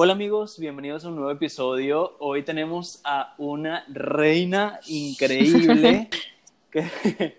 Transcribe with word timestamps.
Hola 0.00 0.12
amigos, 0.12 0.60
bienvenidos 0.60 1.04
a 1.04 1.08
un 1.08 1.16
nuevo 1.16 1.32
episodio. 1.32 2.14
Hoy 2.20 2.44
tenemos 2.44 3.00
a 3.02 3.34
una 3.36 3.84
reina 3.88 4.78
increíble 4.86 6.08
que, 6.70 7.36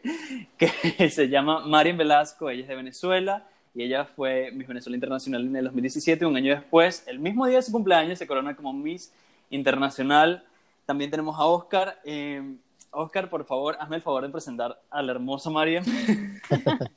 que 0.97 1.09
se 1.09 1.29
llama 1.29 1.65
Marian 1.65 1.95
Velasco, 1.95 2.49
ella 2.49 2.63
es 2.63 2.67
de 2.67 2.75
Venezuela 2.75 3.47
y 3.73 3.83
ella 3.83 4.03
fue 4.03 4.51
Miss 4.51 4.67
Venezuela 4.67 4.97
Internacional 4.97 5.47
en 5.47 5.55
el 5.55 5.63
2017, 5.63 6.25
un 6.25 6.35
año 6.35 6.53
después, 6.53 7.05
el 7.07 7.19
mismo 7.19 7.47
día 7.47 7.55
de 7.59 7.63
su 7.63 7.71
cumpleaños, 7.71 8.19
se 8.19 8.27
corona 8.27 8.53
como 8.53 8.73
Miss 8.73 9.13
Internacional. 9.51 10.43
También 10.85 11.09
tenemos 11.09 11.39
a 11.39 11.45
Oscar. 11.45 12.01
Eh, 12.03 12.43
Oscar, 12.91 13.29
por 13.29 13.45
favor, 13.45 13.77
hazme 13.79 13.97
el 13.97 14.01
favor 14.01 14.23
de 14.23 14.29
presentar 14.29 14.81
a 14.89 15.01
la 15.01 15.11
hermosa 15.11 15.49
Mariam. 15.49 15.83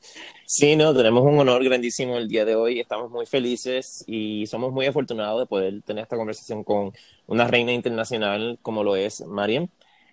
Sí, 0.46 0.76
no, 0.76 0.94
tenemos 0.94 1.24
un 1.24 1.38
honor 1.38 1.64
grandísimo 1.64 2.18
el 2.18 2.28
día 2.28 2.44
de 2.44 2.54
hoy. 2.54 2.78
Estamos 2.78 3.10
muy 3.10 3.24
felices 3.24 4.04
y 4.06 4.46
somos 4.46 4.70
muy 4.70 4.84
afortunados 4.84 5.40
de 5.40 5.46
poder 5.46 5.80
tener 5.80 6.02
esta 6.02 6.16
conversación 6.18 6.62
con 6.62 6.92
una 7.26 7.46
reina 7.46 7.72
internacional 7.72 8.58
como 8.60 8.84
lo 8.84 8.94
es 8.94 9.24
Mariam. 9.26 9.68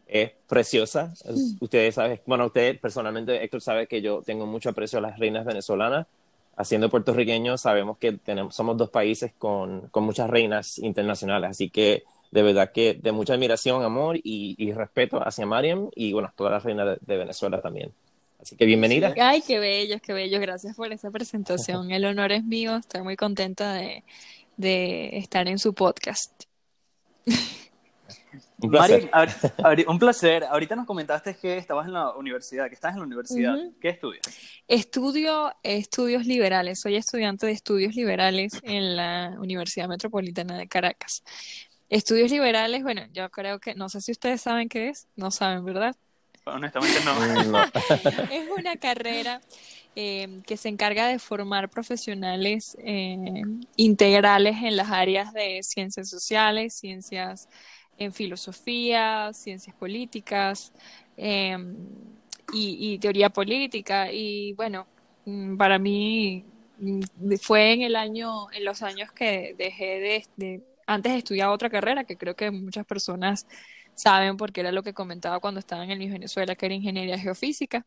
Es 0.08 0.31
preciosa. 0.47 1.13
Ustedes 1.59 1.95
saben, 1.95 2.21
bueno, 2.25 2.45
usted 2.45 2.80
personalmente, 2.80 3.43
Héctor, 3.43 3.61
sabe 3.61 3.88
que 3.88 4.02
yo 4.02 4.21
tengo 4.21 4.45
mucho 4.45 4.69
aprecio 4.69 4.99
a 4.99 5.02
las 5.02 5.19
reinas 5.19 5.45
venezolanas. 5.45 6.08
Haciendo 6.55 6.89
puertorriqueños, 6.89 7.59
sabemos 7.61 7.97
que 7.97 8.14
tenemos, 8.14 8.55
somos 8.55 8.77
dos 8.77 8.89
países 8.89 9.33
con, 9.38 9.89
con 9.89 10.05
muchas 10.05 10.30
reinas 10.30 10.80
internacionales. 10.80 11.49
Así 11.49 11.69
que 11.69 12.03
de 12.31 12.44
verdad 12.44 12.72
que 12.72 12.94
de 12.94 13.11
mucha 13.11 13.33
admiración, 13.33 13.83
amor 13.83 14.17
y, 14.17 14.55
y 14.58 14.72
respeto 14.73 15.19
hacia 15.25 15.45
Mariam 15.45 15.89
y 15.95 16.13
bueno, 16.13 16.31
todas 16.36 16.53
las 16.53 16.63
reinas 16.63 16.86
de, 16.86 16.97
de, 17.02 17.17
Venezuela 17.17 17.61
también. 17.61 17.91
Así 18.41 18.55
que 18.55 18.66
bienvenida. 18.66 19.13
Ay, 19.19 19.41
qué 19.45 19.59
bellos, 19.59 20.02
qué 20.02 20.13
bellos. 20.13 20.39
Gracias 20.39 20.75
por 20.75 20.91
esa 20.94 21.11
presentación. 21.11 21.91
El 21.91 22.05
honor 22.05 22.31
es 22.31 22.44
mío. 22.44 22.77
Estoy 22.77 23.02
muy 23.02 23.17
contenta 23.17 23.73
de, 23.73 24.03
de 24.55 25.17
estar 25.17 25.47
en 25.47 25.59
su 25.59 25.73
podcast. 25.73 26.44
Un 28.61 28.71
placer. 28.71 29.09
Mari, 29.64 29.86
un 29.88 29.99
placer. 29.99 30.43
Ahorita 30.43 30.75
nos 30.75 30.86
comentaste 30.86 31.36
que 31.36 31.58
estabas 31.58 31.88
en 31.88 31.93
la 31.93 32.14
universidad, 32.16 32.67
que 32.67 32.75
estás 32.75 32.93
en 32.93 32.99
la 32.99 33.05
universidad. 33.05 33.55
Uh 33.55 33.59
-huh. 33.59 33.73
¿Qué 33.80 33.89
estudias? 33.89 34.21
Estudio 34.67 35.53
estudios 35.64 36.25
liberales. 36.25 36.80
Soy 36.81 36.95
estudiante 36.97 37.45
de 37.45 37.53
estudios 37.53 37.95
liberales 37.95 38.52
en 38.64 38.97
la 38.97 39.36
Universidad 39.39 39.88
Metropolitana 39.88 40.58
de 40.58 40.67
Caracas. 40.67 41.23
Estudios 41.90 42.30
liberales, 42.30 42.84
bueno, 42.84 43.02
yo 43.14 43.30
creo 43.32 43.59
que, 43.59 43.73
no 43.73 43.90
sé 43.90 44.02
si 44.02 44.12
ustedes 44.12 44.42
saben 44.42 44.70
qué 44.70 44.90
es, 44.90 45.08
no 45.16 45.32
saben, 45.32 45.66
¿verdad? 45.66 45.95
Honestamente 46.45 47.00
no. 47.04 47.44
no. 47.45 47.64
es 48.32 48.50
una 48.58 48.76
carrera 48.78 49.42
eh, 49.95 50.42
que 50.45 50.56
se 50.56 50.70
encarga 50.70 51.08
de 51.08 51.20
formar 51.20 51.70
profesionales 51.70 52.78
eh, 52.80 53.42
integrales 53.76 54.58
en 54.64 54.78
las 54.78 54.92
áreas 54.92 55.33
de 55.33 55.61
ciencias 55.64 56.10
sociales, 56.10 56.73
ciencias 56.73 57.49
en 57.98 58.14
filosofía, 58.14 59.32
ciencias 59.33 59.76
políticas 59.76 60.72
eh, 61.17 61.58
y, 62.54 62.94
y, 62.94 62.99
teoría 62.99 63.30
política. 63.30 64.11
Y 64.11 64.54
bueno, 64.54 64.88
mm, 65.26 65.58
para 65.58 65.80
mí 65.80 66.45
mm, 66.78 67.02
fue 67.42 67.73
en 67.73 67.82
el 67.82 67.95
año, 67.95 68.52
en 68.52 68.64
los 68.64 68.82
años 68.83 69.11
que 69.11 69.55
dejé 69.58 69.99
de, 69.99 70.26
de 70.38 70.61
antes 70.89 71.14
estudiaba 71.14 71.54
otra 71.54 71.70
carrera 71.70 72.04
que 72.04 72.17
creo 72.17 72.36
que 72.36 72.50
muchas 72.50 72.83
personas 72.83 73.45
saben 73.94 74.38
porque 74.38 74.61
era 74.61 74.72
lo 74.72 74.82
que 74.82 74.94
comentaba 74.94 75.39
cuando 75.39 75.60
estaba 75.60 75.83
en 75.83 75.92
el 75.92 76.00
Miss 76.00 76.11
Venezuela, 76.11 76.55
que 76.55 76.66
era 76.66 76.73
ingeniería 76.73 77.20
geofísica. 77.20 77.86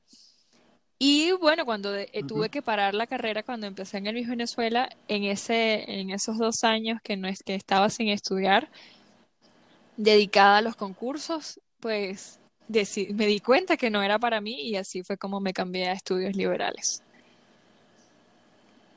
Y 0.98 1.32
bueno, 1.32 1.64
cuando 1.64 1.90
de, 1.90 2.08
eh, 2.12 2.22
tuve 2.22 2.48
que 2.48 2.62
parar 2.62 2.94
la 2.94 3.08
carrera 3.08 3.42
cuando 3.42 3.66
empecé 3.66 3.98
en 3.98 4.06
el 4.06 4.14
Miss 4.14 4.28
Venezuela, 4.28 4.88
en, 5.08 5.24
ese, 5.24 6.00
en 6.00 6.10
esos 6.10 6.38
dos 6.38 6.62
años 6.62 7.00
que, 7.02 7.16
no 7.16 7.26
es, 7.26 7.42
que 7.42 7.56
estaba 7.56 7.90
sin 7.90 8.08
estudiar, 8.08 8.70
dedicada 9.96 10.58
a 10.58 10.62
los 10.62 10.76
concursos, 10.76 11.60
pues 11.80 12.38
me 12.68 13.26
di 13.26 13.40
cuenta 13.40 13.76
que 13.76 13.90
no 13.90 14.00
era 14.02 14.20
para 14.20 14.40
mí 14.40 14.62
y 14.62 14.76
así 14.76 15.02
fue 15.02 15.18
como 15.18 15.40
me 15.40 15.52
cambié 15.52 15.88
a 15.88 15.92
estudios 15.92 16.36
liberales. 16.36 17.02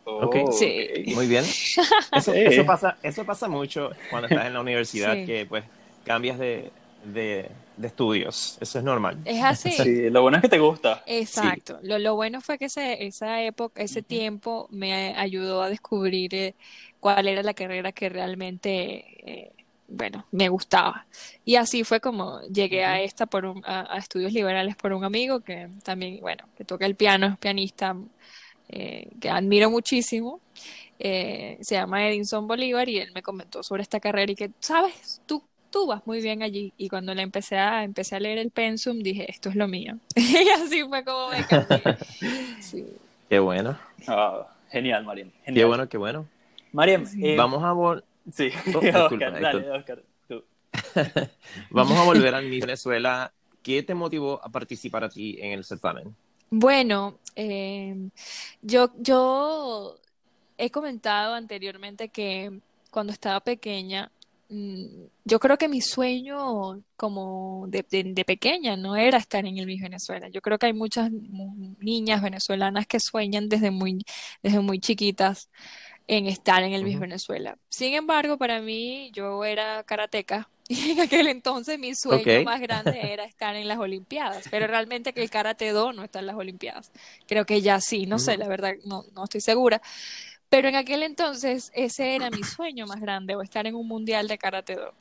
Oh, 0.05 0.27
okay. 0.27 0.45
sí. 0.51 1.13
Muy 1.15 1.25
bien. 1.27 1.43
Eso, 2.15 2.31
eso, 2.31 2.65
pasa, 2.65 2.97
eso 3.01 3.25
pasa 3.25 3.47
mucho 3.47 3.89
cuando 4.09 4.27
estás 4.27 4.45
en 4.45 4.53
la 4.53 4.61
universidad, 4.61 5.15
sí. 5.15 5.25
que 5.25 5.45
pues 5.47 5.65
cambias 6.05 6.37
de, 6.37 6.71
de, 7.03 7.49
de, 7.75 7.87
estudios. 7.87 8.57
Eso 8.61 8.77
es 8.77 8.85
normal. 8.85 9.19
Es 9.25 9.43
así. 9.43 9.71
Sí, 9.83 10.09
lo 10.11 10.21
bueno 10.21 10.37
es 10.37 10.43
que 10.43 10.49
te 10.49 10.59
gusta. 10.59 11.03
Exacto. 11.07 11.79
Sí. 11.81 11.87
Lo, 11.87 11.97
lo, 11.97 12.15
bueno 12.15 12.39
fue 12.41 12.59
que 12.59 12.65
ese, 12.65 13.03
esa 13.05 13.41
época, 13.41 13.81
ese 13.81 13.99
uh 13.99 14.03
-huh. 14.03 14.05
tiempo 14.05 14.67
me 14.71 15.15
ayudó 15.17 15.63
a 15.63 15.69
descubrir 15.69 16.35
eh, 16.35 16.55
cuál 16.99 17.27
era 17.27 17.41
la 17.41 17.55
carrera 17.55 17.91
que 17.91 18.07
realmente, 18.07 19.05
eh, 19.25 19.51
bueno, 19.87 20.27
me 20.31 20.49
gustaba. 20.49 21.07
Y 21.43 21.55
así 21.55 21.83
fue 21.83 21.99
como 21.99 22.41
llegué 22.43 22.81
uh 22.83 22.87
-huh. 22.87 22.93
a 22.93 23.01
esta 23.01 23.25
por 23.25 23.45
un, 23.45 23.63
a, 23.65 23.91
a, 23.95 23.97
estudios 23.97 24.31
liberales 24.33 24.75
por 24.75 24.93
un 24.93 25.03
amigo 25.03 25.39
que 25.41 25.67
también, 25.83 26.19
bueno, 26.21 26.45
que 26.55 26.63
toca 26.63 26.85
el 26.85 26.95
piano, 26.95 27.25
es 27.25 27.37
pianista 27.39 27.95
eh, 28.69 29.09
que 29.19 29.29
admiro 29.29 29.69
muchísimo, 29.69 30.41
eh, 30.97 31.57
se 31.61 31.75
llama 31.75 32.07
Edinson 32.07 32.47
Bolívar 32.47 32.87
y 32.87 32.99
él 32.99 33.11
me 33.13 33.21
comentó 33.21 33.63
sobre 33.63 33.83
esta 33.83 33.99
carrera 33.99 34.31
y 34.31 34.35
que, 34.35 34.51
sabes, 34.59 35.21
tú, 35.25 35.43
tú 35.69 35.87
vas 35.87 36.05
muy 36.05 36.21
bien 36.21 36.41
allí. 36.41 36.73
Y 36.77 36.89
cuando 36.89 37.13
le 37.13 37.21
empecé 37.21 37.57
a, 37.57 37.83
empecé 37.83 38.15
a 38.15 38.19
leer 38.19 38.37
el 38.37 38.51
pensum, 38.51 38.99
dije, 38.99 39.29
esto 39.29 39.49
es 39.49 39.55
lo 39.55 39.67
mío. 39.67 39.97
y 40.15 40.49
así 40.49 40.83
fue 40.83 41.03
como 41.03 41.29
me 41.29 41.45
cambié. 41.45 41.97
Sí. 42.59 42.85
Qué 43.29 43.39
bueno. 43.39 43.77
Oh, 44.07 44.45
genial, 44.69 45.03
Mariam. 45.03 45.31
Genial. 45.43 45.61
Qué 45.61 45.65
bueno, 45.65 45.89
qué 45.89 45.97
bueno. 45.97 46.27
Mariam, 46.71 47.05
eh, 47.21 47.35
vamos 47.35 47.63
a 47.63 47.71
volver. 47.71 48.03
Sí, 48.31 48.49
oh, 48.73 48.79
disculpa, 48.81 49.05
Oscar, 49.05 49.41
dale, 49.41 49.69
Oscar, 49.71 50.03
tú. 50.27 50.43
vamos 51.69 51.97
a 51.97 52.03
volver 52.03 52.33
a 52.33 52.39
Venezuela. 52.39 53.31
¿Qué 53.61 53.81
te 53.83 53.95
motivó 53.95 54.39
a 54.43 54.49
participar 54.49 55.03
a 55.03 55.09
ti 55.09 55.37
en 55.39 55.53
el 55.53 55.63
certamen? 55.63 56.15
Bueno, 56.49 57.19
eh, 57.35 58.09
yo, 58.61 58.91
yo 58.97 59.99
he 60.57 60.69
comentado 60.71 61.33
anteriormente 61.33 62.09
que 62.09 62.59
cuando 62.91 63.11
estaba 63.13 63.39
pequeña, 63.41 64.11
mm, 64.49 64.85
yo 65.25 65.39
creo 65.39 65.57
que 65.57 65.67
mi 65.67 65.81
sueño 65.81 66.81
como 66.95 67.65
de, 67.67 67.85
de, 67.89 68.03
de, 68.13 68.25
pequeña 68.25 68.77
no 68.77 68.95
era 68.95 69.17
estar 69.17 69.45
en 69.45 69.57
el 69.57 69.65
Miss 69.65 69.81
Venezuela. 69.81 70.29
Yo 70.29 70.41
creo 70.41 70.57
que 70.57 70.67
hay 70.67 70.73
muchas 70.73 71.11
niñas 71.79 72.21
venezolanas 72.21 72.87
que 72.87 72.99
sueñan 72.99 73.49
desde 73.49 73.71
muy, 73.71 74.05
desde 74.43 74.59
muy 74.59 74.79
chiquitas 74.79 75.49
en 76.07 76.27
estar 76.27 76.63
en 76.63 76.73
el 76.73 76.83
Miss 76.83 76.95
uh 76.95 76.99
-huh. 76.99 77.01
Venezuela. 77.01 77.57
Sin 77.69 77.93
embargo, 77.95 78.37
para 78.37 78.61
mí, 78.61 79.11
yo 79.13 79.43
era 79.45 79.83
karateca 79.83 80.49
y 80.67 80.91
en 80.91 81.01
aquel 81.01 81.27
entonces 81.27 81.77
mi 81.77 81.93
sueño 81.95 82.21
okay. 82.21 82.43
más 82.43 82.59
grande 82.59 82.99
era 83.13 83.23
estar 83.25 83.55
en 83.55 83.67
las 83.67 83.77
Olimpiadas, 83.77 84.45
pero 84.49 84.67
realmente 84.67 85.13
que 85.13 85.21
el 85.21 85.29
karate 85.29 85.69
do 85.71 85.93
no 85.93 86.03
está 86.03 86.19
en 86.19 86.27
las 86.27 86.35
Olimpiadas. 86.35 86.91
Creo 87.27 87.45
que 87.45 87.61
ya 87.61 87.79
sí, 87.79 88.05
no 88.05 88.19
sé, 88.19 88.37
la 88.37 88.47
verdad, 88.47 88.73
no, 88.85 89.05
no 89.13 89.25
estoy 89.25 89.41
segura. 89.41 89.81
Pero 90.49 90.69
en 90.69 90.75
aquel 90.75 91.03
entonces 91.03 91.71
ese 91.73 92.15
era 92.15 92.29
mi 92.29 92.43
sueño 92.43 92.85
más 92.87 93.01
grande, 93.01 93.35
o 93.35 93.41
estar 93.41 93.65
en 93.67 93.75
un 93.75 93.87
mundial 93.87 94.27
de 94.27 94.37
karate 94.37 94.75
do. 94.75 94.93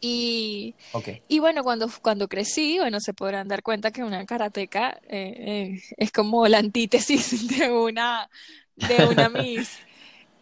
Y, 0.00 0.76
okay. 0.92 1.22
y 1.26 1.40
bueno, 1.40 1.64
cuando, 1.64 1.90
cuando 2.02 2.28
crecí, 2.28 2.78
bueno, 2.78 3.00
se 3.00 3.14
podrán 3.14 3.48
dar 3.48 3.64
cuenta 3.64 3.90
que 3.90 4.04
una 4.04 4.24
karateca 4.26 5.00
eh, 5.08 5.34
eh, 5.78 5.82
es 5.96 6.12
como 6.12 6.46
la 6.46 6.58
antítesis 6.58 7.48
de 7.48 7.70
una, 7.70 8.30
de 8.76 9.06
una 9.06 9.28
Miss. 9.28 9.70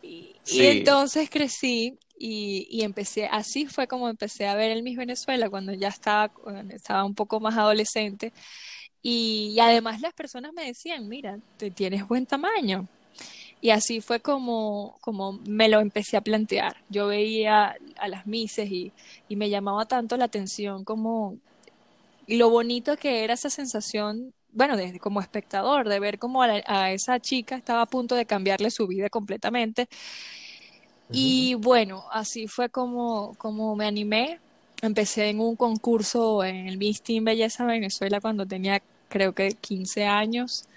Y, 0.03 0.37
sí. 0.45 0.61
y 0.61 0.67
entonces 0.67 1.31
crecí 1.31 1.99
y, 2.19 2.67
y, 2.71 2.83
empecé, 2.83 3.27
así 3.27 3.67
fue 3.67 3.87
como 3.87 4.09
empecé 4.09 4.47
a 4.47 4.55
ver 4.55 4.71
el 4.71 4.83
Miss 4.83 4.97
Venezuela 4.97 5.51
cuando 5.51 5.73
ya 5.73 5.89
estaba, 5.89 6.33
estaba 6.71 7.05
un 7.05 7.15
poco 7.15 7.41
más 7.41 7.57
adolescente. 7.57 8.33
Y, 9.03 9.59
además 9.61 10.01
las 10.01 10.15
personas 10.15 10.53
me 10.55 10.67
decían, 10.67 11.09
mira, 11.09 11.39
te 11.59 11.71
tienes 11.71 12.07
buen 12.09 12.27
tamaño. 12.27 12.89
Y 13.61 13.71
así 13.71 14.01
fue 14.01 14.21
como, 14.21 14.99
como 15.01 15.35
me 15.47 15.69
lo 15.69 15.81
empecé 15.81 16.17
a 16.17 16.21
plantear. 16.23 16.77
Yo 16.89 17.09
veía 17.09 17.77
a 17.99 18.09
las 18.09 18.27
Misses 18.27 18.71
y, 18.71 18.93
y 19.29 19.37
me 19.37 19.51
llamaba 19.51 19.87
tanto 19.87 20.17
la 20.17 20.27
atención 20.27 20.85
como 20.85 21.39
lo 22.29 22.51
bonito 22.51 22.97
que 22.97 23.25
era 23.25 23.35
esa 23.35 23.51
sensación 23.51 24.35
bueno, 24.57 24.77
desde 24.79 24.99
como 24.99 25.21
espectador, 25.21 25.87
de 25.89 26.01
ver 26.01 26.19
cómo 26.19 26.43
a, 26.43 26.49
la, 26.49 26.63
a, 26.67 26.91
esa 26.93 27.21
chica 27.21 27.57
estaba 27.57 27.83
a 27.83 27.87
punto 27.87 28.15
de 28.15 28.25
cambiarle 28.25 28.71
su 28.71 28.87
vida 28.87 29.11
completamente. 29.11 29.87
Y 31.11 31.55
bueno, 31.55 32.05
así 32.11 32.49
fue 32.49 32.69
como, 32.69 33.35
como 33.39 33.77
me 33.77 33.87
animé. 33.87 34.41
Empecé 34.83 35.31
en 35.31 35.41
un 35.41 35.57
concurso 35.57 36.45
en 36.45 36.67
el 36.67 36.79
Miss 36.79 37.03
Team 37.03 37.25
Belleza 37.25 37.65
Venezuela 37.65 38.21
cuando 38.21 38.47
tenía 38.47 38.83
creo 39.09 39.33
que 39.33 39.53
15 39.53 40.05
años. 40.05 40.69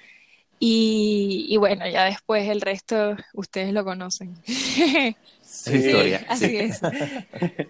Y, 0.60 1.46
y, 1.50 1.58
bueno, 1.58 1.88
ya 1.88 2.06
después 2.06 2.48
el 2.50 2.62
resto 2.62 3.16
ustedes 3.34 3.74
lo 3.74 3.84
conocen. 3.84 4.36
sí, 4.46 5.76
historia. 5.76 6.26
Así 6.30 6.48
sí. 6.48 6.58
es. 6.58 6.82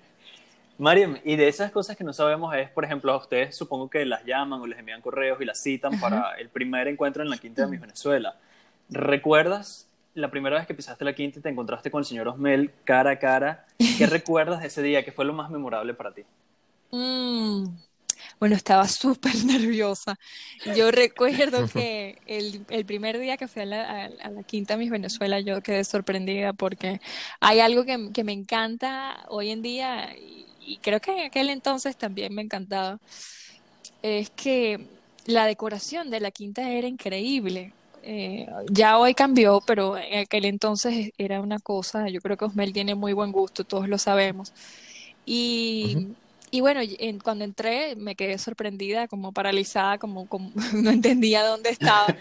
Mariam, 0.80 1.20
y 1.26 1.36
de 1.36 1.48
esas 1.50 1.72
cosas 1.72 1.98
que 1.98 2.06
no 2.06 2.14
sabemos 2.14 2.56
es, 2.56 2.70
por 2.70 2.86
ejemplo, 2.86 3.12
a 3.12 3.18
ustedes 3.18 3.56
supongo 3.56 3.90
que 3.90 4.06
las 4.06 4.24
llaman 4.26 4.62
o 4.62 4.68
les 4.68 4.80
envían 4.80 5.02
correos 5.02 5.40
y 5.42 5.46
las 5.46 5.62
citan 5.62 5.94
Ajá. 5.96 6.02
para 6.02 6.34
el 6.40 6.50
primer 6.50 6.88
encuentro 6.88 7.22
en 7.22 7.30
la 7.30 7.38
Quinta 7.38 7.64
de 7.64 7.68
Miss 7.68 7.82
Venezuela. 7.82 8.38
¿Recuerdas 8.90 9.89
la 10.14 10.30
primera 10.32 10.58
vez 10.58 10.68
que 10.68 10.74
pisaste 10.74 11.06
la 11.06 11.14
quinta 11.14 11.40
y 11.40 11.42
te 11.42 11.50
encontraste 11.50 11.92
con 11.92 12.00
el 12.00 12.06
señor 12.06 12.28
Osmel 12.28 12.72
cara 12.84 13.12
a 13.12 13.20
cara. 13.20 13.66
¿Qué 13.98 14.06
recuerdas 14.08 14.62
de 14.62 14.68
ese 14.68 14.82
día? 14.82 15.04
¿Qué 15.04 15.12
fue 15.12 15.26
lo 15.26 15.34
más 15.34 15.50
memorable 15.50 15.94
para 15.94 16.14
ti? 16.14 16.24
Mm, 16.92 17.66
bueno, 18.40 18.56
estaba 18.56 18.88
súper 18.88 19.36
nerviosa. 19.46 20.18
Yo 20.76 20.92
recuerdo 20.92 21.68
que 21.68 22.18
el, 22.26 22.66
el, 22.70 22.86
primer 22.86 23.20
día 23.20 23.38
que 23.38 23.48
fui 23.48 23.62
a 23.62 23.66
la, 23.66 24.06
a, 24.06 24.30
la, 24.30 24.44
Quinta 24.44 24.78
Miss 24.78 24.90
Venezuela, 24.90 25.40
yo 25.40 25.62
quedé 25.62 25.84
sorprendida 25.84 26.54
porque 26.54 27.00
hay 27.40 27.60
algo 27.60 27.86
que, 27.86 28.12
que 28.14 28.24
me 28.24 28.34
encanta 28.34 29.26
hoy 29.28 29.52
en 29.52 29.62
día 29.62 30.16
y, 30.18 30.46
y, 30.66 30.78
creo 30.78 31.00
que 31.00 31.12
en 31.12 31.26
aquel 31.28 31.50
entonces 31.50 31.98
también 31.98 32.34
me 32.34 32.42
encantaba. 32.42 33.00
Es 34.02 34.30
que 34.30 34.88
la 35.26 35.46
decoración 35.46 36.10
de 36.10 36.20
la 36.20 36.32
Quinta 36.32 36.70
era 36.72 36.88
increíble. 36.88 37.74
Eh, 38.12 38.48
ya 38.72 38.98
hoy 38.98 39.14
cambió, 39.14 39.62
pero 39.68 39.96
en 39.96 40.22
aquel 40.22 40.46
entonces 40.46 41.12
era 41.20 41.42
una 41.42 41.60
cosa, 41.60 42.10
yo 42.10 42.22
creo 42.22 42.38
que 42.38 42.46
Osmel 42.46 42.74
tiene 42.74 42.96
muy 42.96 43.14
buen 43.14 43.32
gusto, 43.32 43.64
todos 43.64 43.88
lo 43.88 44.00
sabemos. 44.00 44.52
Y, 45.28 46.08
y 46.50 46.62
bueno, 46.62 46.82
en, 46.84 47.20
cuando 47.20 47.46
entré 47.46 47.96
me 47.96 48.16
quedé 48.16 48.40
sorprendida, 48.40 49.08
como 49.08 49.32
paralizada, 49.32 50.00
como, 50.00 50.26
como 50.26 50.52
no 50.74 50.90
entendía 50.90 51.44
dónde 51.44 51.70
estaba. 51.70 52.16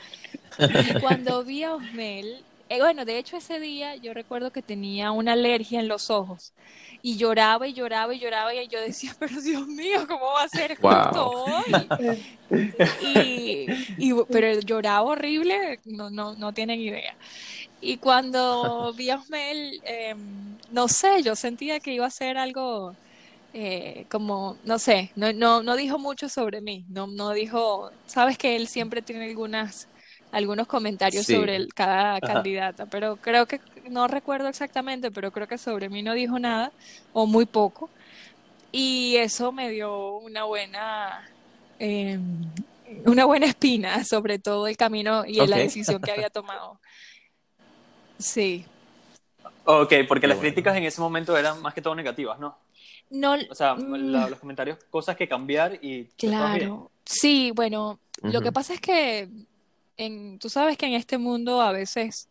cuando 1.00 1.42
vi 1.42 1.62
a 1.62 1.76
Osmel, 1.76 2.44
eh, 2.68 2.78
bueno, 2.80 3.04
de 3.04 3.18
hecho 3.18 3.36
ese 3.36 3.60
día 3.60 3.96
yo 3.96 4.14
recuerdo 4.14 4.50
que 4.50 4.62
tenía 4.62 5.10
una 5.12 5.32
alergia 5.32 5.80
en 5.80 5.88
los 5.88 6.10
ojos 6.10 6.52
y 7.02 7.16
lloraba 7.16 7.66
y 7.68 7.72
lloraba 7.72 8.14
y 8.14 8.18
lloraba 8.18 8.54
y 8.54 8.68
yo 8.68 8.80
decía, 8.80 9.14
pero 9.18 9.40
Dios 9.40 9.66
mío, 9.66 10.06
¿cómo 10.06 10.26
va 10.26 10.44
a 10.44 10.48
ser 10.48 10.76
justo 10.76 11.30
hoy? 11.30 11.88
Y, 13.02 13.66
y, 13.98 14.14
pero 14.30 14.60
lloraba 14.60 15.02
horrible, 15.02 15.80
no, 15.84 16.10
no, 16.10 16.34
no 16.34 16.52
tienen 16.52 16.80
idea. 16.80 17.14
Y 17.80 17.98
cuando 17.98 18.92
vi 18.94 19.10
a 19.10 19.16
Osmel, 19.16 19.80
eh, 19.84 20.14
no 20.70 20.88
sé, 20.88 21.22
yo 21.22 21.36
sentía 21.36 21.80
que 21.80 21.92
iba 21.92 22.06
a 22.06 22.10
ser 22.10 22.38
algo 22.38 22.96
eh, 23.52 24.06
como, 24.10 24.58
no 24.64 24.78
sé, 24.78 25.10
no, 25.16 25.32
no, 25.32 25.62
no 25.62 25.76
dijo 25.76 25.98
mucho 25.98 26.28
sobre 26.28 26.60
mí, 26.60 26.84
no, 26.88 27.06
no 27.06 27.32
dijo, 27.32 27.90
sabes 28.06 28.36
que 28.38 28.56
él 28.56 28.68
siempre 28.68 29.02
tiene 29.02 29.26
algunas 29.26 29.88
algunos 30.32 30.66
comentarios 30.66 31.26
sobre 31.26 31.56
el, 31.56 31.72
cada 31.74 32.20
candidata, 32.20 32.86
pero 32.86 33.16
creo 33.16 33.46
que 33.46 33.60
no 33.88 34.08
recuerdo 34.08 34.48
exactamente, 34.48 35.10
pero 35.10 35.30
creo 35.30 35.48
que 35.48 35.58
sobre 35.58 35.88
mí 35.88 36.02
no 36.02 36.14
dijo 36.14 36.38
nada 36.38 36.72
o 37.12 37.26
muy 37.26 37.46
poco 37.46 37.88
y 38.70 39.16
eso 39.16 39.52
me 39.52 39.70
dio 39.70 40.18
una 40.18 40.44
buena 40.44 41.28
eh, 41.78 42.18
una 43.06 43.24
buena 43.24 43.46
espina 43.46 44.04
sobre 44.04 44.38
todo 44.38 44.66
el 44.66 44.76
camino 44.76 45.24
y 45.26 45.34
la 45.46 45.56
decisión 45.56 46.00
que 46.00 46.12
había 46.12 46.30
tomado. 46.30 46.78
Sí. 48.18 48.64
Ok, 49.64 49.92
porque 50.08 50.26
las 50.26 50.38
críticas 50.38 50.76
en 50.76 50.84
ese 50.84 51.00
momento 51.00 51.36
eran 51.36 51.60
más 51.62 51.74
que 51.74 51.82
todo 51.82 51.94
negativas, 51.94 52.38
¿no? 52.38 52.58
No, 53.10 53.36
o 53.50 53.54
sea, 53.54 53.74
mm. 53.74 54.28
los 54.30 54.38
comentarios, 54.38 54.78
cosas 54.90 55.16
que 55.16 55.28
cambiar 55.28 55.78
y... 55.82 56.04
Claro, 56.16 56.90
sí, 57.04 57.52
bueno, 57.54 57.98
lo 58.22 58.40
que 58.40 58.52
pasa 58.52 58.74
es 58.74 58.80
que 58.80 59.28
en, 59.98 60.38
tú 60.38 60.48
sabes 60.48 60.78
que 60.78 60.86
en 60.86 60.94
este 60.94 61.18
mundo 61.18 61.60
a 61.60 61.72
veces 61.72 62.28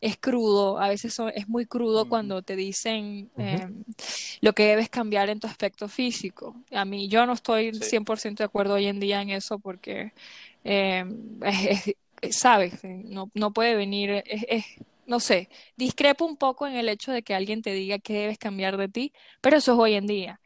es 0.00 0.16
crudo, 0.16 0.78
a 0.80 0.88
veces 0.88 1.16
es 1.34 1.48
muy 1.48 1.66
crudo 1.66 2.08
cuando 2.08 2.42
te 2.42 2.56
dicen 2.56 3.30
em, 3.36 3.84
lo 4.40 4.54
que 4.54 4.64
debes 4.64 4.88
cambiar 4.88 5.28
en 5.28 5.38
tu 5.40 5.46
aspecto 5.46 5.88
físico. 5.88 6.56
A 6.72 6.84
mí 6.84 7.08
yo 7.08 7.26
no 7.26 7.34
estoy 7.34 7.72
100% 7.74 8.42
de 8.42 8.46
acuerdo 8.46 8.74
hoy 8.74 8.86
en 8.86 8.98
día 8.98 9.20
en 9.20 9.30
eso 9.30 9.58
porque, 9.58 10.12
eh, 10.64 11.04
sabes, 12.30 12.82
no, 12.82 13.30
no 13.34 13.52
puede 13.52 13.76
venir, 13.76 14.22
es, 14.26 14.64
no 15.06 15.20
sé, 15.20 15.48
discrepo 15.76 16.24
un 16.24 16.36
poco 16.36 16.66
en 16.66 16.76
el 16.76 16.88
hecho 16.88 17.12
de 17.12 17.22
que 17.22 17.34
alguien 17.34 17.62
te 17.62 17.72
diga 17.72 17.98
que 17.98 18.14
debes 18.14 18.38
cambiar 18.38 18.76
de 18.78 18.88
ti, 18.88 19.12
pero 19.40 19.58
eso 19.58 19.72
es 19.72 19.78
hoy 19.78 19.94
en 19.94 20.06
día. 20.06 20.40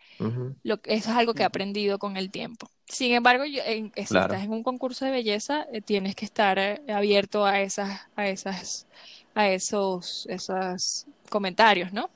Lo, 0.64 0.76
eso 0.84 1.10
es 1.10 1.16
algo 1.16 1.34
que 1.34 1.42
he 1.42 1.46
aprendido 1.46 1.98
con 1.98 2.16
el 2.16 2.30
tiempo. 2.30 2.70
Sin 2.86 3.12
embargo, 3.12 3.44
si 3.44 3.92
estás 3.96 4.42
en 4.42 4.50
un 4.50 4.62
concurso 4.62 5.04
de 5.04 5.10
belleza, 5.10 5.66
eh, 5.72 5.80
tienes 5.80 6.14
que 6.14 6.24
estar 6.24 6.58
eh, 6.58 6.82
abierto 6.88 7.44
a 7.44 7.60
esas, 7.60 8.00
a 8.14 8.28
esas, 8.28 8.86
a 9.34 9.48
esos, 9.48 10.26
esos 10.28 11.06
comentarios, 11.30 11.92
¿no? 11.92 12.10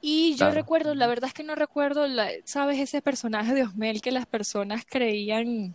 Y 0.00 0.36
yo 0.36 0.50
recuerdo, 0.52 0.94
la 0.94 1.08
verdad 1.08 1.28
es 1.28 1.34
que 1.34 1.42
no 1.42 1.54
recuerdo, 1.54 2.06
¿sabes? 2.44 2.78
Ese 2.78 3.02
personaje 3.02 3.52
de 3.52 3.64
Osmel 3.64 4.00
que 4.00 4.12
las 4.12 4.26
personas 4.26 4.84
creían 4.88 5.74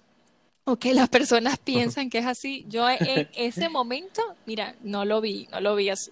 o 0.65 0.77
que 0.77 0.93
las 0.93 1.09
personas 1.09 1.57
piensan 1.63 2.09
que 2.09 2.19
es 2.19 2.25
así. 2.25 2.65
Yo 2.69 2.89
en 2.89 3.29
ese 3.35 3.69
momento, 3.69 4.21
mira, 4.45 4.75
no 4.81 5.03
lo 5.03 5.19
vi, 5.19 5.47
no 5.51 5.59
lo 5.59 5.75
vi 5.75 5.89
así. 5.89 6.11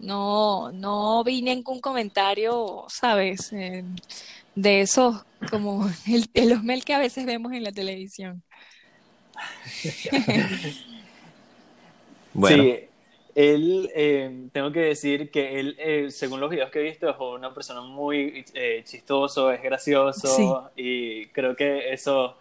No, 0.00 0.70
no 0.72 1.24
vi 1.24 1.42
ningún 1.42 1.80
comentario, 1.80 2.84
¿sabes? 2.88 3.52
De 4.58 4.80
esos, 4.80 5.24
como 5.50 5.88
el, 6.06 6.28
el 6.34 6.52
Osmel 6.52 6.84
que 6.84 6.94
a 6.94 6.98
veces 6.98 7.24
vemos 7.26 7.52
en 7.52 7.62
la 7.62 7.72
televisión. 7.72 8.42
bueno. 12.34 12.62
Sí, 12.64 12.74
él, 13.36 13.88
eh, 13.94 14.48
tengo 14.52 14.72
que 14.72 14.80
decir 14.80 15.30
que 15.30 15.60
él, 15.60 15.76
eh, 15.78 16.10
según 16.10 16.40
los 16.40 16.50
videos 16.50 16.70
que 16.70 16.80
he 16.80 16.82
visto, 16.82 17.08
es 17.08 17.16
una 17.20 17.54
persona 17.54 17.82
muy 17.82 18.44
eh, 18.52 18.82
chistoso, 18.84 19.52
es 19.52 19.62
gracioso 19.62 20.72
y 20.74 21.26
creo 21.26 21.54
que 21.54 21.92
eso 21.92 22.36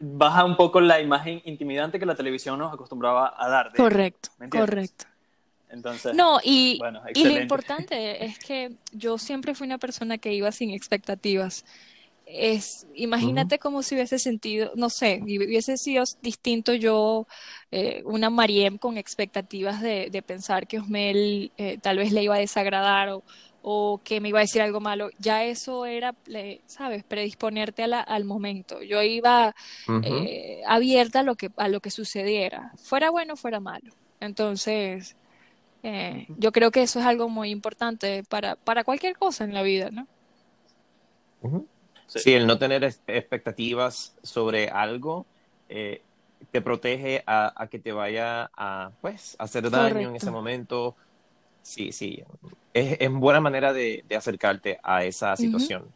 baja 0.00 0.46
un 0.46 0.56
poco 0.56 0.80
la 0.80 1.02
imagen 1.02 1.42
intimidante 1.44 1.98
que 1.98 2.06
la 2.06 2.14
televisión 2.14 2.58
nos 2.58 2.72
acostumbraba 2.72 3.34
a 3.36 3.48
dar. 3.50 3.74
correcto, 3.76 4.30
correcto. 4.50 5.04
Entonces, 5.70 6.14
no, 6.14 6.40
y, 6.42 6.80
y 7.14 7.24
lo 7.24 7.40
importante 7.40 8.24
es 8.24 8.38
que 8.38 8.72
yo 8.92 9.18
siempre 9.18 9.54
fui 9.54 9.66
una 9.66 9.78
persona 9.78 10.18
que 10.18 10.32
iba 10.32 10.50
sin 10.52 10.70
expectativas. 10.70 11.64
Es, 12.30 12.86
imagínate 12.94 13.58
como 13.58 13.82
si 13.82 13.94
hubiese 13.94 14.18
sentido, 14.18 14.72
no 14.76 14.90
sé, 14.90 15.20
hubiese 15.22 15.78
sido 15.78 16.04
distinto 16.20 16.74
yo, 16.74 17.26
eh, 17.70 18.02
una 18.04 18.28
Mariem 18.28 18.76
con 18.76 18.98
expectativas 18.98 19.80
de, 19.80 20.10
de 20.10 20.22
pensar 20.22 20.66
que 20.66 20.78
Osmel 20.78 21.52
eh, 21.56 21.78
tal 21.80 21.96
vez 21.96 22.12
le 22.12 22.22
iba 22.22 22.34
a 22.34 22.38
desagradar 22.38 23.08
o, 23.08 23.22
o 23.62 24.00
que 24.04 24.20
me 24.20 24.28
iba 24.28 24.40
a 24.40 24.42
decir 24.42 24.62
algo 24.62 24.80
malo, 24.80 25.10
ya 25.18 25.44
eso 25.44 25.86
era, 25.86 26.14
sabes, 26.66 27.02
predisponerte 27.04 27.82
a 27.84 28.00
al 28.00 28.24
momento. 28.24 28.82
Yo 28.82 29.02
iba 29.02 29.54
eh, 30.02 30.60
abierta 30.66 31.20
a 31.20 31.22
lo, 31.22 31.34
que, 31.34 31.50
a 31.56 31.68
lo 31.68 31.80
que 31.80 31.90
sucediera, 31.90 32.72
fuera 32.76 33.10
bueno, 33.10 33.36
fuera 33.36 33.58
malo. 33.60 33.92
Entonces, 34.20 35.16
eh, 35.82 36.26
yo 36.38 36.52
creo 36.52 36.70
que 36.70 36.82
eso 36.82 37.00
es 37.00 37.06
algo 37.06 37.28
muy 37.28 37.50
importante 37.50 38.24
para, 38.28 38.56
para 38.56 38.84
cualquier 38.84 39.16
cosa 39.16 39.44
en 39.44 39.54
la 39.54 39.62
vida, 39.62 39.90
¿no? 39.90 40.06
sí. 42.06 42.34
el 42.34 42.46
no 42.46 42.58
tener 42.58 42.84
expectativas 42.84 44.16
sobre 44.22 44.68
algo 44.68 45.26
eh, 45.68 46.02
te 46.50 46.60
protege 46.60 47.22
a, 47.26 47.68
que 47.70 47.78
te 47.78 47.92
vaya 47.92 48.50
a, 48.56 48.90
pues, 49.00 49.36
hacer 49.38 49.70
daño 49.70 50.10
en 50.10 50.16
ese 50.16 50.30
momento 50.30 50.96
Sí, 51.68 51.92
sí. 51.92 52.22
Es, 52.72 52.96
es 52.98 53.10
buena 53.10 53.42
manera 53.42 53.74
de, 53.74 54.02
acercarte 54.16 54.78
a 54.82 55.04
esa 55.04 55.36
situación. 55.36 55.92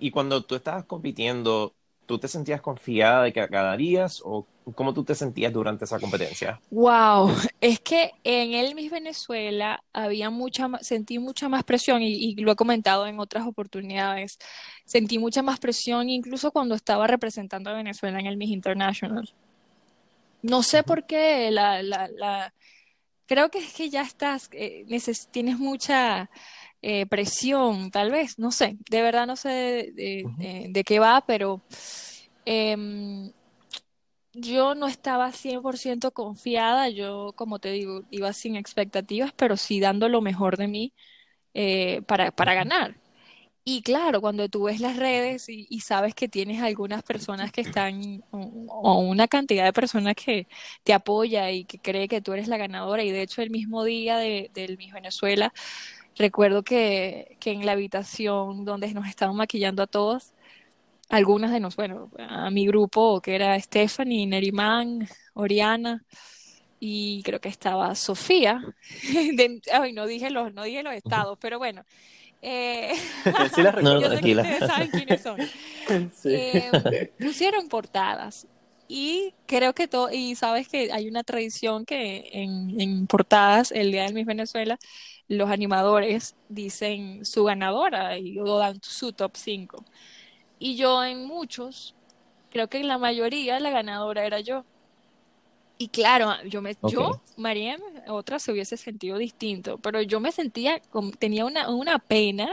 y 0.00 0.10
cuando 0.10 0.44
tú 0.44 0.54
estabas 0.54 0.84
compitiendo, 0.84 1.72
¿tú 2.04 2.18
te 2.18 2.28
sentías 2.28 2.60
confiada 2.60 3.22
de 3.22 3.32
que 3.32 3.46
ganarías 3.46 4.20
o 4.22 4.46
cómo 4.74 4.94
tú 4.94 5.04
te 5.04 5.14
sentías 5.14 5.52
durante 5.52 5.84
esa 5.84 5.98
competencia? 5.98 6.60
Wow, 6.70 7.34
es 7.60 7.80
que 7.80 8.12
en 8.24 8.54
el 8.54 8.74
Miss 8.74 8.90
Venezuela 8.90 9.82
había 9.92 10.30
mucha, 10.30 10.68
sentí 10.80 11.18
mucha 11.18 11.48
más 11.48 11.64
presión 11.64 12.02
y, 12.02 12.12
y, 12.12 12.34
lo 12.36 12.52
he 12.52 12.56
comentado 12.56 13.06
en 13.06 13.20
otras 13.20 13.46
oportunidades. 13.46 14.38
Sentí 14.84 15.18
mucha 15.18 15.42
más 15.42 15.58
presión 15.58 16.10
incluso 16.10 16.50
cuando 16.50 16.74
estaba 16.74 17.06
representando 17.06 17.70
a 17.70 17.74
Venezuela 17.74 18.18
en 18.18 18.26
el 18.26 18.36
Miss 18.36 18.50
International. 18.50 19.32
No 20.42 20.62
sé 20.62 20.82
por 20.82 21.04
qué 21.06 21.50
la, 21.50 21.82
la, 21.82 22.08
la 22.08 22.54
creo 23.28 23.50
que 23.50 23.58
es 23.58 23.72
que 23.72 23.90
ya 23.90 24.02
estás, 24.02 24.48
eh, 24.52 24.86
tienes 25.30 25.58
mucha 25.58 26.30
eh, 26.82 27.06
presión, 27.06 27.90
tal 27.90 28.10
vez, 28.10 28.38
no 28.38 28.50
sé, 28.50 28.78
de 28.90 29.02
verdad 29.02 29.26
no 29.26 29.36
sé 29.36 29.92
de, 29.94 30.84
qué 30.84 30.98
va, 30.98 31.24
pero 31.26 31.60
em, 32.44 33.30
yo 34.32 34.74
no 34.74 34.86
estaba 34.88 35.32
100% 35.32 36.12
confiada, 36.12 36.88
yo, 36.88 37.32
como 37.36 37.58
te 37.58 37.72
digo, 37.72 38.02
iba 38.10 38.32
sin 38.32 38.56
expectativas, 38.56 39.32
pero 39.34 39.56
sí 39.56 39.80
dando 39.80 40.08
lo 40.08 40.20
mejor 40.20 40.56
de 40.56 40.68
mí 40.68 40.94
eh, 41.54 42.02
para, 42.06 42.32
para 42.32 42.54
ganar. 42.54 42.96
Y 43.64 43.82
claro, 43.82 44.22
cuando 44.22 44.48
tú 44.48 44.64
ves 44.64 44.80
las 44.80 44.96
redes 44.96 45.46
y, 45.48 45.80
sabes 45.80 46.14
que 46.14 46.28
tienes 46.28 46.62
algunas 46.62 47.02
personas 47.02 47.52
que 47.52 47.60
están, 47.60 48.24
o, 48.30 49.00
una 49.00 49.28
cantidad 49.28 49.64
de 49.64 49.74
personas 49.74 50.14
que 50.14 50.48
te 50.84 50.94
apoya 50.94 51.50
y 51.50 51.64
que 51.66 51.78
cree 51.78 52.08
que 52.08 52.22
tú 52.22 52.32
eres 52.32 52.48
la 52.48 52.56
ganadora, 52.56 53.02
y 53.04 53.10
de 53.10 53.22
hecho 53.22 53.42
el 53.42 53.50
mismo 53.50 53.84
día 53.84 54.16
de, 54.18 54.50
del 54.54 54.78
Miss 54.78 54.94
Venezuela, 54.94 55.52
recuerdo 56.16 56.62
que, 56.62 57.36
que 57.40 57.52
en 57.52 57.66
la 57.66 57.72
habitación 57.72 58.64
donde 58.64 58.92
nos 58.94 59.06
estaban 59.06 59.36
maquillando 59.36 59.82
a 59.82 59.86
todos, 59.86 60.32
algunas 61.08 61.52
de 61.52 61.60
nosotros, 61.60 62.10
bueno, 62.10 62.28
a 62.28 62.50
mi 62.50 62.66
grupo, 62.66 63.20
que 63.20 63.34
era 63.34 63.58
Stephanie, 63.60 64.26
Nerimán, 64.26 65.08
Oriana, 65.34 66.04
y 66.80 67.22
creo 67.24 67.40
que 67.40 67.48
estaba 67.48 67.94
Sofía. 67.94 68.62
ay, 69.72 69.92
no 69.92 70.06
dije 70.06 70.30
los, 70.30 70.52
no 70.54 70.64
dije 70.64 70.82
los 70.82 70.94
estados, 70.94 71.38
pero 71.40 71.58
bueno. 71.58 71.84
Eh, 72.40 72.92
sí 73.54 73.62
las 73.62 73.74
yo 73.82 74.10
sé 74.10 74.20
que 74.20 74.36
ustedes 74.36 74.58
saben 74.58 74.90
quiénes 74.90 75.22
son. 75.22 75.38
Sí. 76.14 76.30
Eh, 76.32 77.12
pusieron 77.18 77.68
portadas 77.68 78.46
y 78.86 79.34
creo 79.46 79.74
que 79.74 79.88
todo, 79.88 80.10
y 80.10 80.34
sabes 80.34 80.68
que 80.68 80.92
hay 80.92 81.08
una 81.08 81.24
tradición 81.24 81.84
que 81.84 82.30
en, 82.32 82.80
en 82.80 83.06
portadas, 83.06 83.72
el 83.72 83.90
Día 83.90 84.04
del 84.04 84.14
Miss 84.14 84.26
Venezuela, 84.26 84.78
los 85.28 85.50
animadores 85.50 86.36
dicen 86.48 87.24
su 87.24 87.44
ganadora 87.44 88.18
y 88.18 88.38
o 88.38 88.58
dan 88.58 88.78
su 88.82 89.12
top 89.12 89.32
5. 89.36 89.84
Y 90.58 90.76
yo 90.76 91.04
en 91.04 91.24
muchos, 91.26 91.94
creo 92.50 92.68
que 92.68 92.78
en 92.78 92.88
la 92.88 92.98
mayoría 92.98 93.60
la 93.60 93.70
ganadora 93.70 94.24
era 94.26 94.40
yo. 94.40 94.64
Y 95.80 95.90
claro, 95.90 96.34
yo 96.44 96.60
me, 96.60 96.76
Ok. 96.80 96.90
yo, 96.90 97.22
Mariem, 97.36 97.80
otra 98.08 98.40
se 98.40 98.50
hubiese 98.50 98.76
sentido 98.76 99.16
distinto, 99.16 99.78
pero 99.78 100.02
yo 100.02 100.18
me 100.18 100.32
sentía, 100.32 100.80
como, 100.90 101.12
tenía 101.12 101.44
una, 101.44 101.70
una 101.70 102.00
pena, 102.00 102.48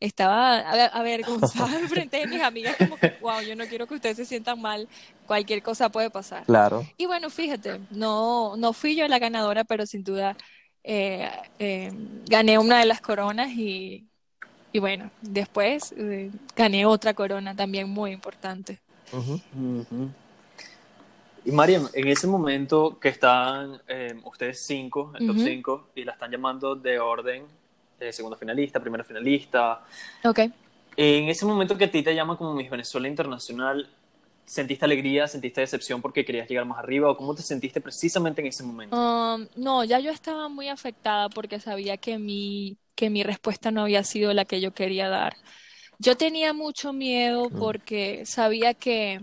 estaba 0.00 0.60
avergonzada 0.86 1.68
frente 1.88 2.16
de 2.16 2.26
mis 2.26 2.40
amigas, 2.42 2.78
como 2.78 2.96
que, 2.98 3.12
wow, 3.18 3.42
yo 3.42 3.56
no 3.56 3.66
quiero 3.68 3.86
que 3.86 3.94
ustedes 3.94 4.16
se 4.16 4.24
sientan 4.24 4.58
mal, 4.60 4.88
cualquier 5.26 5.62
cosa 5.62 5.90
puede 5.90 6.10
pasar. 6.10 6.44
Claro. 6.46 6.94
Y 6.96 7.04
bueno, 7.04 7.28
fíjate, 7.28 7.80
no, 7.90 8.56
no 8.56 8.72
fui 8.72 8.96
yo 8.96 9.06
la 9.06 9.18
ganadora, 9.18 9.64
pero 9.64 9.84
sin 9.84 10.02
duda 10.02 10.36
eh, 10.82 11.30
eh, 11.58 11.90
gané 12.26 12.58
una 12.58 12.78
de 12.78 12.86
las 12.86 13.02
coronas 13.02 13.50
y, 13.50 14.08
y 14.72 14.78
bueno, 14.78 15.10
después 15.20 15.92
eh, 15.96 16.30
gané 16.56 16.86
otra 16.86 17.14
corona 17.14 17.54
también 17.54 17.88
muy 17.88 18.12
importante. 18.12 18.80
Ujú. 19.12 19.40
Ujú. 19.54 20.10
Y 21.44 21.50
Mariam, 21.50 21.88
en 21.92 22.06
ese 22.08 22.26
momento 22.26 22.98
que 23.00 23.08
están 23.08 23.80
eh, 23.88 24.14
ustedes 24.24 24.64
cinco, 24.64 25.12
el 25.16 25.26
top 25.26 25.36
Ujú. 25.36 25.44
5, 25.44 25.88
y 25.96 26.04
la 26.04 26.12
están 26.12 26.30
llamando 26.30 26.76
de 26.76 27.00
orden, 27.00 27.44
eh, 27.98 28.12
segunda 28.12 28.36
finalista, 28.36 28.78
primera 28.80 29.02
finalista, 29.02 29.82
Ok. 30.24 30.40
en 30.96 31.28
ese 31.28 31.46
momento 31.46 31.76
que 31.76 31.84
a 31.84 31.90
ti 31.90 32.02
te 32.02 32.14
llaman 32.14 32.36
como 32.36 32.54
Miss 32.54 32.70
Venezuela 32.70 33.08
Internacional, 33.08 33.88
¿sentiste 34.44 34.84
alegría, 34.84 35.26
sentiste 35.26 35.60
decepción 35.60 36.02
porque 36.02 36.24
querías 36.24 36.48
llegar 36.48 36.64
más 36.66 36.78
arriba 36.78 37.10
o 37.10 37.16
cómo 37.16 37.34
te 37.34 37.42
sentiste 37.42 37.80
precisamente 37.80 38.40
en 38.40 38.48
ese 38.48 38.62
momento? 38.62 38.96
Um, 38.96 39.48
no, 39.56 39.84
ya 39.84 40.00
yo 40.00 40.10
estaba 40.10 40.48
muy 40.48 40.68
afectada 40.68 41.28
porque 41.30 41.58
sabía 41.60 41.96
que 41.96 42.18
mi, 42.18 42.76
que 43.02 43.10
mi 43.10 43.24
respuesta 43.24 43.72
no 43.72 43.82
había 43.82 44.04
sido 44.04 44.32
la 44.32 44.44
que 44.44 44.60
yo 44.60 44.70
quería 44.70 45.08
dar. 45.08 45.34
Yo 45.98 46.16
tenía 46.16 46.52
mucho 46.52 46.92
miedo 46.92 47.50
porque 47.50 48.24
sabía 48.26 48.74
que 48.74 49.18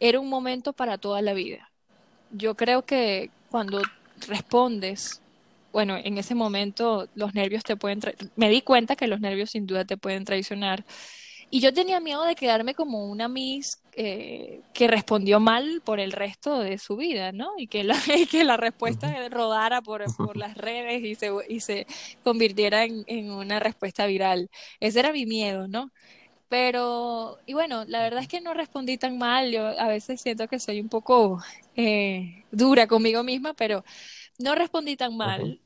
era 0.00 0.20
un 0.20 0.28
momento 0.28 0.74
para 0.74 0.98
toda 0.98 1.22
la 1.22 1.32
vida. 1.32 1.72
Yo 2.30 2.56
creo 2.56 2.84
que 2.84 3.30
cuando 3.48 3.80
respondes, 4.28 5.22
bueno, 5.72 5.96
en 5.96 6.18
ese 6.18 6.34
momento 6.34 7.08
los 7.14 7.32
nervios 7.32 7.64
te 7.64 7.74
pueden 7.74 8.00
me 8.36 8.50
di 8.50 8.60
cuenta 8.60 8.96
que 8.96 9.06
los 9.06 9.20
nervios 9.20 9.48
sin 9.48 9.66
duda 9.66 9.86
te 9.86 9.96
pueden 9.96 10.26
traicionar. 10.26 10.84
Y 11.56 11.60
yo 11.60 11.72
tenía 11.72 12.00
miedo 12.00 12.22
de 12.24 12.34
quedarme 12.34 12.74
como 12.74 13.06
una 13.06 13.28
Miss 13.28 13.80
eh, 13.92 14.60
que 14.74 14.88
respondió 14.88 15.40
mal 15.40 15.80
por 15.84 16.00
el 16.00 16.12
resto 16.12 16.58
de 16.58 16.76
su 16.78 16.96
vida, 16.96 17.32
¿no? 17.32 17.52
Y 17.56 17.66
que 17.68 17.82
la, 17.82 17.96
y 18.14 18.26
que 18.26 18.44
la 18.44 18.56
respuesta 18.58 19.28
rodara 19.30 19.80
por, 19.82 20.04
por 20.16 20.36
las 20.36 20.56
redes 20.56 21.02
y 21.02 21.14
se, 21.14 21.30
y 21.48 21.60
se 21.60 21.86
convirtiera 22.22 22.84
en, 22.84 23.04
en 23.06 23.30
una 23.30 23.58
respuesta 23.60 24.06
viral. 24.06 24.50
Ese 24.80 25.00
era 25.00 25.12
mi 25.12 25.24
miedo, 25.26 25.66
¿no? 25.68 25.92
Pero, 26.48 27.38
y 27.46 27.54
bueno, 27.54 27.84
la 27.86 28.02
verdad 28.02 28.22
es 28.22 28.28
que 28.28 28.40
no 28.42 28.54
respondí 28.54 28.98
tan 28.98 29.18
mal. 29.18 29.50
Yo 29.52 29.66
a 29.66 29.88
veces 29.88 30.20
siento 30.20 30.48
que 30.48 30.60
soy 30.60 30.80
un 30.80 30.88
poco 30.90 31.40
eh, 31.76 32.44
dura 32.52 32.86
conmigo 32.88 33.22
misma, 33.24 33.54
pero 33.54 33.84
no 34.38 34.54
respondí 34.56 34.96
tan 34.96 35.16
mal. 35.16 35.60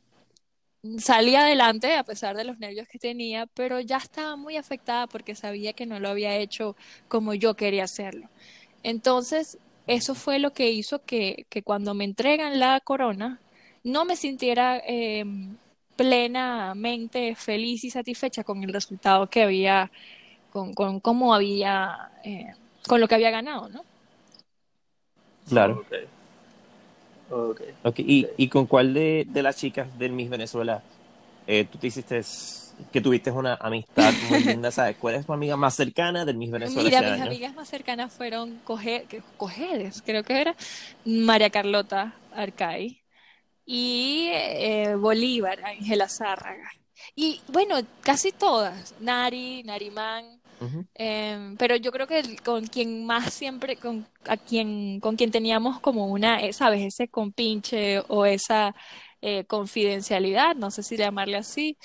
Salí 0.98 1.36
adelante 1.36 1.94
a 1.94 2.04
pesar 2.04 2.36
de 2.36 2.44
los 2.44 2.58
nervios 2.58 2.88
que 2.88 2.98
tenía, 2.98 3.46
pero 3.46 3.80
ya 3.80 3.98
estaba 3.98 4.36
muy 4.36 4.56
afectada 4.56 5.06
porque 5.06 5.34
sabía 5.34 5.74
que 5.74 5.84
no 5.84 6.00
lo 6.00 6.08
había 6.08 6.36
hecho 6.36 6.74
como 7.06 7.34
yo 7.34 7.54
quería 7.54 7.84
hacerlo. 7.84 8.28
Entonces, 8.82 9.58
eso 9.86 10.14
fue 10.14 10.38
lo 10.38 10.52
que 10.52 10.70
hizo 10.70 11.04
que, 11.04 11.44
que 11.50 11.62
cuando 11.62 11.92
me 11.92 12.04
entregan 12.04 12.58
la 12.58 12.80
corona, 12.80 13.40
no 13.84 14.06
me 14.06 14.16
sintiera 14.16 14.80
eh, 14.86 15.24
plenamente 15.96 17.34
feliz 17.34 17.84
y 17.84 17.90
satisfecha 17.90 18.42
con 18.42 18.62
el 18.64 18.72
resultado 18.72 19.28
que 19.28 19.42
había, 19.42 19.90
con, 20.50 20.72
con 20.72 21.00
cómo 21.00 21.34
había, 21.34 22.10
eh, 22.24 22.54
con 22.88 23.00
lo 23.00 23.08
que 23.08 23.16
había 23.16 23.30
ganado, 23.30 23.68
¿no? 23.68 23.84
Claro. 25.46 25.84
Ok. 27.32 27.60
Ok, 27.82 28.00
¿Y, 28.00 28.34
y 28.36 28.48
con 28.48 28.66
cuál 28.66 28.92
de, 28.94 29.24
de 29.28 29.42
las 29.42 29.56
chicas 29.56 29.96
del 29.96 30.12
Miss 30.12 30.28
Venezuela 30.30 30.84
eh, 31.46 31.66
tú 31.68 31.78
te 31.78 31.88
hiciste 31.88 32.20
que 32.92 33.00
tuviste 33.02 33.30
una 33.32 33.56
amistad 33.56 34.16
muy 34.20 34.42
linda? 34.42 34.70
¿Sabes? 34.72 34.96
¿Cuál 34.98 35.16
es 35.16 35.26
tu 35.26 35.32
amiga 35.34 35.56
más 35.56 35.76
cercana 35.76 36.24
del 36.26 36.38
Miss 36.38 36.50
Venezuela 36.52 36.88
Mira, 36.88 36.90
ese 36.90 37.04
mis 37.04 37.06
año? 37.06 37.38
amigas 37.38 37.54
más 37.54 37.68
cercanas 37.68 38.12
fueron 38.14 38.62
Coge- 38.62 39.06
que- 39.08 39.22
Cojedes, 39.36 40.02
creo 40.02 40.22
que 40.24 40.40
era, 40.40 40.56
María 41.04 41.48
Carlota 41.50 42.22
Arcay 42.30 43.02
y 43.66 44.28
eh, 44.32 44.96
Bolívar, 44.96 45.60
Ángela 45.64 46.08
Zárraga. 46.08 46.70
Y 47.16 47.44
bueno, 47.48 47.76
casi 48.02 48.32
todas, 48.32 48.94
Nari, 49.00 49.62
Narimán, 49.64 50.39
Em, 50.94 51.56
pero 51.56 51.76
yo 51.76 51.90
creo 51.90 52.06
que 52.06 52.36
con 52.44 52.66
quien 52.66 53.06
más 53.06 53.32
siempre, 53.32 53.76
con, 53.76 54.06
a 54.26 54.36
quien, 54.36 55.00
con 55.00 55.16
quien 55.16 55.30
teníamos 55.30 55.80
como 55.80 56.06
una, 56.06 56.40
eh, 56.42 56.52
¿sabes? 56.52 56.82
Ese 56.82 57.08
compinche 57.08 58.00
o 58.08 58.26
esa 58.26 58.74
eh, 59.22 59.44
confidencialidad, 59.44 60.56
no 60.56 60.70
sé 60.70 60.82
si 60.82 60.96
llamarle 60.96 61.38
así, 61.38 61.78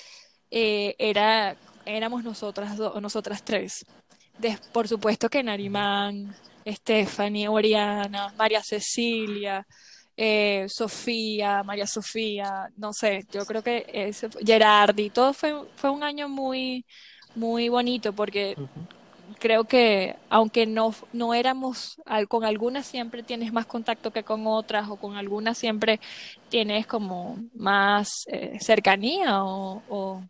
eh, 0.50 0.94
era, 0.98 1.56
éramos 1.86 2.22
nosotras 2.24 2.76
dos, 2.76 3.00
nosotras 3.00 3.42
tres. 3.44 3.86
Por 4.72 4.86
supuesto 4.88 5.30
que 5.30 5.42
Narimán, 5.42 6.34
Stephanie, 6.66 7.48
Oriana, 7.48 8.34
María 8.36 8.62
Cecilia, 8.62 9.66
Sofía, 10.68 11.62
María 11.62 11.86
Sofía, 11.86 12.68
no 12.76 12.92
sé, 12.92 13.26
yo 13.32 13.44
creo 13.46 13.62
que 13.62 13.86
ese, 13.92 14.28
Gerardi, 14.44 15.10
todo 15.10 15.32
fue, 15.32 15.54
fue 15.76 15.90
un 15.90 16.02
año 16.02 16.28
muy, 16.28 16.84
muy 17.36 17.68
bonito 17.68 18.12
porque 18.12 18.56
creo 19.38 19.64
que 19.64 20.16
aunque 20.28 20.66
no, 20.66 20.94
no 21.12 21.34
éramos, 21.34 22.00
con 22.28 22.44
algunas 22.44 22.86
siempre 22.86 23.22
tienes 23.22 23.52
más 23.52 23.66
contacto 23.66 24.10
que 24.10 24.24
con 24.24 24.46
otras 24.46 24.88
o 24.88 24.96
con 24.96 25.16
algunas 25.16 25.58
siempre 25.58 26.00
tienes 26.48 26.86
como 26.86 27.38
más 27.54 28.24
eh, 28.26 28.58
cercanía 28.60 29.44
o, 29.44 29.82
o, 29.88 30.22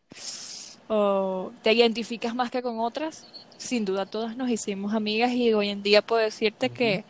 o 0.88 1.52
te 1.62 1.72
identificas 1.72 2.34
más 2.34 2.50
que 2.50 2.62
con 2.62 2.80
otras, 2.80 3.26
sin 3.56 3.84
duda 3.84 4.06
todas 4.06 4.36
nos 4.36 4.50
hicimos 4.50 4.94
amigas 4.94 5.32
y 5.32 5.52
hoy 5.54 5.70
en 5.70 5.82
día 5.82 6.02
puedo 6.02 6.22
decirte 6.22 6.70
que, 6.70 7.04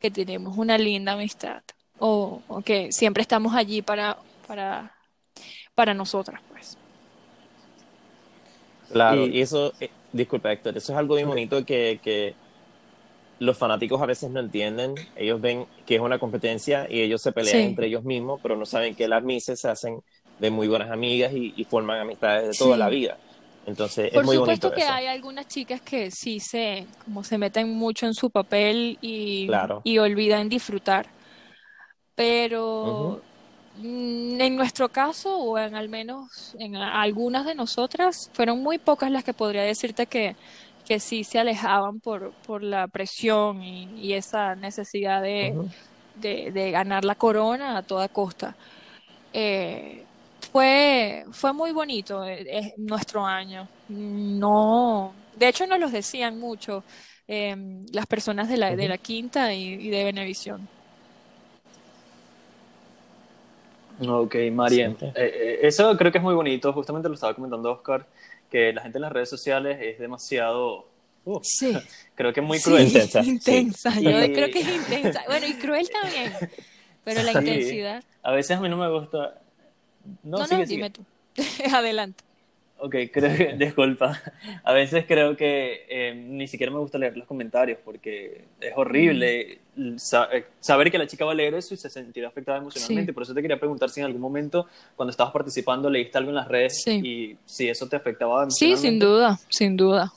que 0.00 0.10
tenemos 0.10 0.56
una 0.58 0.78
linda 0.78 1.12
amistad 1.12 1.62
o, 1.98 2.42
o 2.48 2.62
que 2.62 2.92
siempre 2.92 3.22
estamos 3.22 3.54
allí 3.54 3.82
para, 3.82 4.18
para, 4.46 4.96
para 5.74 5.94
nosotras. 5.94 6.40
Claro, 8.92 9.26
Y- 9.26 9.38
y 9.38 9.40
eso, 9.40 9.72
eh, 9.80 9.90
disculpa 10.12 10.52
Héctor, 10.52 10.76
eso 10.76 10.92
es 10.92 10.98
algo 10.98 11.14
bien 11.16 11.28
bonito 11.28 11.64
que, 11.64 11.98
que 12.02 12.34
los 13.38 13.56
fanáticos 13.58 14.00
a 14.00 14.06
veces 14.06 14.30
no 14.30 14.40
entienden. 14.40 14.94
Ellos 15.16 15.40
ven 15.40 15.66
que 15.86 15.96
es 15.96 16.00
una 16.00 16.18
competencia 16.18 16.86
y 16.88 17.00
ellos 17.00 17.20
se 17.22 17.32
pelean 17.32 17.56
Sí. 17.56 17.62
entre 17.64 17.86
ellos 17.86 18.04
mismos, 18.04 18.40
pero 18.42 18.56
no 18.56 18.66
saben 18.66 18.94
que 18.94 19.08
las 19.08 19.22
mises 19.24 19.60
se 19.60 19.68
hacen 19.68 20.00
de 20.38 20.50
muy 20.50 20.68
buenas 20.68 20.90
amigas 20.90 21.32
y, 21.32 21.52
y 21.56 21.64
forman 21.64 21.98
amistades 22.00 22.48
de 22.52 22.56
toda 22.58 22.74
Sí. 22.76 22.78
la 22.78 22.88
vida. 22.88 23.18
Entonces 23.66 24.10
Por 24.10 24.20
es 24.22 24.26
muy 24.26 24.36
supuesto 24.36 24.68
bonito 24.68 24.74
que 24.76 24.82
eso. 24.84 24.92
hay 24.92 25.06
algunas 25.06 25.46
chicas 25.48 25.80
que 25.80 26.10
sí 26.10 26.40
se, 26.40 26.84
como 27.04 27.22
se 27.24 27.38
meten 27.38 27.70
mucho 27.74 28.06
en 28.06 28.14
su 28.14 28.28
papel 28.30 28.98
y, 29.00 29.46
Claro. 29.46 29.80
y 29.84 29.98
olvidan 29.98 30.48
disfrutar. 30.48 31.06
Pero 32.14 33.22
en 33.82 34.56
nuestro 34.56 34.88
caso, 34.88 35.36
o 35.36 35.58
en 35.58 35.74
al 35.74 35.88
menos 35.88 36.54
en 36.58 36.76
algunas 36.76 37.44
de 37.44 37.54
nosotras, 37.54 38.30
fueron 38.32 38.62
muy 38.62 38.78
pocas 38.78 39.10
las 39.10 39.24
que 39.24 39.34
podría 39.34 39.62
decirte 39.62 40.06
que, 40.06 40.36
que 40.86 41.00
sí 41.00 41.24
se 41.24 41.38
alejaban 41.38 42.00
por, 42.00 42.32
por 42.46 42.62
la 42.62 42.86
presión 42.88 43.62
y, 43.62 43.88
y 44.00 44.12
esa 44.14 44.54
necesidad 44.54 45.22
de, 45.22 45.54
de, 46.16 46.50
de 46.52 46.70
ganar 46.70 47.04
la 47.04 47.14
corona 47.14 47.78
a 47.78 47.82
toda 47.82 48.08
costa. 48.08 48.56
Eh, 49.32 50.04
fue, 50.52 51.24
fue 51.30 51.52
muy 51.52 51.72
bonito 51.72 52.24
eh, 52.26 52.74
nuestro 52.76 53.24
año. 53.24 53.68
No, 53.88 55.12
de 55.36 55.48
hecho 55.48 55.66
nos 55.66 55.80
los 55.80 55.92
decían 55.92 56.38
mucho 56.38 56.84
eh, 57.26 57.56
las 57.92 58.06
personas 58.06 58.48
de 58.48 58.56
la, 58.58 58.76
de 58.76 58.88
la 58.88 58.98
Quinta 58.98 59.52
y, 59.54 59.74
y 59.74 59.90
de 59.90 60.04
Venevisión. 60.04 60.68
Ok, 64.08 64.34
Mariam. 64.52 64.92
Excelente. 64.92 65.20
Eh, 65.20 65.32
eh, 65.34 65.58
eso 65.62 65.96
creo 65.96 66.10
que 66.12 66.18
es 66.18 66.24
muy 66.24 66.34
bonito. 66.34 66.72
Justamente 66.72 67.08
lo 67.08 67.14
estaba 67.14 67.34
comentando 67.34 67.70
Oscar, 67.72 68.06
que 68.50 68.72
la 68.72 68.82
gente 68.82 68.98
en 68.98 69.02
las 69.02 69.12
redes 69.12 69.28
sociales 69.28 69.78
es 69.80 69.98
demasiado. 69.98 70.88
uh, 71.24 71.40
Sí. 71.42 71.72
creo 72.14 72.32
que 72.32 72.40
muy 72.40 72.58
Sí, 72.58 72.64
cruel. 72.64 72.86
Intensa, 72.86 73.22
sí. 73.22 73.30
intensa. 73.30 74.00
Yo 74.00 74.10
Y- 74.24 74.32
creo 74.32 74.50
que 74.50 74.60
es 74.60 74.68
intensa. 74.68 75.22
Bueno, 75.26 75.46
y 75.46 75.54
cruel 75.54 75.88
también. 75.90 76.32
pero 77.04 77.22
la 77.22 77.32
intensidad. 77.32 78.02
A 78.22 78.32
veces 78.32 78.56
a 78.56 78.60
mí 78.60 78.68
no 78.68 78.76
me 78.76 78.88
gusta. 78.90 79.40
No, 80.22 80.38
no, 80.38 80.46
no 80.46 80.64
dime 80.66 80.90
tú. 80.90 81.02
Adelante. 81.72 82.24
Ok, 82.84 82.96
creo 83.12 83.36
que, 83.36 83.52
disculpa. 83.58 84.20
A 84.64 84.72
veces 84.72 85.04
creo 85.06 85.36
que 85.36 85.86
eh, 85.88 86.14
ni 86.14 86.48
siquiera 86.48 86.72
me 86.72 86.80
gusta 86.80 86.98
leer 86.98 87.16
los 87.16 87.28
comentarios 87.28 87.78
porque 87.84 88.46
es 88.60 88.72
horrible 88.74 89.60
eh, 89.76 90.44
saber 90.58 90.90
que 90.90 90.98
la 90.98 91.06
chica 91.06 91.24
va 91.24 91.30
a 91.30 91.34
leer 91.36 91.54
eso 91.54 91.74
y 91.74 91.76
se 91.76 91.88
sentirá 91.88 92.26
afectada 92.26 92.58
emocionalmente. 92.58 93.12
Por 93.12 93.22
eso 93.22 93.34
te 93.34 93.40
quería 93.40 93.56
preguntar 93.56 93.88
si 93.88 94.00
en 94.00 94.06
algún 94.06 94.20
momento, 94.20 94.66
cuando 94.96 95.12
estabas 95.12 95.32
participando, 95.32 95.88
leíste 95.88 96.18
algo 96.18 96.30
en 96.30 96.34
las 96.34 96.48
redes 96.48 96.84
y 96.88 97.36
si 97.44 97.68
eso 97.68 97.88
te 97.88 97.94
afectaba 97.94 98.42
emocionalmente. 98.42 98.80
Sí, 98.80 98.88
sin 98.88 98.98
duda, 98.98 99.38
sin 99.48 99.76
duda. 99.76 100.12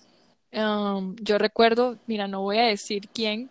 Um, 0.52 1.16
yo 1.18 1.38
recuerdo, 1.38 2.00
mira, 2.08 2.28
no 2.28 2.42
voy 2.42 2.58
a 2.58 2.64
decir 2.64 3.10
quién, 3.14 3.48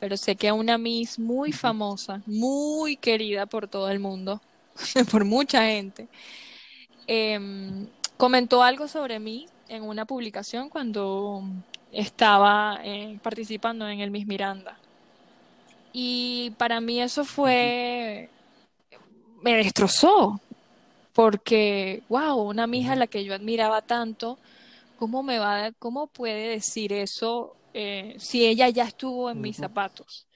pero 0.00 0.16
sé 0.16 0.34
que 0.34 0.50
una 0.50 0.78
Miss 0.78 1.16
muy 1.20 1.52
famosa, 1.52 2.22
muy 2.26 2.96
querida 2.96 3.46
por 3.46 3.68
todo 3.68 3.88
el 3.88 4.00
mundo, 4.00 4.42
por 5.12 5.24
mucha 5.24 5.64
gente. 5.64 6.08
Eh, 7.06 7.86
comentó 8.18 8.62
algo 8.62 8.88
sobre 8.88 9.18
mí 9.20 9.46
en 9.68 9.84
una 9.84 10.04
publicación 10.04 10.68
cuando 10.68 11.42
estaba 11.92 12.80
eh, 12.82 13.18
participando 13.22 13.88
en 13.88 14.00
el 14.00 14.10
Miss 14.10 14.26
Miranda. 14.26 14.78
Y 15.92 16.50
para 16.58 16.80
mí 16.80 17.00
eso 17.00 17.24
fue, 17.24 18.28
me 19.42 19.56
destrozó, 19.56 20.40
porque, 21.14 22.02
wow, 22.08 22.36
una 22.42 22.66
mija 22.66 22.92
a 22.92 22.96
la 22.96 23.06
que 23.06 23.24
yo 23.24 23.34
admiraba 23.34 23.82
tanto, 23.82 24.38
¿cómo 24.98 25.22
me 25.22 25.38
va, 25.38 25.72
cómo 25.78 26.08
puede 26.08 26.48
decir 26.48 26.92
eso 26.92 27.56
eh, 27.72 28.16
si 28.18 28.46
ella 28.46 28.68
ya 28.68 28.84
estuvo 28.84 29.30
en 29.30 29.40
mis 29.40 29.56
zapatos? 29.56 30.26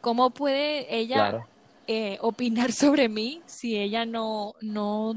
¿Cómo 0.00 0.30
puede 0.30 0.94
ella 0.94 1.46
eh, 1.86 2.18
opinar 2.20 2.72
sobre 2.72 3.08
mí 3.08 3.40
si 3.46 3.78
ella 3.78 4.06
no, 4.06 4.54
no, 4.60 5.14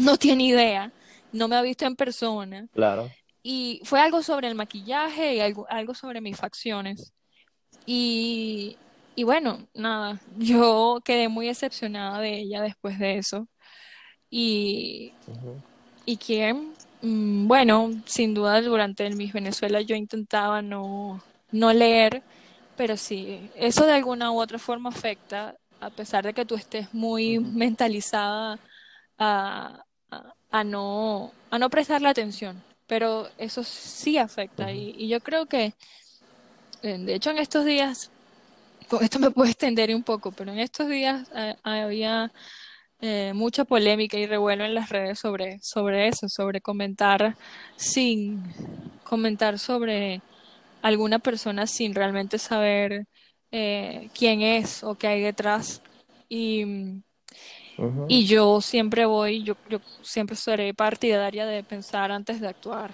no 0.00 0.16
tiene 0.16 0.44
idea, 0.44 0.92
no 1.32 1.48
me 1.48 1.56
ha 1.56 1.62
visto 1.62 1.86
en 1.86 1.96
persona. 1.96 2.66
Claro. 2.72 3.10
Y 3.42 3.80
fue 3.84 4.00
algo 4.00 4.22
sobre 4.22 4.48
el 4.48 4.54
maquillaje 4.54 5.36
y 5.36 5.40
algo, 5.40 5.66
algo 5.68 5.94
sobre 5.94 6.20
mis 6.20 6.36
facciones. 6.36 7.12
Y, 7.86 8.76
y 9.14 9.24
bueno, 9.24 9.66
nada, 9.74 10.20
yo 10.36 11.00
quedé 11.04 11.28
muy 11.28 11.46
decepcionada 11.46 12.20
de 12.20 12.40
ella 12.40 12.60
después 12.60 12.98
de 12.98 13.18
eso. 13.18 13.48
Y, 14.28 15.12
y 16.06 16.16
que, 16.16 16.54
mm, 17.02 17.48
bueno, 17.48 17.90
sin 18.06 18.34
duda 18.34 18.60
durante 18.62 19.06
el 19.06 19.16
Miss 19.16 19.32
Venezuela 19.32 19.80
yo 19.80 19.96
intentaba 19.96 20.62
no, 20.62 21.22
no 21.50 21.72
leer, 21.72 22.22
pero 22.76 22.96
sí, 22.96 23.50
eso 23.56 23.86
de 23.86 23.92
alguna 23.94 24.30
u 24.32 24.40
otra 24.40 24.58
forma 24.58 24.90
afecta, 24.90 25.56
a 25.80 25.90
pesar 25.90 26.24
de 26.24 26.34
que 26.34 26.44
tú 26.44 26.54
estés 26.54 26.92
muy 26.94 27.38
mentalizada 27.38 28.58
a, 29.18 29.84
a, 30.50 30.64
no, 30.64 31.32
a 31.50 31.58
no 31.58 31.70
prestarle 31.70 32.08
atención. 32.08 32.62
Pero 32.86 33.28
eso 33.38 33.62
sí 33.64 34.18
afecta. 34.18 34.72
y, 34.72 35.08
yo 35.08 35.20
creo 35.20 35.46
que, 35.46 35.74
eh, 36.82 36.98
de 36.98 37.14
hecho, 37.14 37.30
en 37.30 37.38
estos 37.38 37.64
días, 37.64 38.10
esto 39.00 39.18
me 39.18 39.30
puede 39.30 39.50
extender 39.50 39.94
un 39.94 40.02
poco, 40.02 40.32
pero 40.32 40.52
en 40.52 40.58
estos 40.58 40.88
días 40.88 41.28
eh, 41.34 41.56
había 41.62 42.32
eh, 43.00 43.32
mucha 43.34 43.64
polémica 43.64 44.18
y 44.18 44.26
revuelo 44.26 44.64
en 44.64 44.74
las 44.74 44.90
redes 44.90 45.18
sobre, 45.18 45.58
sobre 45.62 46.08
eso, 46.08 46.28
sobre 46.28 46.60
comentar 46.60 47.36
sin 47.76 48.42
comentar 49.04 49.58
sobre 49.58 50.20
alguna 50.82 51.18
persona 51.18 51.66
sin 51.66 51.94
realmente 51.94 52.38
saber 52.38 53.06
quién 53.50 54.42
es 54.42 54.84
o 54.84 54.94
qué 54.96 55.08
hay 55.08 55.20
detrás. 55.22 55.82
Y 56.28 57.02
y 58.08 58.26
yo 58.26 58.60
siempre 58.60 59.06
voy, 59.06 59.42
yo, 59.42 59.56
yo 59.68 59.80
siempre 60.02 60.36
seré 60.36 60.74
partidaria 60.74 61.46
de 61.46 61.62
pensar 61.62 62.12
antes 62.12 62.40
de 62.40 62.48
actuar 62.48 62.90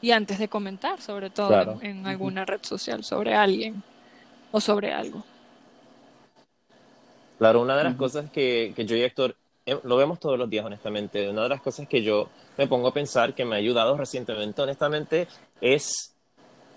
y 0.00 0.10
antes 0.10 0.38
de 0.38 0.48
comentar, 0.48 1.00
sobre 1.00 1.30
todo 1.30 1.78
en, 1.82 2.06
alguna 2.06 2.44
red 2.44 2.60
social, 2.62 3.04
sobre 3.04 3.34
alguien 3.34 3.82
o 4.50 4.60
sobre 4.60 4.92
algo. 4.92 5.24
Claro, 7.38 7.62
una 7.62 7.76
de 7.76 7.84
las 7.84 7.94
cosas 7.94 8.30
que, 8.30 8.72
que 8.76 8.84
yo 8.84 8.96
y 8.96 9.02
Héctor 9.02 9.34
eh, 9.66 9.78
lo 9.84 9.96
vemos 9.96 10.18
todos 10.18 10.38
los 10.38 10.48
días, 10.48 10.64
honestamente. 10.64 11.28
Una 11.28 11.44
de 11.44 11.48
las 11.48 11.60
cosas 11.60 11.86
que 11.86 12.02
yo 12.02 12.28
me 12.58 12.66
pongo 12.66 12.88
a 12.88 12.94
pensar 12.94 13.34
que 13.34 13.44
me 13.44 13.56
ha 13.56 13.58
ayudado 13.58 13.96
recientemente, 13.96 14.60
honestamente, 14.62 15.28
es 15.60 16.14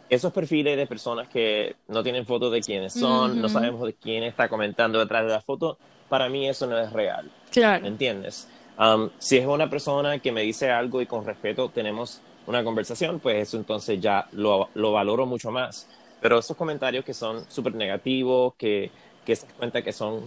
esos 0.09 0.31
perfiles 0.31 0.77
de 0.77 0.85
personas 0.85 1.27
que 1.27 1.75
no 1.87 2.03
tienen 2.03 2.25
fotos 2.25 2.51
de 2.51 2.61
quiénes 2.61 2.93
son, 2.93 3.41
no 3.41 3.49
sabemos 3.49 3.83
de 3.85 3.93
quién 3.93 4.23
está 4.23 4.47
comentando 4.47 4.99
detrás 4.99 5.25
de 5.25 5.31
la 5.31 5.41
foto, 5.41 5.77
para 6.13 6.29
mí 6.29 6.47
eso 6.47 6.67
no 6.67 6.77
es 6.77 6.93
real. 6.93 7.27
Claro. 7.49 7.87
¿Entiendes? 7.87 8.47
Um, 8.77 9.09
si 9.17 9.37
es 9.37 9.47
una 9.47 9.67
persona 9.67 10.19
que 10.19 10.31
me 10.31 10.41
dice 10.41 10.69
algo 10.69 11.01
y 11.01 11.07
con 11.07 11.25
respeto 11.25 11.69
tenemos 11.69 12.21
una 12.45 12.63
conversación, 12.63 13.19
pues 13.19 13.47
eso 13.47 13.57
entonces 13.57 13.99
ya 13.99 14.27
lo, 14.33 14.69
lo 14.75 14.91
valoro 14.91 15.25
mucho 15.25 15.49
más. 15.49 15.89
Pero 16.21 16.37
esos 16.37 16.55
comentarios 16.55 17.03
que 17.03 17.15
son 17.15 17.49
súper 17.49 17.73
negativos, 17.73 18.53
que, 18.59 18.91
que 19.25 19.35
se 19.35 19.47
cuenta 19.57 19.81
que 19.81 19.91
son, 19.91 20.23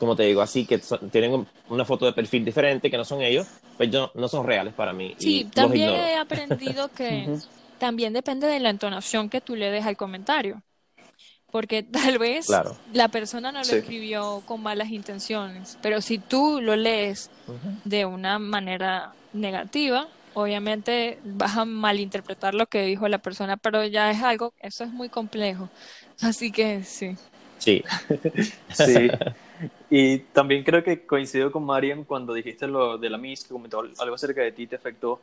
como 0.00 0.16
te 0.16 0.24
digo, 0.24 0.40
así, 0.42 0.66
que 0.66 0.80
tienen 1.12 1.46
una 1.68 1.84
foto 1.84 2.06
de 2.06 2.12
perfil 2.12 2.44
diferente, 2.44 2.90
que 2.90 2.96
no 2.96 3.04
son 3.04 3.22
ellos, 3.22 3.46
pues 3.76 3.88
yo, 3.88 4.10
no 4.16 4.26
son 4.26 4.44
reales 4.44 4.74
para 4.74 4.92
mí. 4.92 5.14
Sí, 5.16 5.48
también 5.54 5.90
he 5.90 6.16
aprendido 6.16 6.88
que 6.88 7.36
también 7.78 8.12
depende 8.12 8.48
de 8.48 8.58
la 8.58 8.70
entonación 8.70 9.30
que 9.30 9.40
tú 9.40 9.54
le 9.54 9.70
des 9.70 9.86
al 9.86 9.96
comentario 9.96 10.60
porque 11.50 11.82
tal 11.90 12.18
vez 12.18 12.48
la 12.92 13.08
persona 13.08 13.52
no 13.52 13.60
lo 13.62 13.76
escribió 13.76 14.42
con 14.46 14.62
malas 14.62 14.90
intenciones, 14.90 15.78
pero 15.82 16.00
si 16.00 16.18
tú 16.18 16.60
lo 16.60 16.76
lees 16.76 17.30
de 17.84 18.04
una 18.04 18.38
manera 18.38 19.12
negativa, 19.32 20.08
obviamente 20.34 21.18
vas 21.24 21.56
a 21.56 21.64
malinterpretar 21.64 22.54
lo 22.54 22.66
que 22.66 22.82
dijo 22.82 23.08
la 23.08 23.18
persona, 23.18 23.56
pero 23.56 23.84
ya 23.84 24.10
es 24.10 24.22
algo, 24.22 24.52
eso 24.60 24.84
es 24.84 24.90
muy 24.90 25.08
complejo. 25.08 25.68
Así 26.20 26.52
que 26.52 26.84
sí. 26.84 27.16
Sí. 27.60 27.84
sí. 28.70 29.10
Y 29.90 30.18
también 30.18 30.64
creo 30.64 30.82
que 30.82 31.04
coincido 31.04 31.52
con 31.52 31.62
Marian 31.64 32.04
cuando 32.04 32.32
dijiste 32.32 32.66
lo 32.66 32.96
de 32.96 33.10
la 33.10 33.18
Miss, 33.18 33.44
que 33.44 33.52
comentó 33.52 33.84
algo 33.98 34.14
acerca 34.14 34.40
de 34.40 34.52
ti, 34.52 34.66
te 34.66 34.76
afectó. 34.76 35.20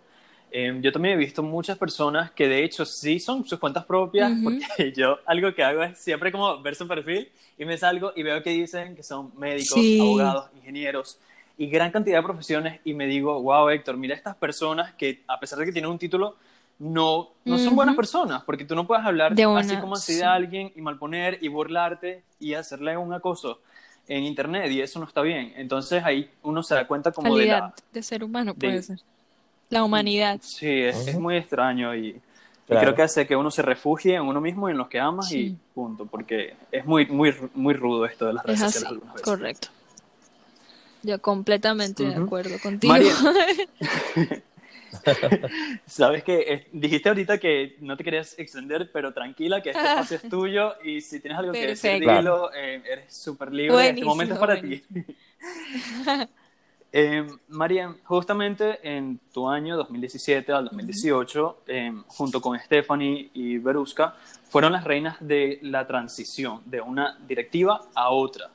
Em, 0.49 0.81
yo 0.81 0.91
también 0.91 1.15
he 1.15 1.17
visto 1.17 1.43
muchas 1.43 1.77
personas 1.77 2.31
que 2.31 2.47
de 2.47 2.63
hecho 2.63 2.85
sí 2.85 3.19
son 3.19 3.45
sus 3.45 3.59
cuentas 3.59 3.85
propias, 3.85 4.31
porque 4.43 4.93
yo 4.95 5.19
algo 5.25 5.53
que 5.53 5.63
hago 5.63 5.83
es 5.83 5.99
siempre 5.99 6.31
como 6.31 6.61
ver 6.61 6.75
su 6.75 6.87
perfil 6.87 7.29
y 7.57 7.65
me 7.65 7.77
salgo 7.77 8.13
y 8.15 8.23
veo 8.23 8.41
que 8.41 8.51
dicen 8.51 8.95
que 8.95 9.03
son 9.03 9.31
médicos, 9.37 9.77
abogados, 9.99 10.49
ingenieros 10.55 11.19
y 11.57 11.67
gran 11.67 11.91
cantidad 11.91 12.17
de 12.17 12.23
profesiones 12.23 12.79
y 12.85 12.93
me 12.93 13.07
digo, 13.07 13.41
wow 13.41 13.69
Héctor, 13.69 13.97
mira 13.97 14.15
estas 14.15 14.35
personas 14.35 14.93
que 14.93 15.23
a 15.27 15.39
pesar 15.39 15.59
de 15.59 15.65
que 15.65 15.71
tienen 15.71 15.91
un 15.91 15.97
título, 15.97 16.37
no, 16.79 17.29
no 17.43 17.57
son 17.57 17.75
buenas 17.75 17.95
personas, 17.95 18.43
porque 18.43 18.63
tú 18.63 18.75
no 18.75 18.85
puedes 18.85 19.03
hablar 19.03 19.33
así 19.57 19.75
como 19.77 19.95
así 19.95 20.15
de 20.15 20.23
alguien 20.23 20.71
y 20.75 20.81
malponer 20.81 21.39
y 21.41 21.47
burlarte 21.47 22.23
y 22.39 22.53
hacerle 22.53 22.95
un 22.95 23.13
acoso 23.13 23.61
en 24.07 24.23
internet 24.23 24.71
y 24.71 24.81
eso 24.81 24.99
no 24.99 25.05
está 25.05 25.21
bien. 25.21 25.53
Entonces 25.57 26.03
ahí 26.05 26.29
uno 26.43 26.63
se 26.63 26.75
da 26.75 26.87
cuenta 26.87 27.11
como 27.11 27.35
de 27.35 27.47
la... 27.47 27.73
de 27.91 28.03
ser 28.03 28.23
humano 28.23 28.53
puede 28.53 28.81
ser. 28.83 28.99
La 29.69 29.83
humanidad. 29.83 30.39
Sí, 30.41 30.81
es, 30.81 31.17
muy 31.19 31.37
extraño 31.37 31.95
y, 31.95 32.21
creo 32.67 32.95
que 32.95 33.01
hace 33.01 33.27
que 33.27 33.35
uno 33.35 33.51
se 33.51 33.61
refugie 33.61 34.15
en 34.15 34.23
uno 34.23 34.39
mismo 34.41 34.69
y 34.69 34.71
en 34.71 34.77
los 34.77 34.87
que 34.87 34.99
ama 34.99 35.23
y 35.31 35.55
punto, 35.73 36.05
porque 36.05 36.55
es 36.71 36.85
muy, 36.85 37.05
muy, 37.05 37.33
muy 37.53 37.73
rudo 37.73 38.05
esto 38.05 38.27
de 38.27 38.33
las 38.33 38.45
redes 38.45 38.59
sociales 38.59 38.89
algunas 38.89 39.13
veces. 39.15 39.25
Correcto. 39.25 39.67
Yo 41.03 41.21
completamente 41.21 42.03
de 42.05 42.15
acuerdo 42.15 42.57
contigo. 42.59 42.95
Sabes 45.85 46.23
que 46.23 46.67
dijiste 46.71 47.09
ahorita 47.09 47.37
que 47.37 47.75
no 47.79 47.97
te 47.97 48.03
querías 48.03 48.37
extender, 48.37 48.89
pero 48.91 49.13
tranquila, 49.13 49.61
que 49.61 49.71
este 49.71 49.81
espacio 49.81 50.17
es 50.17 50.29
tuyo 50.29 50.75
y 50.83 51.01
si 51.01 51.19
tienes 51.19 51.39
algo 51.39 51.51
que 51.51 51.67
decir, 51.67 51.99
dilo, 51.99 52.53
eh, 52.53 52.81
eres 52.89 53.13
súper 53.13 53.53
libre. 53.53 53.89
este 53.89 54.03
momento 54.03 54.33
es 54.35 54.39
para 54.39 54.61
ti. 54.61 54.83
Eh, 56.91 57.27
María, 57.49 57.95
justamente 58.05 58.79
en 58.81 59.19
tu 59.33 59.47
año 59.47 59.75
2017 59.77 60.51
al 60.51 60.65
2018, 60.65 61.63
eh, 61.67 61.93
junto 62.07 62.41
con 62.41 62.57
Stephanie 62.59 63.29
y 63.33 63.57
Beruska, 63.57 64.15
fueron 64.49 64.71
las 64.71 64.83
reinas 64.83 65.17
de 65.19 65.59
la 65.63 65.85
transición 65.85 66.61
de 66.65 66.81
una 66.81 67.17
directiva 67.27 67.81
a 67.93 68.09
otra. 68.09 68.49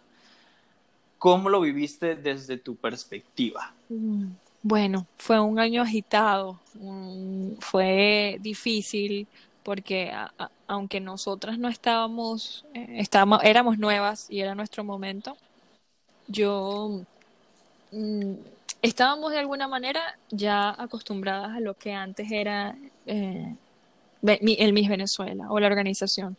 ¿Cómo 1.18 1.50
lo 1.50 1.60
viviste 1.60 2.16
desde 2.16 2.56
tu 2.56 2.74
perspectiva? 2.74 3.72
Mm, 3.88 4.30
bueno, 4.62 5.06
fue 5.16 5.38
un 5.38 5.58
año 5.58 5.82
agitado, 5.82 6.58
fue 7.60 8.38
difícil 8.40 9.28
porque 9.62 10.12
aunque 10.66 11.00
nosotras 11.00 11.58
no 11.58 11.68
estábamos, 11.68 12.64
eh, 12.74 12.86
estábamos, 12.98 13.40
éramos 13.44 13.78
nuevas 13.78 14.26
y 14.30 14.40
era 14.40 14.54
nuestro 14.54 14.84
momento, 14.84 15.36
yo 16.26 17.02
estábamos 18.80 19.32
de 19.32 19.38
alguna 19.38 19.68
manera 19.68 20.00
ya 20.30 20.70
acostumbradas 20.70 21.56
a 21.56 21.60
lo 21.60 21.74
que 21.74 21.92
antes 21.92 22.30
era 22.30 22.76
eh, 23.06 23.54
el 24.22 24.72
Miss 24.72 24.88
Venezuela 24.88 25.46
o 25.50 25.60
la 25.60 25.66
organización. 25.66 26.36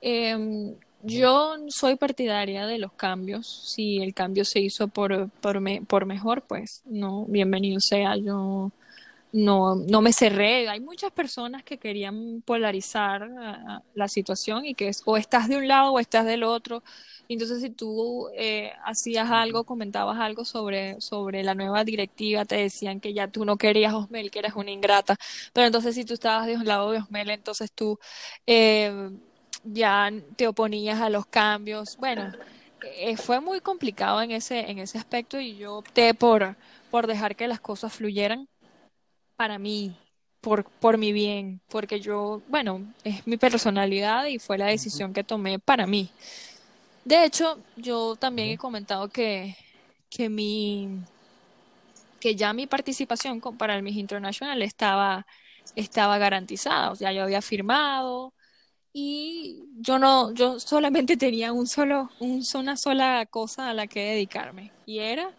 Em, 0.00 0.74
yo 1.02 1.56
soy 1.68 1.96
partidaria 1.96 2.66
de 2.66 2.78
los 2.78 2.92
cambios. 2.92 3.46
Si 3.46 3.98
el 3.98 4.14
cambio 4.14 4.44
se 4.44 4.60
hizo 4.60 4.88
por, 4.88 5.30
por, 5.30 5.60
me, 5.60 5.82
por 5.82 6.06
mejor, 6.06 6.42
pues 6.42 6.82
no, 6.84 7.24
bienvenido 7.26 7.80
sea. 7.80 8.16
Yo 8.16 8.72
no, 9.32 9.74
no 9.76 10.00
me 10.00 10.12
cerré. 10.12 10.68
Hay 10.68 10.80
muchas 10.80 11.12
personas 11.12 11.62
que 11.62 11.78
querían 11.78 12.42
polarizar 12.44 13.28
la 13.94 14.08
situación 14.08 14.64
y 14.64 14.74
que 14.74 14.88
es, 14.88 15.02
o 15.04 15.16
estás 15.16 15.48
de 15.48 15.56
un 15.56 15.68
lado 15.68 15.92
o 15.92 16.00
estás 16.00 16.26
del 16.26 16.42
otro. 16.42 16.82
Entonces, 17.28 17.62
si 17.62 17.70
tú 17.70 18.28
eh, 18.34 18.72
hacías 18.84 19.30
algo, 19.30 19.64
comentabas 19.64 20.18
algo 20.18 20.44
sobre, 20.44 21.00
sobre 21.00 21.42
la 21.42 21.54
nueva 21.54 21.84
directiva, 21.84 22.44
te 22.44 22.56
decían 22.56 23.00
que 23.00 23.12
ya 23.12 23.28
tú 23.28 23.44
no 23.44 23.56
querías 23.56 23.94
Osmel, 23.94 24.30
que 24.30 24.38
eras 24.38 24.54
una 24.56 24.70
ingrata. 24.70 25.16
Pero 25.52 25.66
entonces, 25.66 25.94
si 25.94 26.04
tú 26.04 26.14
estabas 26.14 26.46
de 26.46 26.56
un 26.56 26.64
lado 26.64 26.90
de 26.92 26.98
Osmel, 26.98 27.30
entonces 27.30 27.72
tú 27.72 27.98
eh, 28.46 29.10
ya 29.64 30.10
te 30.36 30.46
oponías 30.46 31.00
a 31.00 31.10
los 31.10 31.26
cambios. 31.26 31.96
Bueno, 31.98 32.32
eh, 32.94 33.16
fue 33.16 33.40
muy 33.40 33.60
complicado 33.60 34.22
en 34.22 34.30
ese, 34.30 34.70
en 34.70 34.78
ese 34.78 34.98
aspecto 34.98 35.40
y 35.40 35.56
yo 35.56 35.76
opté 35.76 36.14
por, 36.14 36.56
por 36.90 37.06
dejar 37.06 37.36
que 37.36 37.48
las 37.48 37.60
cosas 37.60 37.92
fluyeran 37.92 38.48
para 39.36 39.58
mí, 39.58 39.96
por, 40.40 40.64
por 40.64 40.98
mi 40.98 41.12
bien, 41.12 41.60
porque 41.68 42.00
yo, 42.00 42.40
bueno, 42.48 42.82
es 43.04 43.26
mi 43.26 43.36
personalidad 43.36 44.26
y 44.26 44.38
fue 44.38 44.58
la 44.58 44.66
decisión 44.66 45.12
que 45.12 45.24
tomé 45.24 45.58
para 45.58 45.86
mí. 45.86 46.10
De 47.06 47.24
hecho, 47.24 47.58
yo 47.76 48.16
también 48.16 48.48
he 48.50 48.58
comentado 48.58 49.08
que, 49.08 49.56
que 50.10 50.28
mi 50.28 50.88
que 52.20 52.34
ya 52.34 52.52
mi 52.52 52.66
participación 52.66 53.40
para 53.40 53.76
el 53.76 53.82
Miss 53.84 53.96
International 53.96 54.60
estaba, 54.62 55.24
estaba 55.76 56.18
garantizada, 56.18 56.90
o 56.90 56.96
sea, 56.96 57.12
yo 57.12 57.22
había 57.22 57.42
firmado 57.42 58.34
y 58.92 59.62
yo 59.78 60.00
no, 60.00 60.34
yo 60.34 60.58
solamente 60.58 61.16
tenía 61.18 61.52
un 61.52 61.68
solo, 61.68 62.10
un, 62.18 62.42
una 62.56 62.76
sola 62.76 63.24
cosa 63.30 63.70
a 63.70 63.74
la 63.74 63.86
que 63.86 64.00
dedicarme 64.00 64.72
y 64.86 64.98
era 64.98 65.30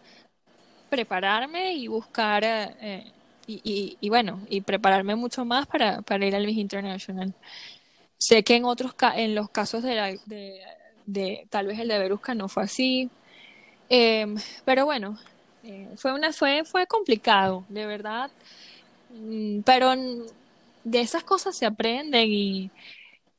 prepararme 0.88 1.74
y 1.74 1.88
buscar 1.88 2.44
eh, 2.44 3.12
y, 3.46 3.60
y, 3.64 3.98
y, 4.00 4.08
bueno, 4.08 4.40
y 4.48 4.62
prepararme 4.62 5.16
mucho 5.16 5.44
más 5.44 5.66
para, 5.66 6.00
para 6.02 6.24
ir 6.26 6.34
al 6.34 6.46
Miss 6.46 6.56
International. 6.58 7.34
Sé 8.18 8.42
que 8.44 8.56
en 8.56 8.64
otros 8.64 8.94
en 9.16 9.34
los 9.34 9.50
casos 9.50 9.82
de, 9.82 9.94
la, 9.94 10.06
de, 10.26 10.60
de, 11.08 11.46
tal 11.50 11.66
vez 11.66 11.78
el 11.80 11.88
de 11.88 11.98
Berusca 11.98 12.34
no 12.34 12.48
fue 12.48 12.64
así, 12.64 13.10
eh, 13.90 14.26
pero 14.64 14.84
bueno, 14.84 15.18
eh, 15.64 15.88
fue 15.96 16.12
una 16.12 16.32
fue 16.32 16.64
fue 16.64 16.86
complicado, 16.86 17.64
de 17.68 17.86
verdad, 17.86 18.30
mm, 19.10 19.60
pero 19.62 19.94
de 20.84 21.00
esas 21.00 21.24
cosas 21.24 21.56
se 21.56 21.66
aprenden 21.66 22.28
y 22.30 22.70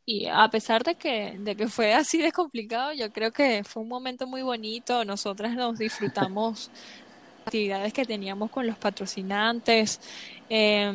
y 0.10 0.26
a 0.26 0.50
pesar 0.50 0.84
de 0.84 0.96
que, 0.96 1.38
de 1.40 1.56
que 1.56 1.68
fue 1.68 1.94
así 1.94 2.18
de 2.20 2.32
complicado, 2.32 2.94
yo 2.94 3.12
creo 3.12 3.32
que 3.32 3.64
fue 3.64 3.84
un 3.84 3.90
momento 3.90 4.26
muy 4.26 4.42
bonito. 4.42 5.06
Nosotras 5.06 5.54
nos 5.54 5.78
disfrutamos 5.78 6.72
actividades 7.46 7.94
que 7.94 8.06
teníamos 8.06 8.50
con 8.50 8.66
los 8.66 8.76
patrocinantes. 8.78 10.02
Eh, 10.50 10.92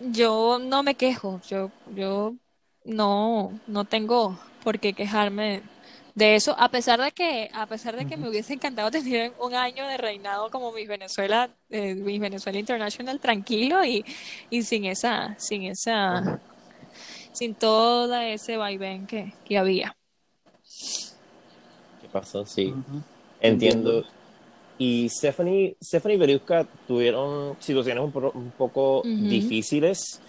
yo 0.00 0.58
no 0.58 0.82
me 0.82 0.96
quejo, 0.96 1.40
yo, 1.48 1.70
yo 1.94 2.34
no, 2.84 3.52
no 3.68 3.84
tengo 3.84 4.38
por 4.64 4.80
qué 4.80 4.94
quejarme 4.94 5.62
de 6.14 6.36
eso, 6.36 6.54
a 6.58 6.68
pesar 6.70 7.00
de 7.00 7.12
que, 7.12 7.50
a 7.52 7.66
pesar 7.66 7.96
de 7.96 8.06
que 8.06 8.16
me 8.16 8.28
hubiese 8.28 8.54
encantado 8.54 8.90
tener 8.90 9.32
un 9.40 9.54
año 9.54 9.86
de 9.86 9.96
reinado 9.96 10.50
como 10.50 10.72
Miss 10.72 10.88
Venezuela, 10.88 11.50
eh, 11.70 11.94
Miss 11.94 12.20
Venezuela 12.20 12.58
International 12.58 13.20
tranquilo 13.20 13.84
y, 13.84 14.04
y 14.50 14.62
sin 14.62 14.84
esa, 14.84 15.36
sin 15.38 15.64
esa 15.64 16.40
sin 17.34 17.54
todo 17.54 18.14
ese 18.14 18.56
vaivén 18.56 19.06
que, 19.06 19.32
que 19.44 19.58
había. 19.58 19.96
¿Qué 22.00 22.08
pasó? 22.10 22.46
Sí, 22.46 22.66
uh 22.66 22.76
-huh. 22.76 23.02
entiendo. 23.40 24.04
Y 24.78 25.08
Stephanie, 25.08 25.76
Stephanie 25.82 26.16
Beruska 26.16 26.66
tuvieron 26.86 27.56
situaciones 27.60 28.02
un, 28.04 28.12
po 28.12 28.30
un 28.34 28.52
poco 28.52 29.00
uh 29.00 29.04
-huh. 29.04 29.28
difíciles 29.28 30.20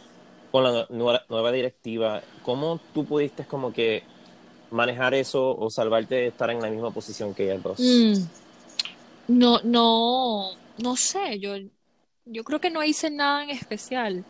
con 0.51 0.63
la 0.63 0.87
nueva, 0.89 1.21
nueva, 1.29 1.51
directiva. 1.51 2.21
¿Cómo 2.43 2.79
tú 2.93 3.05
pudiste 3.05 3.45
como 3.45 3.71
que 3.71 4.03
manejar 4.71 5.13
eso 5.13 5.55
o 5.55 5.69
salvarte 5.69 6.15
de 6.15 6.27
estar 6.27 6.49
en 6.49 6.61
la 6.61 6.69
misma 6.69 6.91
posición 6.91 7.33
que 7.33 7.45
ellas 7.45 7.63
dos? 7.63 7.79
Mm. 7.79 8.13
No, 9.27 9.59
no, 9.63 10.51
no 10.77 10.95
sé, 10.95 11.39
yo, 11.39 11.55
yo 12.25 12.43
creo 12.43 12.59
que 12.59 12.69
no 12.69 12.83
hice 12.83 13.09
nada 13.09 13.43
en 13.43 13.49
especial. 13.49 14.23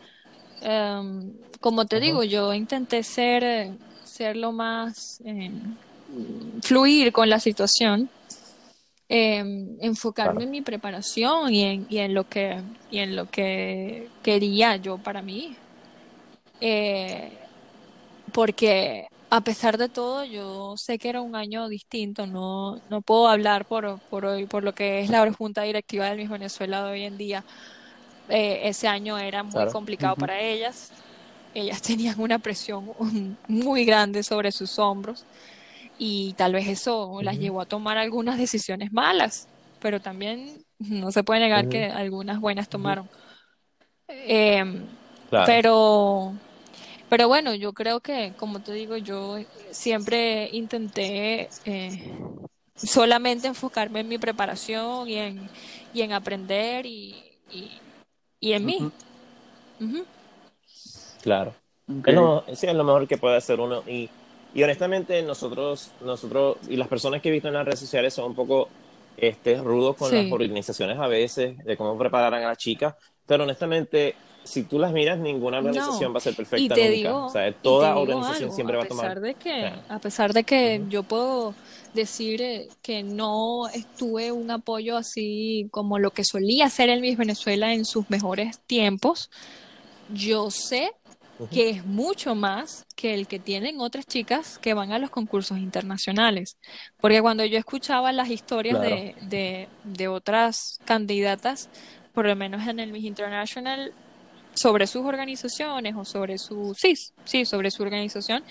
Um, 0.62 1.34
como 1.60 1.84
te 1.84 1.96
uh 1.96 1.98
-huh. 1.98 2.02
digo, 2.02 2.22
yo 2.24 2.54
intenté 2.54 3.02
ser, 3.02 3.72
ser 4.04 4.36
lo 4.36 4.52
más 4.52 5.20
eh, 5.24 5.50
fluir 6.62 7.12
con 7.12 7.28
la 7.28 7.40
situación, 7.40 8.08
eh, 9.08 9.44
enfocarme 9.80 10.32
claro. 10.32 10.44
en 10.46 10.50
mi 10.50 10.62
preparación 10.62 11.52
y 11.52 11.62
en, 11.62 11.86
y 11.88 11.98
en, 11.98 12.14
lo 12.14 12.28
que 12.28 12.60
y 12.90 12.98
en 12.98 13.14
lo 13.14 13.30
que 13.30 14.08
quería 14.22 14.76
yo 14.76 14.98
para 14.98 15.22
mí, 15.22 15.54
eh, 16.60 17.32
porque 18.32 19.06
a 19.28 19.40
pesar 19.40 19.76
de 19.76 19.88
todo, 19.88 20.24
yo 20.24 20.76
sé 20.76 20.98
que 20.98 21.08
era 21.08 21.20
un 21.20 21.34
año 21.34 21.68
distinto, 21.68 22.26
no, 22.26 22.80
no 22.90 23.02
puedo 23.02 23.28
hablar 23.28 23.66
por, 23.66 23.98
por 24.10 24.24
hoy, 24.24 24.46
por 24.46 24.62
lo 24.62 24.74
que 24.74 25.00
es 25.00 25.10
la 25.10 25.30
junta 25.32 25.62
directiva 25.62 26.06
de 26.06 26.16
Miss 26.16 26.30
Venezuela 26.30 26.84
de 26.84 26.90
hoy 26.92 27.02
en 27.02 27.16
día. 27.16 27.44
Eh, 28.28 28.60
ese 28.64 28.88
año 28.88 29.18
era 29.18 29.42
muy 29.42 29.52
claro. 29.52 29.72
complicado 29.72 30.14
uh 30.14 30.16
-huh. 30.16 30.20
para 30.20 30.40
ellas. 30.40 30.92
Ellas 31.54 31.82
tenían 31.82 32.20
una 32.20 32.38
presión 32.38 32.92
muy 33.48 33.84
grande 33.84 34.22
sobre 34.22 34.52
sus 34.52 34.78
hombros 34.78 35.24
y 35.98 36.34
tal 36.34 36.52
vez 36.52 36.68
eso 36.68 37.06
uh 37.08 37.18
-huh. 37.18 37.22
las 37.24 37.38
llevó 37.38 37.60
a 37.60 37.66
tomar 37.66 37.98
algunas 37.98 38.38
decisiones 38.38 38.92
malas, 38.92 39.48
pero 39.80 40.00
también 40.00 40.64
no 40.78 41.10
se 41.10 41.24
puede 41.24 41.40
negar 41.40 41.64
uh 41.64 41.68
-huh. 41.68 41.70
que 41.72 41.84
algunas 41.86 42.40
buenas 42.40 42.68
tomaron. 42.68 43.08
Eh, 44.08 44.64
claro. 45.30 45.46
Pero 45.46 46.32
pero 47.08 47.28
bueno, 47.28 47.54
yo 47.54 47.72
creo 47.72 48.00
que, 48.00 48.32
como 48.36 48.60
te 48.60 48.72
digo, 48.72 48.96
yo 48.96 49.38
siempre 49.70 50.48
intenté 50.52 51.48
eh, 51.64 52.12
solamente 52.74 53.46
enfocarme 53.46 54.00
en 54.00 54.08
mi 54.08 54.18
preparación 54.18 55.08
y 55.08 55.16
en, 55.16 55.48
y 55.94 56.02
en 56.02 56.12
aprender 56.12 56.86
y, 56.86 57.14
y, 57.50 57.70
y 58.40 58.52
en 58.52 58.64
uh 58.64 58.66
-huh. 58.66 58.80
mí. 58.80 58.90
Uh 59.80 59.84
-huh. 59.84 60.04
Claro. 61.22 61.54
Okay. 61.88 62.14
Es, 62.14 62.20
lo, 62.20 62.44
sí, 62.54 62.66
es 62.66 62.74
lo 62.74 62.84
mejor 62.84 63.06
que 63.06 63.18
puede 63.18 63.36
hacer 63.36 63.60
uno. 63.60 63.82
Y, 63.86 64.10
y 64.54 64.62
honestamente, 64.62 65.22
nosotros, 65.22 65.92
nosotros 66.00 66.56
y 66.68 66.76
las 66.76 66.88
personas 66.88 67.22
que 67.22 67.28
he 67.28 67.32
visto 67.32 67.48
en 67.48 67.54
las 67.54 67.64
redes 67.64 67.80
sociales 67.80 68.14
son 68.14 68.26
un 68.26 68.34
poco 68.34 68.68
este, 69.16 69.56
rudos 69.58 69.96
con 69.96 70.10
sí. 70.10 70.22
las 70.22 70.32
organizaciones 70.32 70.98
a 70.98 71.06
veces, 71.06 71.56
de 71.64 71.76
cómo 71.76 71.96
preparan 71.96 72.42
a 72.42 72.48
las 72.48 72.58
chicas. 72.58 72.94
Pero 73.26 73.44
honestamente, 73.44 74.14
si 74.46 74.62
tú 74.62 74.78
las 74.78 74.92
miras, 74.92 75.18
ninguna 75.18 75.58
organización 75.58 76.10
no. 76.10 76.12
va 76.14 76.18
a 76.18 76.20
ser 76.20 76.34
perfecta 76.34 76.62
y 76.64 76.68
te 76.68 76.74
nunca. 76.74 76.90
Digo, 76.90 77.26
o 77.26 77.30
sea, 77.30 77.52
toda 77.52 77.96
organización 77.96 78.44
algo, 78.44 78.54
siempre 78.54 78.76
a 78.76 78.78
va 78.78 78.84
a 78.84 78.88
tomar. 78.88 79.20
De 79.20 79.34
que, 79.34 79.50
o 79.50 79.60
sea, 79.60 79.84
a 79.88 79.98
pesar 79.98 80.32
de 80.32 80.44
que 80.44 80.78
uh 80.80 80.84
-huh. 80.84 80.88
yo 80.88 81.02
puedo 81.02 81.54
decir 81.92 82.40
eh, 82.42 82.68
que 82.82 83.02
no 83.02 83.68
estuve 83.68 84.30
un 84.32 84.50
apoyo 84.50 84.96
así 84.96 85.68
como 85.70 85.98
lo 85.98 86.10
que 86.10 86.24
solía 86.24 86.66
hacer 86.66 86.88
el 86.88 87.00
Miss 87.00 87.16
Venezuela 87.16 87.72
en 87.72 87.84
sus 87.84 88.08
mejores 88.08 88.60
tiempos, 88.66 89.30
yo 90.12 90.50
sé 90.50 90.92
uh 91.38 91.44
-huh. 91.44 91.48
que 91.48 91.70
es 91.70 91.84
mucho 91.84 92.34
más 92.34 92.86
que 92.94 93.14
el 93.14 93.26
que 93.26 93.38
tienen 93.38 93.80
otras 93.80 94.06
chicas 94.06 94.58
que 94.58 94.74
van 94.74 94.92
a 94.92 94.98
los 94.98 95.10
concursos 95.10 95.58
internacionales. 95.58 96.56
Porque 97.00 97.20
cuando 97.20 97.44
yo 97.44 97.58
escuchaba 97.58 98.12
las 98.12 98.30
historias 98.30 98.78
claro. 98.78 98.94
de, 98.94 99.14
de, 99.22 99.68
de 99.84 100.08
otras 100.08 100.78
candidatas, 100.84 101.68
por 102.14 102.26
lo 102.26 102.36
menos 102.36 102.66
en 102.66 102.80
el 102.80 102.92
Miss 102.92 103.04
International, 103.04 103.92
sobre 104.56 104.86
sus 104.86 105.04
organizaciones 105.04 105.94
o 105.96 106.04
sobre 106.04 106.38
su, 106.38 106.74
sí, 106.74 106.94
sí, 107.24 107.44
sobre 107.44 107.70
su 107.70 107.82
organización, 107.82 108.42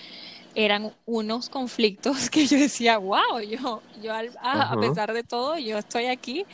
eran 0.53 0.93
unos 1.05 1.49
conflictos 1.49 2.29
que 2.31 2.45
yo 2.45 2.57
decía, 2.57 2.97
wow, 2.97 3.39
yo, 3.41 3.81
yo 4.01 4.13
a, 4.13 4.21
uh 4.21 4.27
-huh. 4.27 4.77
a 4.77 4.79
pesar 4.79 5.13
de 5.13 5.23
todo, 5.23 5.57
yo 5.57 5.77
estoy 5.77 6.05
aquí 6.05 6.45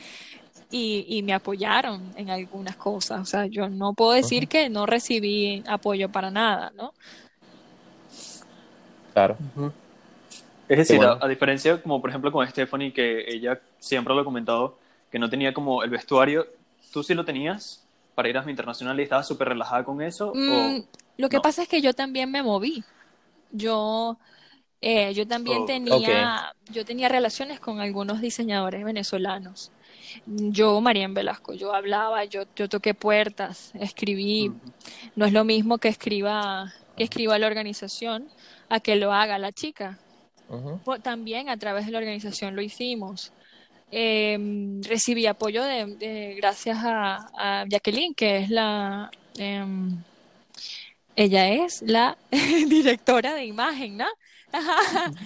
y, 0.71 1.05
y, 1.07 1.21
me 1.21 1.33
apoyaron 1.33 2.01
en 2.15 2.29
algunas 2.29 2.77
cosas. 2.77 3.19
O 3.19 3.25
sea, 3.25 3.45
yo 3.45 3.69
no 3.69 3.93
puedo 3.93 4.13
decir 4.13 4.43
uh 4.43 4.45
-huh. 4.45 4.49
que 4.49 4.69
no 4.69 4.85
recibí 4.85 5.63
apoyo 5.67 6.09
para 6.09 6.31
nada, 6.31 6.71
¿no? 6.75 6.93
Claro. 9.13 9.37
Uh 9.55 9.61
-huh. 9.61 9.71
Es 10.69 10.77
decir, 10.77 10.97
bueno. 10.97 11.19
a, 11.21 11.25
a, 11.25 11.27
diferencia, 11.27 11.81
como 11.81 11.99
por 11.99 12.09
ejemplo 12.09 12.31
con 12.31 12.47
Stephanie, 12.47 12.93
que 12.93 13.25
ella 13.27 13.59
siempre 13.79 14.15
lo 14.15 14.21
ha 14.21 14.23
comentado, 14.23 14.79
que 15.11 15.19
no 15.19 15.29
tenía 15.29 15.53
como 15.53 15.83
el 15.83 15.89
vestuario, 15.89 16.47
¿tú 16.93 17.03
sí 17.03 17.13
lo 17.13 17.25
tenías? 17.25 17.85
Para 18.21 18.29
ir 18.29 18.37
a 18.37 18.43
mi 18.43 18.51
internacional 18.51 18.99
y 18.99 19.03
estabas 19.03 19.27
súper 19.27 19.47
relajada 19.47 19.83
con 19.83 19.99
eso? 19.99 20.31
Mm, 20.35 20.51
o... 20.51 20.85
Lo 21.17 21.27
que 21.27 21.37
no? 21.37 21.41
pasa 21.41 21.63
es 21.63 21.67
que 21.67 21.81
yo 21.81 21.95
también 21.95 22.29
me 22.29 22.43
moví. 22.43 22.83
Yo, 23.51 24.19
eh, 24.79 25.11
yo 25.15 25.27
también 25.27 25.63
oh, 25.63 25.65
tenía, 25.65 25.95
okay. 25.95 26.75
yo 26.75 26.85
tenía 26.85 27.09
relaciones 27.09 27.59
con 27.59 27.79
algunos 27.79 28.21
diseñadores 28.21 28.83
venezolanos. 28.83 29.71
Yo, 30.27 30.79
Marian 30.81 31.15
Velasco, 31.15 31.53
yo 31.53 31.73
hablaba, 31.73 32.23
yo, 32.25 32.43
yo 32.55 32.69
toqué 32.69 32.93
puertas, 32.93 33.71
escribí. 33.73 34.49
Uh 34.49 34.53
-huh. 34.53 35.11
No 35.15 35.25
es 35.25 35.33
lo 35.33 35.43
mismo 35.43 35.79
que 35.79 35.87
escriba, 35.87 36.71
que 36.95 37.03
escriba 37.05 37.39
la 37.39 37.47
organización 37.47 38.29
a 38.69 38.79
que 38.81 38.97
lo 38.97 39.13
haga 39.13 39.39
la 39.39 39.51
chica. 39.51 39.97
también 41.01 41.49
a 41.49 41.57
través 41.57 41.87
de 41.87 41.91
la 41.91 41.97
organización 41.97 42.55
lo 42.55 42.61
hicimos. 42.61 43.33
Em, 43.91 44.81
recibí 44.83 45.27
apoyo 45.27 45.63
de, 45.65 46.35
gracias 46.37 46.77
a, 46.81 47.65
Jacqueline, 47.67 48.13
que 48.15 48.37
es 48.37 48.49
la... 48.49 49.11
Em, 49.37 50.01
ella 51.15 51.49
es 51.49 51.81
la 51.81 52.17
directora 52.31 53.33
de 53.35 53.45
imagen, 53.45 53.97
¿no? 53.97 54.07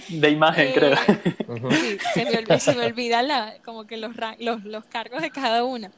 De 0.10 0.30
imagen, 0.30 0.74
creo. 0.74 0.94
Eh, 0.94 1.98
sí, 2.14 2.60
se 2.60 2.76
me, 2.76 2.86
olvida 2.86 3.22
la, 3.22 3.56
como 3.64 3.86
que 3.86 3.98
los, 3.98 4.16
los, 4.40 4.86
cargos 4.86 5.22
de 5.22 5.30
cada 5.30 5.64
una. 5.64 5.92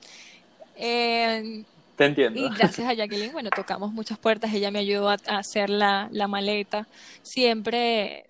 Em, 0.75 1.63
Te 1.95 2.05
entiendo. 2.05 2.39
Y 2.39 2.49
gracias 2.49 2.87
a 2.87 2.93
Jacqueline, 2.93 3.31
bueno, 3.31 3.49
tocamos 3.49 3.91
muchas 3.91 4.17
puertas, 4.17 4.53
ella 4.53 4.71
me 4.71 4.79
ayudó 4.79 5.09
a, 5.09 5.17
hacer 5.27 5.69
la, 5.69 6.09
la, 6.11 6.27
maleta. 6.27 6.87
Siempre, 7.21 8.25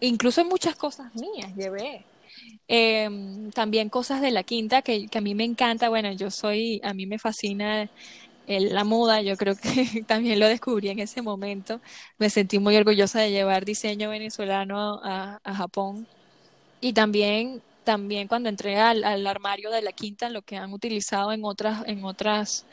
incluso 0.00 0.44
muchas 0.44 0.76
cosas 0.76 1.14
mías 1.14 1.54
llevé. 1.56 2.04
Em, 2.72 3.50
también 3.50 3.88
cosas 3.88 4.20
de 4.20 4.30
la 4.30 4.44
quinta 4.44 4.80
que, 4.82 5.08
a 5.12 5.20
mí 5.20 5.34
me 5.34 5.42
encanta. 5.44 5.88
Bueno, 5.88 6.12
yo 6.12 6.30
soy, 6.30 6.80
a 6.84 6.94
mí 6.94 7.04
me 7.04 7.18
fascina 7.18 7.90
la 8.46 8.84
moda, 8.84 9.22
yo 9.22 9.36
creo 9.36 9.56
que 9.56 10.04
también 10.06 10.38
lo 10.38 10.46
descubrí 10.46 10.88
en 10.88 11.00
ese 11.00 11.20
momento. 11.20 11.80
Me 12.18 12.30
sentí 12.30 12.60
muy 12.60 12.76
orgullosa 12.76 13.20
de 13.20 13.32
llevar 13.32 13.64
diseño 13.64 14.10
venezolano 14.10 15.00
a, 15.02 15.40
Japón. 15.44 16.06
Y 16.80 16.92
también, 16.92 17.60
también 17.82 18.28
cuando 18.28 18.48
entré 18.48 18.78
al, 18.78 19.26
armario 19.26 19.70
de 19.70 19.82
la 19.82 19.92
quinta, 19.92 20.30
lo 20.30 20.42
que 20.42 20.56
han 20.56 20.72
utilizado 20.72 21.32
en 21.32 21.44
otras, 21.44 21.82
en 21.88 22.04
otras, 22.04 22.66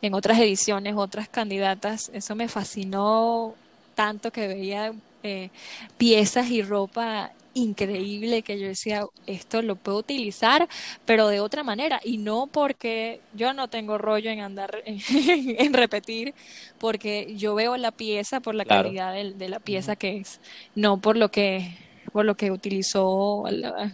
en 0.00 0.14
otras 0.14 0.38
ediciones, 0.38 0.94
otras 0.96 1.28
candidatas, 1.28 2.10
eso 2.14 2.34
me 2.36 2.48
fascinó 2.48 3.54
tanto 3.94 4.32
que 4.32 4.48
veía 4.48 4.94
eh, 5.22 5.50
piezas 5.98 6.50
y 6.50 6.62
ropa 6.62 7.32
increíble 7.54 8.42
que 8.42 8.58
yo 8.58 8.66
decía, 8.66 9.04
esto 9.26 9.62
lo 9.62 9.76
puedo 9.76 9.98
utilizar, 9.98 10.68
pero 11.04 11.28
de 11.28 11.40
otra 11.40 11.62
manera, 11.62 12.00
y 12.02 12.18
no 12.18 12.46
porque 12.46 13.20
yo 13.34 13.52
no 13.52 13.68
tengo 13.68 13.98
rollo 13.98 14.30
en 14.30 14.40
andar 14.40 14.82
en, 14.84 15.72
repetir, 15.72 16.34
porque 16.78 17.34
yo 17.36 17.54
veo 17.54 17.76
la 17.76 17.92
pieza 17.92 18.40
por 18.40 18.54
la 18.54 18.64
calidad 18.64 19.14
de, 19.14 19.48
la 19.48 19.60
pieza 19.60 19.96
que 19.96 20.18
es, 20.18 20.40
no 20.74 21.00
por 21.00 21.16
lo 21.16 21.30
que 21.30 21.76
por 22.12 22.26
lo 22.26 22.36
que 22.36 22.50
utilizó, 22.50 23.44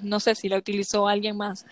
no 0.03 0.19
sé 0.19 0.35
si 0.35 0.49
la 0.49 0.57
utilizó 0.57 1.07
alguien 1.07 1.37
más. 1.37 1.67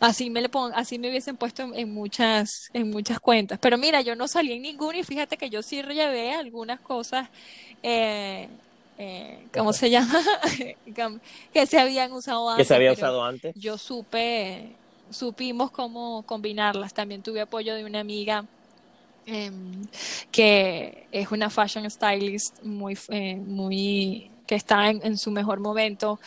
Así 0.00 0.28
me 0.30 0.42
le 0.42 0.48
pon, 0.48 0.72
así 0.74 0.98
me 0.98 1.08
hubiesen 1.08 1.36
puesto 1.36 1.62
en, 1.74 1.94
muchas 1.94 2.70
en 2.74 2.90
muchas 2.90 3.18
cuentas, 3.18 3.58
pero 3.60 3.78
mira, 3.78 4.02
yo 4.02 4.14
no 4.14 4.28
salí 4.28 4.52
en 4.52 4.62
ninguna 4.62 4.98
y 4.98 5.04
fíjate 5.04 5.38
que 5.38 5.48
yo 5.48 5.62
sí 5.62 5.80
llevé 5.82 6.32
algunas 6.32 6.80
cosas 6.80 7.30
eh, 7.82 8.48
eh, 8.98 9.46
¿cómo 9.52 9.72
se 9.72 9.90
llama? 9.90 10.22
que 11.52 11.66
se 11.66 11.78
habían 11.78 12.12
usado 12.12 12.48
antes. 12.50 12.64
Que 12.64 12.68
se 12.68 12.74
había 12.74 12.92
usado 12.92 13.22
antes. 13.22 13.54
Yo 13.54 13.76
supe, 13.78 14.72
supimos 15.10 15.70
cómo 15.70 16.22
combinarlas. 16.24 16.94
También 16.94 17.22
tuve 17.22 17.40
apoyo 17.40 17.74
de 17.74 17.84
una 17.84 18.00
amiga 18.00 18.44
em, 19.26 19.86
que 20.30 21.06
es 21.12 21.30
una 21.30 21.50
fashion 21.50 21.90
stylist 21.90 22.62
muy, 22.62 22.96
eh, 23.08 23.36
muy 23.36 24.30
que 24.46 24.54
está 24.54 24.88
en, 24.90 25.18
su 25.18 25.30
mejor 25.30 25.58
momento 25.60 26.20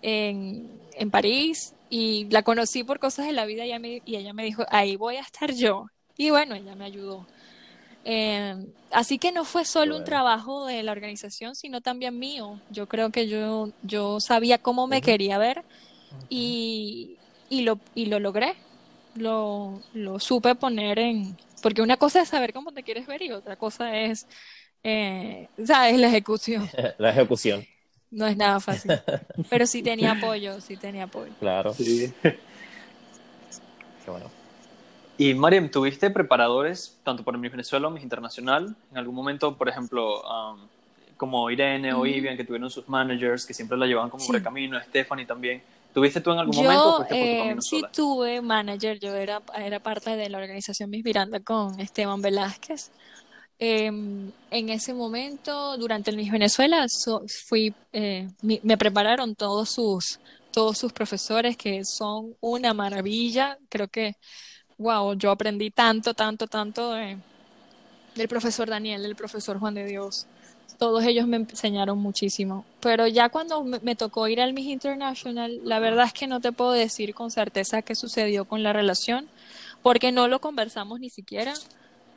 en, 0.00 0.80
en, 0.92 1.10
París 1.10 1.74
y 1.90 2.28
la 2.30 2.42
conocí 2.42 2.84
por 2.84 3.00
cosas 3.00 3.26
de 3.26 3.32
la 3.32 3.46
vida 3.46 3.66
y 3.66 4.02
y 4.06 4.16
ella 4.16 4.32
me 4.32 4.44
dijo, 4.44 4.64
ahí 4.70 4.96
voy 4.96 5.16
a 5.16 5.20
estar 5.20 5.52
yo. 5.52 5.86
Y 6.16 6.30
bueno, 6.30 6.54
ella 6.54 6.76
me 6.76 6.84
ayudó. 6.84 7.26
Eh, 8.04 8.54
así 8.90 9.18
que 9.18 9.32
no 9.32 9.44
fue 9.44 9.64
solo 9.64 9.96
un 9.96 10.04
trabajo 10.04 10.66
de 10.66 10.82
la 10.82 10.92
organización, 10.92 11.54
sino 11.54 11.80
también 11.80 12.18
mío. 12.18 12.60
Yo 12.70 12.86
creo 12.86 13.10
que 13.10 13.26
yo, 13.28 13.70
yo 13.82 14.20
sabía 14.20 14.58
cómo 14.58 14.86
me 14.86 15.00
quería 15.00 15.38
ver 15.38 15.62
y, 16.28 17.16
y, 17.48 17.62
lo, 17.62 17.78
y 17.94 18.06
lo 18.06 18.20
logré. 18.20 18.54
Lo, 19.16 19.80
lo 19.94 20.18
supe 20.18 20.54
poner 20.54 20.98
en... 20.98 21.36
Porque 21.62 21.80
una 21.80 21.96
cosa 21.96 22.20
es 22.20 22.28
saber 22.28 22.52
cómo 22.52 22.72
te 22.72 22.82
quieres 22.82 23.06
ver 23.06 23.22
y 23.22 23.30
otra 23.30 23.56
cosa 23.56 23.96
es, 23.96 24.26
eh, 24.82 25.48
¿sabes? 25.64 25.98
La 25.98 26.08
ejecución. 26.08 26.68
la 26.98 27.10
ejecución. 27.10 27.64
No 28.10 28.26
es 28.26 28.36
nada 28.36 28.60
fácil. 28.60 28.92
Pero 29.48 29.66
sí 29.66 29.82
tenía 29.84 30.12
apoyo, 30.12 30.60
sí 30.60 30.76
tenía 30.76 31.04
apoyo. 31.04 31.32
Claro. 31.40 31.72
Sí. 31.72 32.12
Qué 32.22 34.10
bueno. 34.10 34.43
Y 35.16 35.34
Mariam, 35.34 35.70
¿tuviste 35.70 36.10
preparadores 36.10 36.98
tanto 37.04 37.22
para 37.22 37.38
mi 37.38 37.48
Venezuela 37.48 37.86
o 37.86 37.90
Miss 37.90 38.02
Internacional? 38.02 38.74
En 38.90 38.98
algún 38.98 39.14
momento, 39.14 39.56
por 39.56 39.68
ejemplo, 39.68 40.22
como 41.16 41.50
Irene 41.50 41.94
o 41.94 42.04
Ivian, 42.04 42.36
que 42.36 42.44
tuvieron 42.44 42.68
sus 42.70 42.88
managers, 42.88 43.46
que 43.46 43.54
siempre 43.54 43.78
la 43.78 43.86
llevaban 43.86 44.10
como 44.10 44.26
por 44.26 44.36
el 44.36 44.42
camino, 44.42 44.80
Stephanie 44.82 45.26
también. 45.26 45.62
¿Tuviste 45.92 46.20
tú 46.20 46.32
en 46.32 46.38
algún 46.40 46.56
momento? 46.56 47.06
Eh, 47.08 47.54
sí, 47.60 47.80
tuve 47.92 48.42
manager. 48.42 48.98
Yo 48.98 49.14
era, 49.14 49.40
era 49.56 49.78
parte 49.78 50.16
de 50.16 50.28
la 50.28 50.38
organización 50.38 50.90
Miss 50.90 51.04
Miranda 51.04 51.38
con 51.38 51.78
Esteban 51.78 52.20
Velázquez. 52.20 52.90
Em, 53.60 54.32
en 54.50 54.68
ese 54.70 54.92
momento, 54.92 55.76
durante 55.78 56.10
el 56.10 56.16
Miss 56.16 56.32
Venezuela, 56.32 56.84
fui, 57.46 57.72
eh, 57.92 58.28
me 58.42 58.76
prepararon 58.76 59.36
todos 59.36 59.70
sus, 59.70 60.18
todos 60.50 60.76
sus 60.76 60.92
profesores, 60.92 61.56
que 61.56 61.84
son 61.84 62.34
una 62.40 62.74
maravilla. 62.74 63.56
Creo 63.68 63.86
que 63.86 64.16
wow, 64.78 65.14
yo 65.14 65.30
aprendí 65.30 65.70
tanto, 65.70 66.14
tanto, 66.14 66.46
tanto 66.46 66.92
del 66.92 68.28
profesor 68.28 68.68
Daniel, 68.68 69.02
del 69.02 69.16
profesor 69.16 69.58
Juan 69.58 69.74
de 69.74 69.86
Dios. 69.86 70.26
Todos 70.78 71.04
ellos 71.04 71.26
me 71.26 71.36
enseñaron 71.36 71.98
muchísimo. 71.98 72.64
Pero 72.80 73.06
ya 73.06 73.28
cuando 73.28 73.62
me, 73.64 73.96
tocó 73.96 74.28
ir 74.28 74.40
al 74.40 74.52
Miss 74.52 74.66
International, 74.66 75.60
la 75.64 75.78
verdad 75.78 76.06
es 76.06 76.12
que 76.12 76.26
no 76.26 76.40
te 76.40 76.52
puedo 76.52 76.72
decir 76.72 77.14
con 77.14 77.30
certeza 77.30 77.82
qué 77.82 77.94
sucedió 77.94 78.44
con 78.44 78.62
la 78.62 78.72
relación, 78.72 79.28
porque 79.82 80.12
no 80.12 80.28
lo 80.28 80.40
conversamos 80.40 81.00
ni 81.00 81.10
siquiera. 81.10 81.54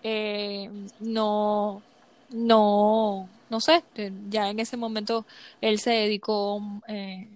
Eh, 0.03 0.69
no, 0.99 1.81
no, 2.29 3.29
no 3.49 3.61
sé, 3.61 3.83
ya 4.29 4.49
en 4.49 4.59
ese 4.59 4.77
momento 4.77 5.25
él 5.61 5.79
se 5.79 5.91
dedicó 5.91 6.61
eh, 6.87 7.29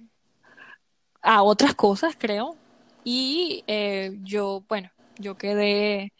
a 1.22 1.44
otras 1.44 1.76
cosas, 1.76 2.16
creo. 2.18 2.56
Y 3.04 3.64
eh, 3.68 4.18
yo, 4.24 4.64
bueno, 4.68 4.90
yo 5.22 5.38
quedé 5.38 6.14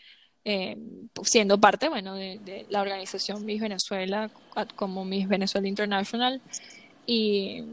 eh, 0.46 0.78
siendo 1.24 1.60
parte, 1.60 1.90
bueno, 1.90 2.16
de, 2.16 2.66
la 2.70 2.82
organización 2.82 3.46
Miss 3.46 3.62
Venezuela 3.62 4.32
como 4.76 5.06
Miss 5.06 5.28
Venezuela 5.28 5.68
International. 5.68 6.42
Y, 7.06 7.64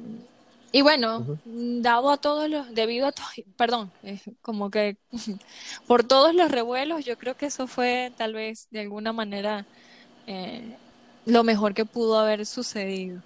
y 0.73 0.83
bueno, 0.83 1.39
dado 1.45 2.11
a 2.11 2.19
todos 2.19 2.49
los, 2.49 2.75
debido 2.75 3.07
a 3.07 3.13
todo, 3.13 3.27
perdón, 3.57 3.91
como 4.43 4.71
que 4.71 4.97
por 5.87 6.05
todos 6.05 6.35
los 6.35 6.51
revuelos, 6.51 7.05
yo 7.05 7.17
creo 7.17 7.37
que 7.37 7.47
eso 7.47 7.67
fue 7.67 8.13
tal 8.17 8.35
vez 8.35 8.69
de 8.71 8.81
alguna 8.81 9.13
manera 9.13 9.67
eh, 10.27 10.77
lo 11.25 11.45
mejor 11.45 11.75
que 11.75 11.85
pudo 11.85 12.19
haber 12.19 12.45
sucedido. 12.45 13.23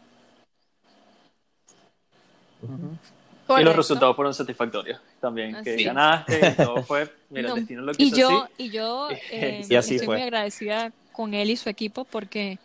Y 3.49 3.65
los 3.65 3.77
resultados 3.77 4.15
fueron 4.15 4.35
satisfactorios 4.35 5.01
también, 5.21 5.63
que 5.63 5.83
ganaste 5.83 6.41
y 6.51 6.63
todo 6.63 6.83
fue, 6.83 7.13
mira, 7.31 7.51
el 7.51 7.55
destino 7.57 7.83
lo 7.83 7.93
quiso 7.93 8.17
y 8.17 8.21
yo, 8.21 8.49
Y 8.59 8.71
yo 8.71 9.09
eh, 9.31 9.67
estoy 9.69 10.07
muy 10.07 10.23
agradecida 10.23 10.93
con 11.13 11.35
él 11.35 11.51
y 11.51 11.57
su 11.57 11.69
equipo 11.69 12.05
porque 12.05 12.59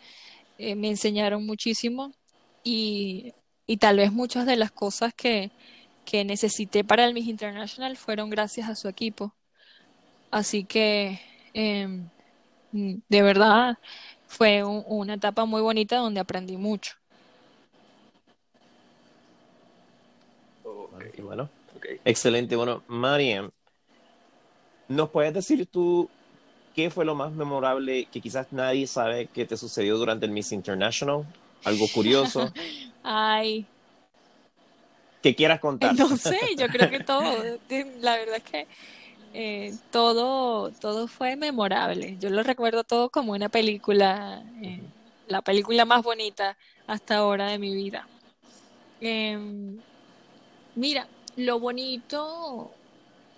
eh, 0.58 0.74
me 0.74 0.88
enseñaron 0.88 1.44
muchísimo 1.44 2.12
y, 2.64 3.34
y, 3.66 3.76
tal 3.76 3.96
vez 3.98 4.12
muchas 4.12 4.46
de 4.46 4.56
las 4.56 4.70
cosas 4.70 5.12
que, 5.14 5.50
que 6.04 6.24
necesité 6.24 6.84
para 6.84 7.04
el 7.04 7.14
Miss 7.14 7.28
International 7.28 7.96
fueron 7.96 8.30
gracias 8.30 8.68
a 8.68 8.74
su 8.74 8.88
equipo. 8.88 9.34
Así 10.30 10.64
que, 10.64 11.20
em, 11.54 12.08
de 12.72 13.22
verdad, 13.22 13.78
fue 14.26 14.64
una 14.64 15.14
etapa 15.14 15.44
muy 15.44 15.62
bonita 15.62 15.96
donde 15.96 16.20
aprendí 16.20 16.56
mucho. 16.56 16.94
Bueno, 21.22 21.48
excelente. 22.04 22.56
Bueno, 22.56 22.82
Mariam, 22.88 23.50
¿nos 24.88 25.10
puedes 25.10 25.34
decir 25.34 25.66
tú 25.66 26.08
qué 26.74 26.90
fue 26.90 27.04
lo 27.04 27.14
más 27.14 27.32
memorable 27.32 28.06
que 28.06 28.20
quizás 28.20 28.52
nadie 28.52 28.86
sabe 28.86 29.26
que 29.26 29.44
te 29.44 29.56
sucedió 29.56 29.96
durante 29.98 30.26
el 30.26 30.32
Miss 30.32 30.52
International? 30.52 31.24
Algo 31.64 31.86
curioso. 31.92 32.52
Ay. 33.02 33.66
Que 35.22 35.34
quieras 35.34 35.60
contar. 35.60 35.94
No 35.96 36.16
sé, 36.16 36.38
yo 36.56 36.68
creo 36.68 36.90
que 36.90 37.00
todo. 37.00 37.42
La 38.00 38.16
verdad 38.16 38.36
es 38.36 38.42
que 38.44 38.66
eh, 39.34 39.74
todo, 39.90 40.70
todo 40.72 41.08
fue 41.08 41.36
memorable. 41.36 42.16
Yo 42.20 42.30
lo 42.30 42.42
recuerdo 42.42 42.84
todo 42.84 43.10
como 43.10 43.32
una 43.32 43.48
película, 43.48 44.42
eh, 44.62 44.80
la 45.26 45.42
película 45.42 45.84
más 45.84 46.02
bonita 46.02 46.56
hasta 46.86 47.16
ahora 47.16 47.48
de 47.48 47.58
mi 47.58 47.74
vida. 47.74 48.06
Eh, 49.00 49.38
Mira, 50.74 51.06
lo 51.36 51.58
bonito, 51.58 52.70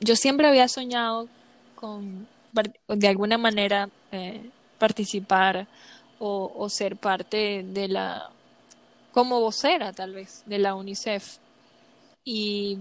yo 0.01 0.17
siempre 0.17 0.49
había 0.49 0.69
soñado 0.69 1.29
con, 1.75 2.27
de 2.89 3.09
alguna 3.09 3.39
manera, 3.39 3.89
eh, 4.13 4.51
participar 4.79 5.69
o, 6.19 6.69
ser 6.69 6.97
parte 6.97 7.63
de 7.63 7.89
la 7.89 8.31
como 9.13 9.41
vocera 9.41 9.93
tal 9.93 10.15
vez 10.15 10.43
de 10.47 10.59
la 10.59 10.75
UNICEF. 10.75 11.39
Y, 12.25 12.79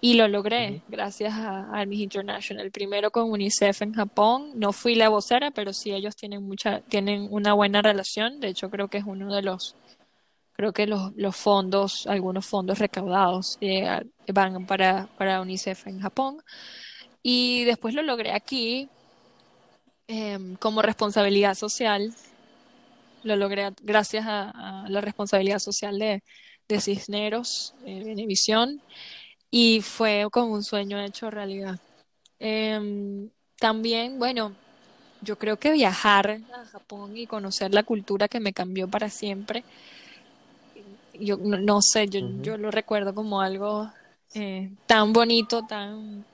y 0.00 0.14
lo 0.14 0.28
logré 0.28 0.82
gracias 0.88 1.32
a, 1.34 1.80
a 1.80 1.86
Miss 1.86 2.00
International. 2.00 2.70
Primero 2.70 3.10
con 3.10 3.30
UNICEF 3.30 3.82
en 3.82 3.94
Japón, 3.94 4.50
no 4.54 4.72
fui 4.72 4.94
la 4.94 5.08
vocera, 5.08 5.50
pero 5.50 5.72
sí 5.72 5.92
ellos 5.92 6.16
tienen 6.16 6.42
mucha, 6.42 6.80
tienen 6.80 7.28
una 7.30 7.52
buena 7.52 7.82
relación. 7.82 8.40
De 8.40 8.48
hecho, 8.48 8.68
creo 8.68 8.88
que 8.88 8.98
es 8.98 9.04
uno 9.04 9.32
de 9.34 9.42
los, 9.42 9.76
creo 10.56 10.72
que 10.72 10.86
los, 10.86 11.12
los 11.16 11.36
fondos, 11.36 12.06
algunos 12.06 12.46
fondos 12.46 12.78
recaudados 12.78 13.58
eh, 13.60 14.00
van 14.32 14.66
para, 14.66 15.08
para 15.18 15.40
UNICEF 15.40 15.86
en 15.86 16.00
Japón. 16.00 16.38
Y 17.22 17.64
después 17.64 17.94
lo 17.94 18.02
logré 18.02 18.32
aquí 18.32 18.88
em, 20.08 20.56
como 20.56 20.82
responsabilidad 20.82 21.54
social 21.54 22.14
lo 23.26 23.36
logré 23.36 23.70
gracias 23.82 24.24
a, 24.26 24.86
la 24.88 25.00
responsabilidad 25.00 25.58
social 25.58 25.98
de, 25.98 26.22
de 26.68 26.80
Cisneros, 26.80 27.74
eh, 27.84 28.02
Venevisión, 28.04 28.80
y 29.50 29.80
fue 29.82 30.26
como 30.30 30.54
un 30.54 30.62
sueño 30.62 31.00
hecho 31.00 31.30
realidad. 31.30 31.80
Em, 32.38 33.30
también, 33.58 34.18
bueno, 34.18 34.54
yo 35.22 35.38
creo 35.38 35.58
que 35.58 35.72
viajar 35.72 36.40
a 36.54 36.64
Japón 36.66 37.16
y 37.16 37.26
conocer 37.26 37.74
la 37.74 37.82
cultura 37.82 38.28
que 38.28 38.40
me 38.40 38.52
cambió 38.52 38.88
para 38.88 39.10
siempre, 39.10 39.64
yo 41.20 41.36
no, 41.36 41.80
sé, 41.82 42.08
yo, 42.08 42.20
yo 42.42 42.56
lo 42.56 42.70
recuerdo 42.70 43.14
como 43.14 43.40
algo 43.40 43.90
eh, 44.34 44.70
tan 44.86 45.12
bonito, 45.12 45.66
tan, 45.66 46.24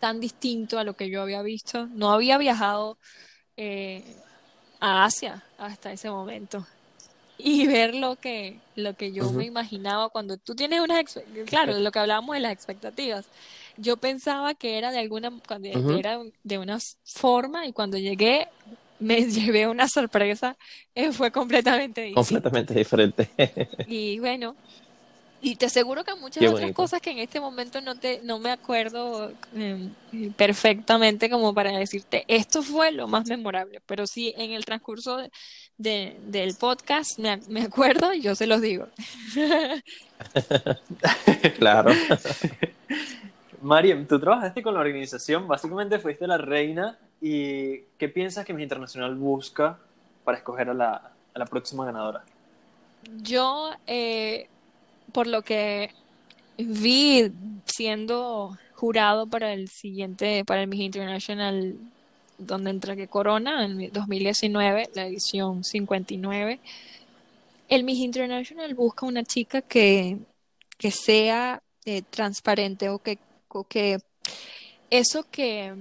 tan 0.00 0.20
distinto 0.20 0.78
a 0.78 0.84
lo 0.84 0.94
que 0.94 1.08
yo 1.08 1.22
había 1.22 1.42
visto. 1.42 1.86
No 1.86 2.12
había 2.12 2.38
viajado 2.38 2.98
eh, 3.56 4.04
a 4.80 5.04
Asia 5.04 5.42
hasta 5.58 5.92
ese 5.92 6.10
momento 6.10 6.66
y 7.38 7.66
ver 7.66 7.94
lo 7.94 8.16
que, 8.16 8.60
lo 8.76 8.94
que 8.94 9.12
yo 9.12 9.30
me 9.32 9.44
imaginaba 9.44 10.08
cuando 10.08 10.36
tú 10.36 10.54
tienes 10.54 10.80
unas, 10.80 11.18
claro, 11.46 11.78
lo 11.78 11.90
que 11.90 11.98
hablábamos 11.98 12.34
de 12.34 12.40
las 12.40 12.52
expectativas. 12.52 13.26
Yo 13.76 13.96
pensaba 13.96 14.54
que 14.54 14.78
era 14.78 14.90
de 14.90 14.98
alguna, 14.98 15.32
era 15.96 16.20
de 16.44 16.58
una 16.58 16.78
forma 17.04 17.66
y 17.66 17.72
cuando 17.72 17.98
llegué 17.98 18.48
me 19.02 19.22
llevé 19.30 19.66
una 19.66 19.88
sorpresa, 19.88 20.56
eh, 20.94 21.12
fue 21.12 21.30
completamente 21.30 22.02
diferente. 22.02 22.14
Completamente 22.14 22.74
diferente. 22.74 23.30
y 23.86 24.18
bueno, 24.18 24.56
y 25.44 25.56
te 25.56 25.66
aseguro 25.66 26.04
que 26.04 26.14
muchas 26.14 26.48
otras 26.48 26.70
cosas 26.70 27.00
que 27.00 27.10
en 27.10 27.18
este 27.18 27.40
momento 27.40 27.80
no 27.80 27.96
te 27.96 28.20
no 28.22 28.38
me 28.38 28.52
acuerdo 28.52 29.32
em, 29.56 29.90
perfectamente 30.36 31.28
como 31.28 31.52
para 31.52 31.76
decirte 31.76 32.24
esto 32.28 32.62
fue 32.62 32.92
lo 32.92 33.08
más 33.08 33.26
memorable, 33.26 33.80
pero 33.84 34.06
sí 34.06 34.32
en 34.36 34.52
el 34.52 34.64
transcurso 34.64 35.18
de, 35.78 36.16
del 36.26 36.54
podcast 36.54 37.18
me, 37.18 37.40
me, 37.48 37.62
acuerdo 37.62 38.14
y 38.14 38.20
yo 38.20 38.36
se 38.36 38.46
los 38.46 38.60
digo. 38.60 38.86
claro. 41.58 41.90
Mariam, 43.60 44.06
tú 44.06 44.20
trabajaste 44.20 44.62
con 44.62 44.74
la 44.74 44.80
organización, 44.80 45.48
básicamente 45.48 45.98
fuiste 45.98 46.24
la 46.28 46.38
reina 46.38 47.00
y 47.22 47.82
¿qué 47.98 48.08
piensas 48.08 48.44
que 48.44 48.52
mi 48.52 48.64
Internacional 48.64 49.14
busca 49.14 49.78
para 50.24 50.38
escoger 50.38 50.68
a 50.68 50.74
la, 50.74 51.12
a 51.32 51.38
la 51.38 51.46
próxima 51.46 51.86
ganadora? 51.86 52.24
Yo 53.22 53.70
eh, 53.86 54.48
por 55.12 55.28
lo 55.28 55.42
que 55.42 55.90
vi 56.58 57.32
siendo 57.64 58.58
jurado 58.74 59.28
para 59.28 59.52
el 59.52 59.68
siguiente, 59.68 60.44
para 60.44 60.62
el 60.62 60.68
Miss 60.68 60.80
International, 60.80 61.76
donde 62.38 62.70
entregué 62.70 63.06
Corona 63.06 63.64
en 63.64 63.92
2019, 63.92 64.90
la 64.94 65.06
edición 65.06 65.62
59, 65.62 66.58
el 67.68 67.84
Miss 67.84 67.98
International 68.00 68.74
busca 68.74 69.06
una 69.06 69.22
chica 69.22 69.62
que, 69.62 70.18
que 70.76 70.90
sea 70.90 71.62
eh, 71.84 72.02
transparente 72.02 72.88
o 72.88 72.98
que, 72.98 73.18
que 73.68 73.98
eso 74.90 75.24
que, 75.30 75.74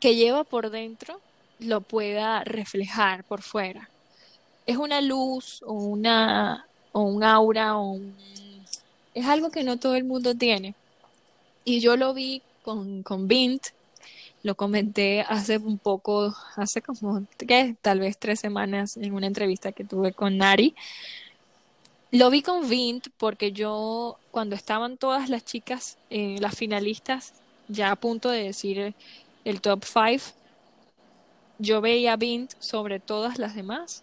que 0.00 0.16
lleva 0.16 0.44
por 0.44 0.70
dentro 0.70 1.20
lo 1.58 1.80
pueda 1.80 2.44
reflejar 2.44 3.24
por 3.24 3.42
fuera. 3.42 3.88
Es 4.66 4.76
una 4.76 5.00
luz 5.00 5.62
o 5.64 5.72
una 5.72 6.66
o 6.92 7.02
un 7.02 7.22
aura 7.22 7.78
o 7.78 8.00
Es 9.14 9.26
algo 9.26 9.50
que 9.50 9.64
no 9.64 9.78
todo 9.78 9.94
el 9.96 10.04
mundo 10.04 10.34
tiene. 10.34 10.74
Y 11.64 11.80
yo 11.80 11.96
lo 11.96 12.14
vi 12.14 12.42
con, 12.62 13.02
con 13.02 13.28
Bint, 13.28 13.68
lo 14.42 14.54
comenté 14.54 15.22
hace 15.22 15.58
un 15.58 15.78
poco, 15.78 16.34
hace 16.56 16.82
como, 16.82 17.24
¿qué? 17.38 17.76
Tal 17.82 18.00
vez 18.00 18.18
tres 18.18 18.40
semanas 18.40 18.96
en 18.96 19.14
una 19.14 19.26
entrevista 19.26 19.72
que 19.72 19.84
tuve 19.84 20.12
con 20.12 20.38
Nari. 20.38 20.74
Lo 22.12 22.30
vi 22.30 22.42
con 22.42 22.68
Vint 22.68 23.08
porque 23.18 23.52
yo, 23.52 24.18
cuando 24.30 24.54
estaban 24.54 24.96
todas 24.96 25.28
las 25.28 25.44
chicas, 25.44 25.98
eh, 26.10 26.36
las 26.40 26.54
finalistas, 26.54 27.34
ya 27.68 27.90
a 27.90 27.96
punto 27.96 28.30
de 28.30 28.44
decir 28.44 28.94
el 29.46 29.60
top 29.60 29.84
five, 29.84 30.20
yo 31.58 31.80
veía 31.80 32.14
a 32.14 32.16
Vint 32.16 32.52
sobre 32.58 32.98
todas 32.98 33.38
las 33.38 33.54
demás, 33.54 34.02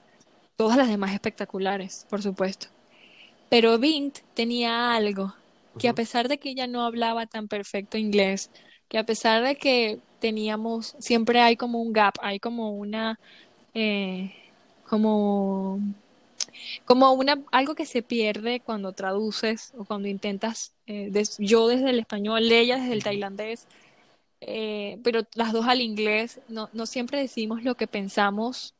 todas 0.56 0.78
las 0.78 0.88
demás 0.88 1.14
espectaculares, 1.14 2.08
por 2.10 2.22
supuesto. 2.22 2.68
Pero 3.50 3.78
Bint 3.78 4.20
tenía 4.34 4.96
algo, 4.96 5.36
que 5.78 5.90
a 5.90 5.94
pesar 5.94 6.30
de 6.30 6.38
que 6.38 6.50
ella 6.50 6.66
no 6.66 6.86
hablaba 6.86 7.26
tan 7.26 7.50
perfecto 7.50 7.98
inglés, 7.98 8.50
que 8.88 8.98
a 8.98 9.06
pesar 9.06 9.44
de 9.44 9.58
que 9.58 10.00
teníamos, 10.20 10.96
siempre 11.00 11.42
hay 11.42 11.58
como 11.58 11.82
un 11.82 11.92
gap, 11.92 12.14
hay 12.22 12.40
como 12.40 12.72
una, 12.72 13.20
eh, 13.74 14.34
como, 14.88 15.82
como 16.86 17.12
una, 17.12 17.42
algo 17.52 17.76
que 17.76 17.86
se 17.86 18.02
pierde 18.02 18.62
cuando 18.62 18.94
traduces 18.94 19.74
o 19.78 19.84
cuando 19.84 20.08
intentas, 20.08 20.72
eh, 20.88 21.12
yo 21.38 21.68
desde 21.68 21.90
el 21.90 22.00
español, 22.00 22.50
ella 22.50 22.78
desde 22.78 22.94
el 22.94 23.04
tailandés, 23.04 23.68
eh, 24.48 25.00
pero 25.04 25.22
las 25.36 25.54
dos 25.54 25.68
al 25.68 25.82
inglés, 25.82 26.40
no, 26.48 26.70
no 26.74 26.86
siempre 26.86 27.20
decimos 27.20 27.64
lo 27.64 27.76
que 27.76 27.88
pensamos 27.88 28.74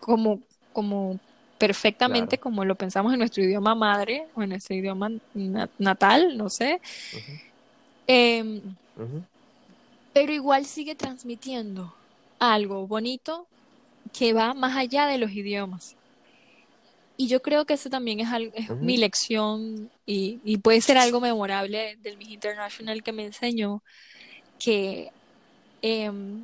como, 0.00 0.40
como 0.72 1.18
perfectamente 1.58 2.38
como 2.38 2.64
lo 2.64 2.76
pensamos 2.76 3.12
en 3.12 3.18
nuestro 3.18 3.42
idioma 3.42 3.74
madre 3.74 4.26
o 4.34 4.42
en 4.42 4.50
nuestro 4.50 4.76
idioma 4.76 5.10
natal, 5.78 6.36
no 6.36 6.48
sé. 6.48 6.80
Em, 8.06 8.62
pero 10.12 10.32
igual 10.32 10.64
sigue 10.64 10.94
transmitiendo 10.94 11.94
algo 12.38 12.86
bonito 12.86 13.46
que 14.16 14.32
va 14.32 14.54
más 14.54 14.76
allá 14.76 15.06
de 15.06 15.18
los 15.18 15.32
idiomas. 15.32 15.96
Y 17.16 17.26
yo 17.26 17.42
creo 17.42 17.64
que 17.64 17.74
eso 17.74 17.90
también 17.90 18.20
es, 18.20 18.28
es 18.54 18.70
mi 18.70 18.96
lección 18.96 19.90
y, 20.06 20.56
puede 20.58 20.80
ser 20.80 20.96
algo 20.96 21.20
memorable 21.20 21.96
del 22.00 22.16
Miss 22.16 22.30
International 22.30 23.02
que 23.02 23.12
me 23.12 23.26
enseñó 23.26 23.82
que 24.58 25.10
em, 25.82 26.42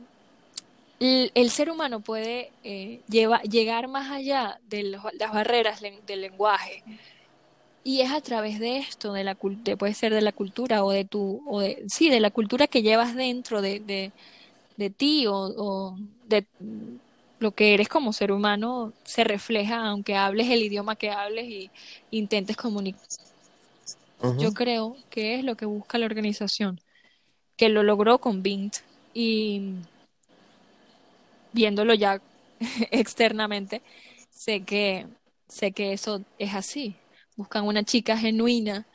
el, 1.01 1.51
ser 1.51 1.71
humano 1.71 2.01
puede 2.01 2.51
eh, 2.63 3.01
llegar 3.09 3.89
más 3.89 4.11
allá 4.11 4.61
de 4.69 4.85
las 4.85 5.33
barreras 5.33 5.81
del 5.81 6.21
lenguaje. 6.21 6.83
Y 7.83 8.01
es 8.01 8.11
a 8.13 8.23
través 8.23 8.59
de 8.59 8.79
esto, 8.79 9.13
de 9.13 9.25
la 9.25 9.35
puede 9.35 9.95
ser 9.95 10.15
de 10.15 10.23
la 10.23 10.33
cultura 10.33 10.85
o 10.85 10.91
de 10.91 11.05
tu, 11.05 11.43
o 11.47 11.61
de, 11.61 11.85
sí, 11.89 12.09
de 12.09 12.21
la 12.21 12.31
cultura 12.31 12.67
que 12.67 12.83
llevas 12.83 13.15
dentro 13.15 13.61
de, 13.61 14.11
de, 14.77 14.91
ti 14.91 15.27
o, 15.29 15.95
de 16.27 16.47
lo 17.41 17.51
que 17.53 17.75
eres 17.75 17.89
como 17.89 18.15
ser 18.15 18.33
humano, 18.33 18.95
se 19.05 19.23
refleja 19.23 19.87
aunque 19.87 20.17
hables 20.17 20.49
el 20.49 20.63
idioma 20.63 20.97
que 20.97 21.11
hables 21.11 21.45
y 21.45 21.71
intentes 22.11 22.57
comunicar. 22.57 23.03
Yo 24.39 24.55
creo 24.55 24.97
que 25.11 25.35
es 25.35 25.45
lo 25.45 25.55
que 25.55 25.67
busca 25.67 25.99
la 25.99 26.07
organización, 26.07 26.81
que 27.57 27.69
lo 27.69 27.83
logró 27.83 28.19
con 28.19 28.43
Bint. 28.43 28.77
Y 29.13 29.75
viéndolo 31.53 31.95
ya 31.95 32.21
externamente, 32.91 33.83
sé 34.31 34.63
que, 34.63 35.07
sé 35.49 35.73
que 35.73 35.93
eso 35.93 36.23
es 36.39 36.55
así. 36.55 36.97
Buscan 37.37 37.67
una 37.67 37.85
chica 37.85 38.17
genuina 38.17 38.87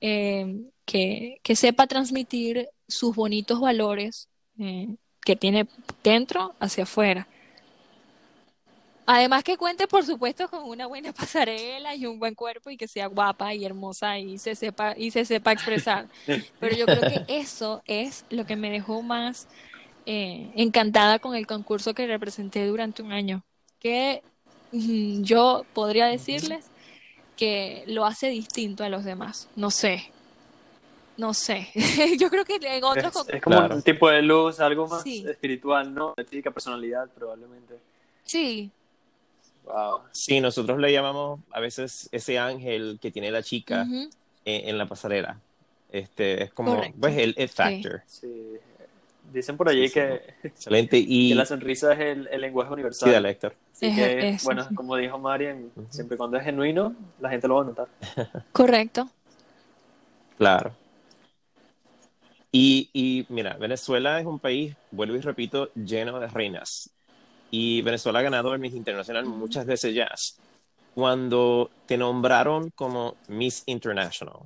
eh, 0.00 0.70
que, 0.84 1.38
que, 1.42 1.56
sepa 1.56 1.86
transmitir 1.86 2.68
sus 2.88 3.14
bonitos 3.14 3.60
valores 3.60 4.28
eh, 4.58 4.96
que 5.24 5.36
tiene 5.36 5.66
dentro 6.02 6.54
hacia 6.60 6.84
afuera. 6.84 7.28
Además 9.06 9.44
que 9.44 9.58
cuente, 9.58 9.86
por 9.86 10.04
supuesto, 10.04 10.48
con 10.48 10.64
una 10.64 10.86
buena 10.86 11.12
pasarela 11.14 11.94
y 11.94 12.06
un 12.06 12.18
buen 12.18 12.34
cuerpo 12.34 12.70
y 12.70 12.76
que 12.76 12.88
sea 12.88 13.06
guapa 13.06 13.54
y 13.54 13.64
hermosa 13.64 14.18
y 14.18 14.38
se 14.38 14.54
sepa 14.54 14.94
y 14.96 15.10
se 15.10 15.24
sepa 15.24 15.52
expresar. 15.52 16.08
Pero 16.58 16.76
yo 16.76 16.86
creo 16.86 17.00
que 17.00 17.24
eso 17.28 17.82
es 17.86 18.24
lo 18.30 18.46
que 18.46 18.56
me 18.56 18.70
dejó 18.70 19.02
más 19.02 19.46
eh, 20.06 20.50
encantada 20.56 21.18
con 21.18 21.34
el 21.34 21.46
concurso 21.46 21.94
que 21.94 22.06
representé 22.06 22.66
durante 22.66 23.02
un 23.02 23.12
año, 23.12 23.44
que 23.78 24.22
mm, 24.72 25.22
yo 25.22 25.64
podría 25.74 26.06
decirles 26.06 26.66
que 27.36 27.84
lo 27.86 28.06
hace 28.06 28.28
distinto 28.28 28.84
a 28.84 28.88
los 28.88 29.04
demás. 29.04 29.48
No 29.56 29.70
sé. 29.70 30.10
No 31.16 31.34
sé. 31.34 31.68
yo 32.18 32.30
creo 32.30 32.44
que 32.44 32.56
en 32.60 32.84
otros 32.84 33.14
es, 33.28 33.34
es 33.34 33.42
como 33.42 33.58
un 33.66 33.82
tipo 33.82 34.08
de 34.08 34.22
luz, 34.22 34.60
algo 34.60 34.88
más 34.88 35.06
espiritual, 35.06 35.92
¿no? 35.92 36.14
Típica 36.14 36.50
personalidad, 36.50 37.08
probablemente. 37.10 37.78
Sí. 38.24 38.70
Wow. 39.64 40.00
Sí, 40.12 40.40
nosotros 40.40 40.78
le 40.78 40.92
llamamos 40.92 41.40
a 41.50 41.60
veces 41.60 42.08
ese 42.12 42.38
ángel 42.38 42.98
que 43.00 43.10
tiene 43.10 43.30
la 43.30 43.42
chica 43.42 43.82
en, 43.82 44.10
en 44.44 44.78
la 44.78 44.86
pasarela. 44.86 45.40
Este, 45.90 46.42
es 46.44 46.52
como, 46.52 46.76
Correcto. 46.76 46.98
pues, 47.00 47.16
el 47.18 47.34
it 47.38 47.50
factor. 47.50 48.02
Sí. 48.06 48.28
Dicen 49.32 49.56
por 49.56 49.68
allí 49.70 49.88
Sí, 49.88 49.94
sí. 49.94 49.94
que, 49.94 50.34
Excelente. 50.42 50.98
Y, 51.06 51.30
que 51.30 51.34
la 51.34 51.46
sonrisa 51.46 51.92
es 51.94 52.00
el, 52.00 52.28
el 52.30 52.40
lenguaje 52.42 52.72
universal. 52.72 53.08
sí, 53.08 53.12
dale, 53.12 53.30
Héctor. 53.30 53.54
Así 53.72 53.86
Es- 53.86 53.94
que, 53.96 54.28
eso, 54.30 54.44
bueno, 54.44 54.68
sí. 54.68 54.74
como 54.74 54.96
dijo 54.96 55.18
Marian, 55.18 55.70
siempre 55.90 56.16
y 56.16 56.18
cuando 56.18 56.36
es 56.36 56.44
genuino, 56.44 56.94
la 57.20 57.30
gente 57.30 57.48
lo 57.48 57.56
va 57.56 57.62
a 57.62 57.64
notar. 57.64 57.88
Correcto. 58.52 59.08
Claro. 60.36 60.74
Y, 62.52 62.88
y 62.92 63.26
mira, 63.28 63.56
Venezuela 63.56 64.20
es 64.20 64.26
un 64.26 64.38
país, 64.38 64.76
vuelvo 64.90 65.16
y 65.16 65.20
repito, 65.20 65.72
lleno 65.74 66.20
de 66.20 66.28
reinas. 66.28 66.90
Y 67.56 67.82
Venezuela 67.82 68.18
ha 68.18 68.22
ganado 68.22 68.52
el 68.52 68.58
Miss 68.58 68.74
Internacional 68.74 69.26
muchas 69.26 69.64
veces 69.64 69.94
ya. 69.94 70.08
Cuando 70.92 71.70
te 71.86 71.96
nombraron 71.96 72.70
como 72.74 73.14
Miss 73.28 73.62
International, 73.66 74.40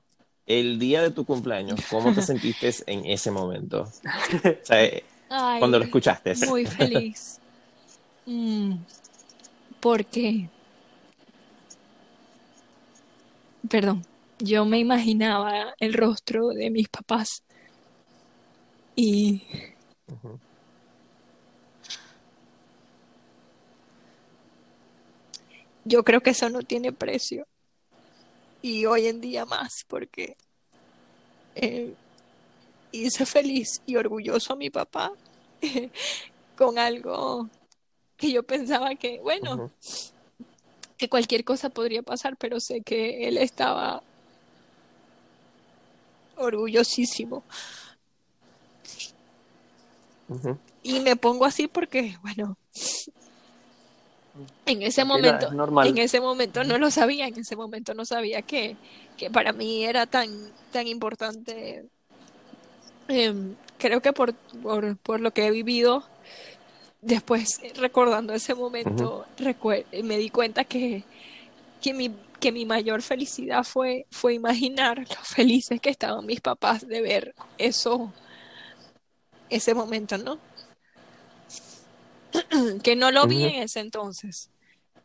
el 0.44 0.78
día 0.78 1.00
de 1.00 1.11
tu 1.11 1.24
cumpleaños, 1.24 1.80
¿cómo 1.88 2.12
te 2.12 2.20
sentiste 2.30 2.70
en 2.86 3.06
ese 3.06 3.30
momento? 3.30 3.84
O 3.84 4.64
sea, 4.66 4.84
eh, 4.84 5.02
Ay, 5.30 5.59
cuando 5.59 5.78
lo 5.78 5.86
escuchaste. 5.86 6.34
Muy 6.46 6.66
feliz. 6.66 7.40
Mm, 8.26 8.74
¿Por 9.80 10.04
qué? 10.04 10.50
Perdón, 13.70 14.04
yo 14.38 14.66
me 14.66 14.78
imaginaba 14.78 15.72
el 15.78 15.94
rostro 15.94 16.48
de 16.48 16.68
mis 16.68 16.90
papás 16.90 17.42
y 18.94 19.42
Ujú. 20.09 20.38
Yo 25.89 26.05
creo 26.05 26.20
que 26.20 26.30
eso 26.30 26.51
no 26.51 26.62
tiene 26.62 26.93
precio. 26.93 27.47
Y 28.61 28.86
hoy 28.86 29.07
en 29.07 29.20
día 29.20 29.45
más, 29.47 29.84
porque 29.89 30.36
eh, 31.55 31.95
hice 32.93 33.24
feliz 33.24 33.80
y 33.86 33.97
orgulloso 33.97 34.53
a 34.53 34.57
mi 34.57 34.70
papá 34.70 35.12
con 36.57 36.78
algo 36.78 37.49
que 38.16 38.32
yo 38.32 38.43
pensaba 38.43 38.95
que, 38.97 39.20
bueno, 39.20 39.70
que 40.97 41.09
cualquier 41.09 41.45
cosa 41.45 41.70
podría 41.70 42.03
pasar, 42.03 42.36
pero 42.36 42.61
sé 42.61 42.82
que 42.82 43.28
él 43.28 43.39
estaba 43.39 44.03
orgullosísimo. 46.36 47.45
Y 50.82 51.01
me 51.01 51.16
pongo 51.16 51.45
así 51.45 51.68
porque, 51.68 52.18
bueno, 52.22 52.59
en 54.66 54.82
ese 54.82 55.05
momento, 55.05 55.47
es 55.47 55.53
en 55.91 55.99
ese 55.99 56.20
momento 56.20 56.64
no 56.64 56.78
lo 56.78 56.91
sabía, 56.91 57.26
en 57.26 57.39
ese 57.39 57.57
momento 57.57 57.95
no 57.95 58.05
sabía 58.05 58.43
que, 58.43 58.76
que 59.16 59.30
para 59.30 59.53
mí 59.53 59.84
era 59.84 60.07
tan, 60.07 60.28
tan 60.72 60.86
importante. 60.86 61.84
Em, 63.09 63.55
creo 63.78 64.01
que 64.03 64.12
por, 64.12 64.34
por, 64.62 64.97
por 64.99 65.20
lo 65.20 65.30
que 65.32 65.47
he 65.47 65.51
vivido, 65.51 66.05
después 67.01 67.61
recordando 67.76 68.34
ese 68.34 68.55
momento, 68.55 69.24
recue- 69.39 69.84
me 70.03 70.18
di 70.18 70.30
cuenta 70.30 70.64
que, 70.64 71.05
que 71.80 71.95
mi, 71.95 72.11
que 72.41 72.53
mi 72.53 72.66
mayor 72.66 73.03
felicidad 73.03 73.64
fue, 73.64 74.07
fue 74.11 74.34
imaginar 74.34 74.99
lo 74.99 75.16
felices 75.24 75.80
que 75.80 75.91
estaban 75.91 76.26
mis 76.26 76.41
papás 76.41 76.86
de 76.86 77.01
ver 77.01 77.34
eso, 77.59 78.12
ese 79.51 79.74
momento, 79.74 80.18
¿no? 80.18 80.39
que 82.83 82.97
no 82.97 83.11
lo 83.11 83.26
vi 83.26 83.45
en 83.45 83.62
ese 83.62 83.81
entonces. 83.81 84.51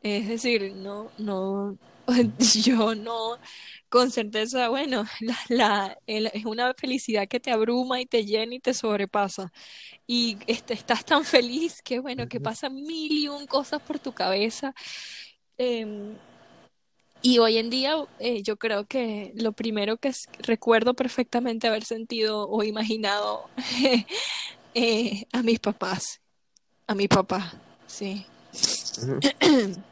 Es 0.01 0.27
decir, 0.27 0.73
no, 0.75 1.09
no, 1.17 1.77
yo 2.63 2.95
no, 2.95 3.37
con 3.89 4.11
certeza, 4.11 4.69
bueno, 4.69 5.05
la, 5.21 5.37
la- 5.49 5.97
el- 6.07 6.27
es 6.33 6.45
una 6.45 6.73
felicidad 6.73 7.27
que 7.27 7.39
te 7.39 7.51
abruma 7.51 8.01
y 8.01 8.05
te 8.05 8.25
llena 8.25 8.55
y 8.55 8.59
te 8.59 8.73
sobrepasa. 8.73 9.51
Y 10.07 10.37
este, 10.47 10.73
estás 10.73 11.05
tan 11.05 11.25
feliz 11.25 11.81
que, 11.83 11.99
bueno, 11.99 12.27
que 12.27 12.39
pasan 12.41 12.75
mil 12.75 13.11
y 13.11 13.27
un 13.29 13.47
cosas 13.47 13.81
por 13.81 13.99
tu 13.99 14.13
cabeza. 14.13 14.73
Em, 15.57 16.15
y 17.21 17.37
hoy 17.39 17.57
en 17.57 17.69
día 17.69 17.95
eh, 18.19 18.43
yo 18.43 18.57
creo 18.57 18.85
que 18.85 19.31
lo 19.35 19.53
primero 19.53 19.97
que 19.97 20.09
es- 20.09 20.27
recuerdo 20.39 20.93
perfectamente 20.93 21.67
haber 21.67 21.85
sentido 21.85 22.49
o 22.49 22.63
imaginado 22.63 23.49
eh, 24.73 25.25
a 25.31 25.41
mis 25.43 25.59
papás, 25.59 26.19
a 26.87 26.95
mi 26.95 27.07
papá, 27.07 27.51
sí. 27.87 28.25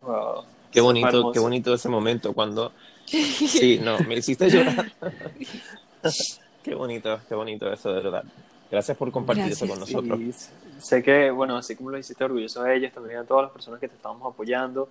Wow. 0.00 0.44
Qué 0.70 0.80
bonito, 0.80 1.08
Hermoso. 1.08 1.32
qué 1.32 1.40
bonito 1.40 1.74
ese 1.74 1.88
momento 1.88 2.32
cuando 2.32 2.72
Sí, 3.06 3.78
no, 3.82 3.98
me 4.00 4.16
hiciste 4.16 4.48
llorar. 4.48 4.90
qué 6.62 6.74
bonito, 6.74 7.20
qué 7.28 7.34
bonito 7.34 7.70
eso, 7.72 7.92
de 7.92 8.00
verdad. 8.00 8.24
Gracias 8.70 8.96
por 8.96 9.10
compartir 9.10 9.46
eso 9.52 9.66
con 9.66 9.76
Gracias. 9.78 9.94
nosotros. 10.02 10.20
Y 10.20 10.80
sé 10.80 11.02
que, 11.02 11.30
bueno, 11.30 11.56
así 11.56 11.74
como 11.74 11.90
lo 11.90 11.98
hiciste 11.98 12.22
orgulloso 12.24 12.62
a 12.62 12.72
ellos, 12.72 12.92
también 12.92 13.18
a 13.18 13.24
todas 13.24 13.44
las 13.44 13.52
personas 13.52 13.80
que 13.80 13.88
te 13.88 13.96
estábamos 13.96 14.32
apoyando. 14.32 14.88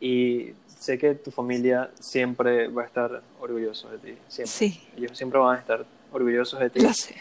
Y 0.00 0.50
sé 0.78 0.98
que 0.98 1.14
tu 1.14 1.30
familia 1.30 1.90
siempre 1.98 2.68
va 2.68 2.82
a 2.82 2.86
estar 2.86 3.22
orgulloso 3.40 3.88
de 3.88 3.98
ti. 3.98 4.18
Siempre. 4.28 4.52
Sí, 4.52 4.80
Ellos 4.96 5.16
siempre 5.16 5.38
van 5.40 5.56
a 5.56 5.60
estar 5.60 5.84
orgullosos 6.12 6.60
de 6.60 6.70
ti. 6.70 6.80
sé. 6.94 7.16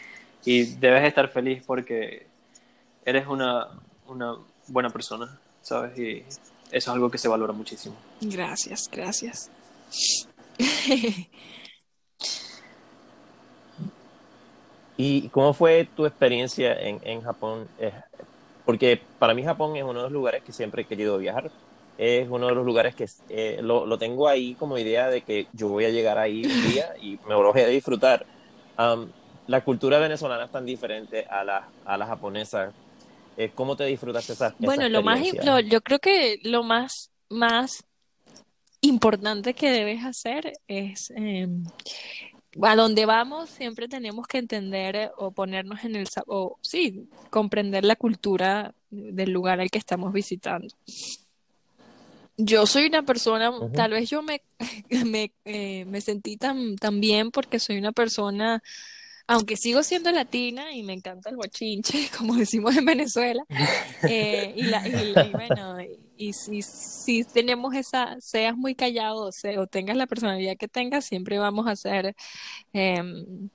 Y 0.46 0.64
debes 0.76 1.04
estar 1.04 1.28
feliz 1.30 1.64
porque 1.66 2.28
eres 3.06 3.28
una, 3.28 3.68
una 4.08 4.36
buena 4.68 4.89
persona, 4.89 5.39
¿sabes? 5.62 5.98
Y 5.98 6.20
eso 6.20 6.42
es 6.72 6.88
algo 6.88 7.12
que 7.12 7.18
se 7.18 7.28
valora 7.28 7.54
muchísimo. 7.54 7.96
Gracias, 8.22 8.89
gracias. 8.92 9.50
¿Y 14.98 15.30
cómo 15.30 15.54
fue 15.54 15.88
tu 15.96 16.06
experiencia 16.06 16.74
en, 16.80 17.00
en 17.04 17.22
Japón? 17.22 17.68
Eh, 17.80 17.92
porque 18.66 19.02
para 19.20 19.34
mí 19.34 19.44
Japón 19.44 19.76
es 19.76 19.84
uno 19.84 19.96
de 19.96 20.04
los 20.04 20.12
lugares 20.12 20.44
que 20.44 20.54
siempre 20.54 20.84
he 20.84 20.86
querido 20.86 21.18
viajar. 21.18 21.52
Es 21.98 22.30
uno 22.30 22.48
de 22.48 22.56
los 22.56 22.66
lugares 22.66 22.96
que 22.96 23.08
eh, 23.30 23.60
lo, 23.62 23.86
lo 23.86 23.98
tengo 23.98 24.28
ahí 24.28 24.56
como 24.56 24.78
idea 24.78 25.10
de 25.10 25.22
que 25.22 25.48
yo 25.54 25.68
voy 25.70 25.86
a 25.86 25.89
llegar 25.89 26.18
ahí 26.18 26.46
un 26.46 26.72
día 26.72 26.94
y 27.02 27.20
me 27.28 27.32
lo 27.32 27.52
voy 27.52 27.62
a 27.62 27.68
disfrutar. 27.68 28.26
Am, 28.78 29.12
la 29.48 29.64
cultura 29.64 30.00
venezolana 30.00 30.46
es 30.46 30.52
tan 30.52 30.66
diferente 30.66 31.26
a 31.26 31.44
la, 31.44 31.68
a 31.86 31.98
la 31.98 32.06
japonesa. 32.06 32.72
Eh, 33.38 33.52
¿Cómo 33.56 33.76
te 33.76 33.86
disfrutaste 33.86 34.34
esa, 34.34 34.48
esa 34.48 34.58
Bueno, 34.60 34.89
lo 34.89 35.02
más, 35.04 35.20
lo- 35.44 35.60
yo 35.60 35.82
creo 35.82 36.00
que 36.00 36.39
lo 36.44 36.64
más, 36.64 37.12
más 37.30 37.84
importante 38.82 39.54
que 39.54 39.70
debes 39.72 40.04
hacer 40.06 40.54
es, 40.68 41.12
eh, 41.16 41.48
a 42.62 42.76
donde 42.76 43.06
vamos 43.06 43.50
siempre 43.50 43.88
tenemos 43.88 44.28
que 44.28 44.38
entender 44.39 44.96
eh, 44.96 45.12
o 45.18 45.32
ponernos 45.32 45.84
en 45.84 45.96
el, 45.96 46.08
o 46.28 46.58
sí, 46.62 47.08
comprender 47.30 47.86
la 47.86 47.96
cultura 47.96 48.74
del 48.89 49.32
lugar 49.32 49.62
al 49.62 49.70
que 49.72 49.78
estamos 49.80 50.12
visitando. 50.12 50.68
Yo 52.38 52.66
soy 52.66 52.88
una 52.88 53.04
persona, 53.04 53.52
Ujú. 53.52 53.70
tal 53.74 53.92
vez 53.92 54.10
yo 54.10 54.22
me, 54.24 54.42
me, 55.06 55.32
eh, 55.46 55.86
me 55.86 56.02
sentí 56.02 56.38
tan, 56.38 56.76
tan 56.76 57.00
bien 57.00 57.32
porque 57.32 57.60
soy 57.60 57.78
una 57.78 57.92
persona, 57.92 58.62
aunque 59.32 59.56
sigo 59.56 59.82
siendo 59.82 60.12
latina 60.12 60.74
y 60.74 60.84
me 60.84 60.92
encanta 60.92 61.30
el 61.30 61.38
bochinche, 61.38 62.10
como 62.18 62.36
decimos 62.36 62.76
en 62.76 62.84
Venezuela, 62.84 63.46
eh, 64.04 64.54
y, 64.58 64.64
la, 64.64 64.86
y, 64.86 65.14
y 65.18 65.32
bueno, 65.32 65.78
y 66.18 66.34
si, 66.34 66.62
si 66.62 67.24
tenemos 67.24 67.74
esa, 67.74 68.20
seas 68.20 68.58
muy 68.58 68.76
callado 68.76 69.30
o, 69.58 69.68
tengas 69.68 69.96
la 69.96 70.06
personalidad 70.06 70.58
que 70.58 70.68
tengas, 70.68 71.06
siempre 71.06 71.40
vamos 71.40 71.66
a 71.68 71.78
ser, 71.78 72.14
em, 72.74 73.50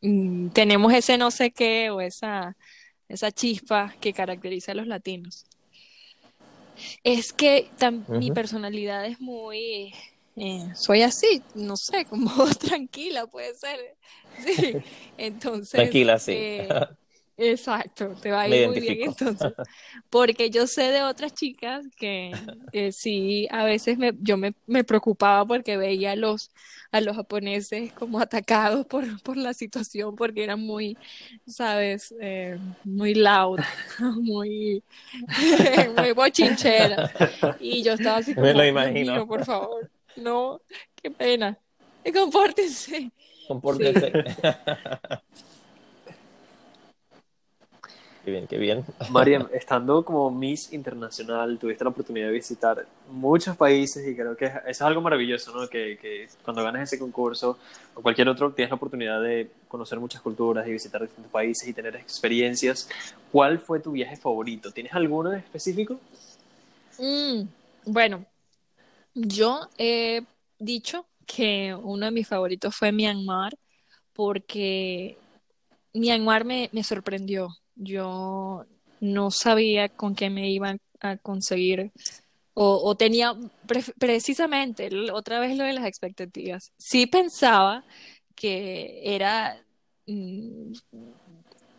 mm, 0.00 0.48
tenemos 0.48 0.90
ese 0.94 1.18
no 1.18 1.30
sé 1.30 1.50
qué 1.50 1.90
o 1.90 2.00
esa, 2.00 2.56
esa 3.06 3.30
chispa 3.30 3.94
que 4.00 4.14
caracteriza 4.14 4.72
a 4.72 4.76
los 4.76 4.86
latinos. 4.86 5.44
Es 7.02 7.34
que 7.34 7.68
mi 8.08 8.30
personalidad 8.30 9.04
es 9.04 9.20
muy, 9.20 9.92
eh, 10.36 10.70
soy 10.74 11.02
así, 11.02 11.46
no 11.54 11.76
sé, 11.76 12.06
como 12.08 12.30
tranquila 12.58 13.26
puede 13.26 13.54
ser. 13.54 13.78
Sí, 14.32 14.80
entonces, 15.16 15.96
Tranquila, 15.96 16.18
sí. 16.18 16.48
eh, 16.58 16.68
exacto, 17.36 18.16
te 18.18 18.30
va 18.32 18.42
a 18.42 18.48
Me 18.48 18.56
ir 18.56 18.60
muy 18.62 18.80
bien 18.80 19.02
entonces. 19.02 19.54
Porque 20.10 20.50
yo 20.50 20.66
sé 20.66 20.84
de 20.92 21.02
otras 21.02 21.34
chicas 21.34 21.84
que, 21.96 22.48
que 22.72 22.92
sí, 22.92 23.48
a 23.50 23.64
veces 23.64 23.98
me, 23.98 24.12
yo 24.20 24.36
me, 24.36 24.54
me 24.66 24.84
preocupaba 24.84 25.46
porque 25.46 25.76
veía 25.76 26.12
a 26.12 26.16
los, 26.16 26.50
a 26.92 27.00
los 27.00 27.16
japoneses 27.16 27.92
como 27.94 28.20
atacados 28.20 28.86
por, 28.86 29.22
por 29.22 29.36
la 29.36 29.54
situación, 29.54 30.14
porque 30.16 30.44
eran 30.44 30.60
muy, 30.60 30.98
sabes, 31.46 32.14
Eh, 32.20 32.58
muy 32.84 33.14
loud, 33.14 33.60
muy, 34.22 34.84
muy 35.96 36.12
bochincheras. 36.12 37.12
Y 37.56 37.82
yo 37.84 37.92
estaba 37.92 38.18
así 38.18 38.36
Me 38.36 38.52
como, 38.52 38.54
lo 38.54 38.64
"Dios 38.64 38.64
imagino. 38.64 39.24
mío, 39.24 39.26
por 39.26 39.42
favor, 39.44 39.88
no, 40.16 40.60
qué 41.00 41.10
pena. 41.10 41.58
Compórtense. 42.12 43.10
Compórtense. 43.48 44.12
Qué 48.24 48.30
bien, 48.30 48.46
qué 48.46 48.56
bien. 48.56 48.84
Mariam, 49.10 49.48
estando 49.52 50.02
como 50.02 50.30
Miss 50.30 50.72
Internacional, 50.72 51.58
tuviste 51.58 51.84
la 51.84 51.90
oportunidad 51.90 52.28
de 52.28 52.32
visitar 52.32 52.86
muchos 53.10 53.54
países 53.54 54.06
y 54.08 54.16
creo 54.16 54.34
que 54.34 54.46
eso 54.46 54.60
es 54.66 54.80
algo 54.80 55.02
maravilloso, 55.02 55.54
¿no? 55.54 55.68
Que, 55.68 55.98
que, 56.00 56.26
cuando 56.42 56.64
ganas 56.64 56.84
ese 56.84 56.98
concurso 56.98 57.58
o 57.94 58.00
cualquier 58.00 58.30
otro, 58.30 58.50
tienes 58.52 58.70
la 58.70 58.76
oportunidad 58.76 59.20
de 59.20 59.50
conocer 59.68 60.00
muchas 60.00 60.22
culturas 60.22 60.66
y 60.66 60.72
visitar 60.72 61.02
distintos 61.02 61.30
países 61.30 61.68
y 61.68 61.74
tener 61.74 61.96
experiencias. 61.96 62.88
¿Cuál 63.30 63.58
fue 63.58 63.80
tu 63.80 63.92
viaje 63.92 64.16
favorito? 64.16 64.72
¿Tienes 64.72 64.94
alguno 64.94 65.30
en 65.30 65.40
específico? 65.40 66.00
Mm, 66.98 67.42
bueno, 67.84 68.24
yo 69.14 69.68
he 69.78 70.22
dicho 70.58 71.06
que 71.26 71.74
uno 71.74 72.06
de 72.06 72.12
mis 72.12 72.28
favoritos 72.28 72.74
fue 72.76 72.92
Myanmar 72.92 73.56
porque 74.12 75.18
Myanmar 75.92 76.44
me, 76.44 76.70
me 76.72 76.84
sorprendió 76.84 77.48
yo 77.74 78.66
no 79.00 79.30
sabía 79.30 79.88
con 79.88 80.14
qué 80.14 80.30
me 80.30 80.50
iban 80.50 80.78
a 81.00 81.16
conseguir 81.16 81.92
o, 82.56 82.94
tenía 82.96 83.34
precisamente 83.98 84.88
otra 85.10 85.40
vez 85.40 85.56
lo 85.56 85.64
de 85.64 85.72
las 85.72 85.86
expectativas. 85.86 86.72
Sí 86.78 87.06
pensaba 87.06 87.84
que 88.36 89.00
era 89.02 89.60
mm, 90.06 90.72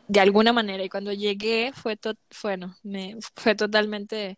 de 0.10 0.20
alguna 0.20 0.52
manera 0.52 0.84
y 0.84 0.90
cuando 0.90 1.14
llegué 1.14 1.72
fue 1.74 1.98
bueno, 2.44 2.76
me 2.84 3.16
fue 3.36 3.56
totalmente 3.56 4.38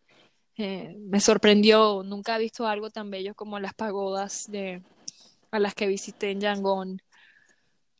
eh, 0.57 0.95
me 0.99 1.19
sorprendió, 1.19 2.03
nunca 2.03 2.35
he 2.35 2.39
visto 2.39 2.67
algo 2.67 2.89
tan 2.89 3.09
bello 3.11 3.35
como 3.35 3.59
las 3.59 3.73
pagodas 3.73 4.49
de 4.49 4.81
a 5.51 5.59
las 5.59 5.75
que 5.75 5.87
visité 5.87 6.31
en 6.31 6.41
Yangon. 6.41 7.01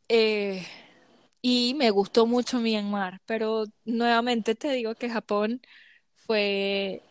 Eh, 0.10 0.66
y 1.42 1.76
me 1.76 1.92
gustó 1.92 2.26
mucho 2.26 2.60
Myanmar, 2.60 3.22
pero 3.26 3.66
nuevamente 3.86 4.56
te 4.56 4.72
digo 4.72 4.96
que 4.96 5.10
Japón 5.10 5.62
fue, 6.16 7.02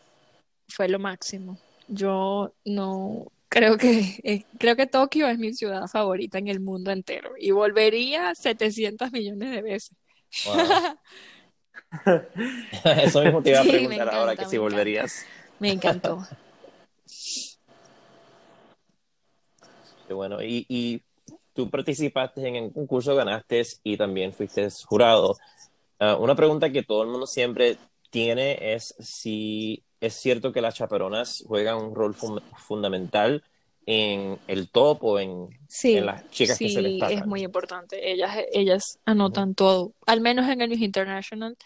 fue 0.68 0.88
lo 0.88 0.98
máximo. 0.98 1.58
Yo 1.88 2.52
no 2.64 3.30
creo 3.48 3.78
que 3.78 4.20
eh, 4.24 4.44
creo 4.58 4.76
que 4.76 4.86
Tokio 4.86 5.28
es 5.28 5.38
mi 5.38 5.54
ciudad 5.54 5.86
favorita 5.86 6.38
en 6.38 6.48
el 6.48 6.60
mundo 6.60 6.90
entero 6.90 7.32
y 7.38 7.52
volvería 7.52 8.34
700 8.34 9.12
millones 9.12 9.50
de 9.50 9.62
veces. 9.62 9.96
Eso 13.02 13.22
mismo 13.22 13.42
te 13.42 13.50
iba 13.50 13.60
a 13.60 13.64
preguntar 13.64 14.08
ahora 14.14 14.36
que 14.36 14.44
si 14.46 14.58
volverías. 14.58 15.24
Me 15.58 15.72
encantó. 15.72 16.26
Qué 20.06 20.14
bueno. 20.14 20.42
Y, 20.42 20.66
y 20.68 21.02
tú 21.52 21.70
participaste 21.70 22.46
en 22.46 22.56
el 22.56 22.72
concurso, 22.72 23.14
ganaste 23.14 23.62
y 23.82 23.96
también 23.96 24.32
fuiste 24.32 24.68
jurado. 24.84 25.36
Ah, 25.98 26.16
una 26.16 26.34
pregunta 26.34 26.70
que 26.70 26.82
todo 26.82 27.02
el 27.02 27.08
mundo 27.08 27.26
siempre 27.26 27.78
tiene 28.10 28.74
es 28.74 28.94
si 28.98 29.82
es 30.00 30.14
cierto 30.14 30.52
que 30.52 30.60
las 30.60 30.74
chaperonas 30.74 31.42
juegan 31.46 31.78
un 31.78 31.94
rol 31.94 32.14
fundamental 32.14 33.42
en 33.86 34.38
el 34.48 34.68
top 34.68 35.04
o 35.04 35.20
en, 35.20 35.48
las 36.04 36.28
chicas 36.30 36.58
que 36.58 36.68
se 36.68 36.82
destacan. 36.82 37.18
es 37.18 37.26
muy 37.26 37.44
importante. 37.44 38.12
Ellas, 38.12 38.36
ellas 38.52 38.98
anotan 39.04 39.54
todo, 39.54 39.92
al 40.06 40.20
menos 40.20 40.48
en 40.48 40.60
el 40.60 40.68
Miss 40.68 40.80
International 40.80 41.56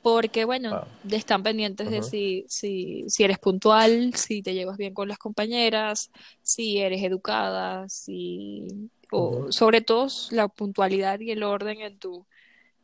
porque 0.00 0.44
bueno, 0.44 0.86
están 1.10 1.42
pendientes 1.42 1.90
de 1.90 2.02
si, 2.02 2.44
si, 2.48 3.04
si 3.08 3.24
eres 3.24 3.38
puntual, 3.38 4.14
si 4.14 4.42
te 4.42 4.54
llevas 4.54 4.78
bien 4.78 4.94
con 4.94 5.08
las 5.08 5.18
compañeras, 5.18 6.10
si 6.40 6.78
eres 6.78 7.02
educada, 7.02 7.88
si 7.88 8.66
o 9.10 9.50
sobre 9.50 9.80
todo 9.80 10.06
la 10.30 10.48
puntualidad 10.48 11.18
y 11.20 11.30
el 11.30 11.42
orden 11.42 11.80
en 11.80 11.98
tu 11.98 12.26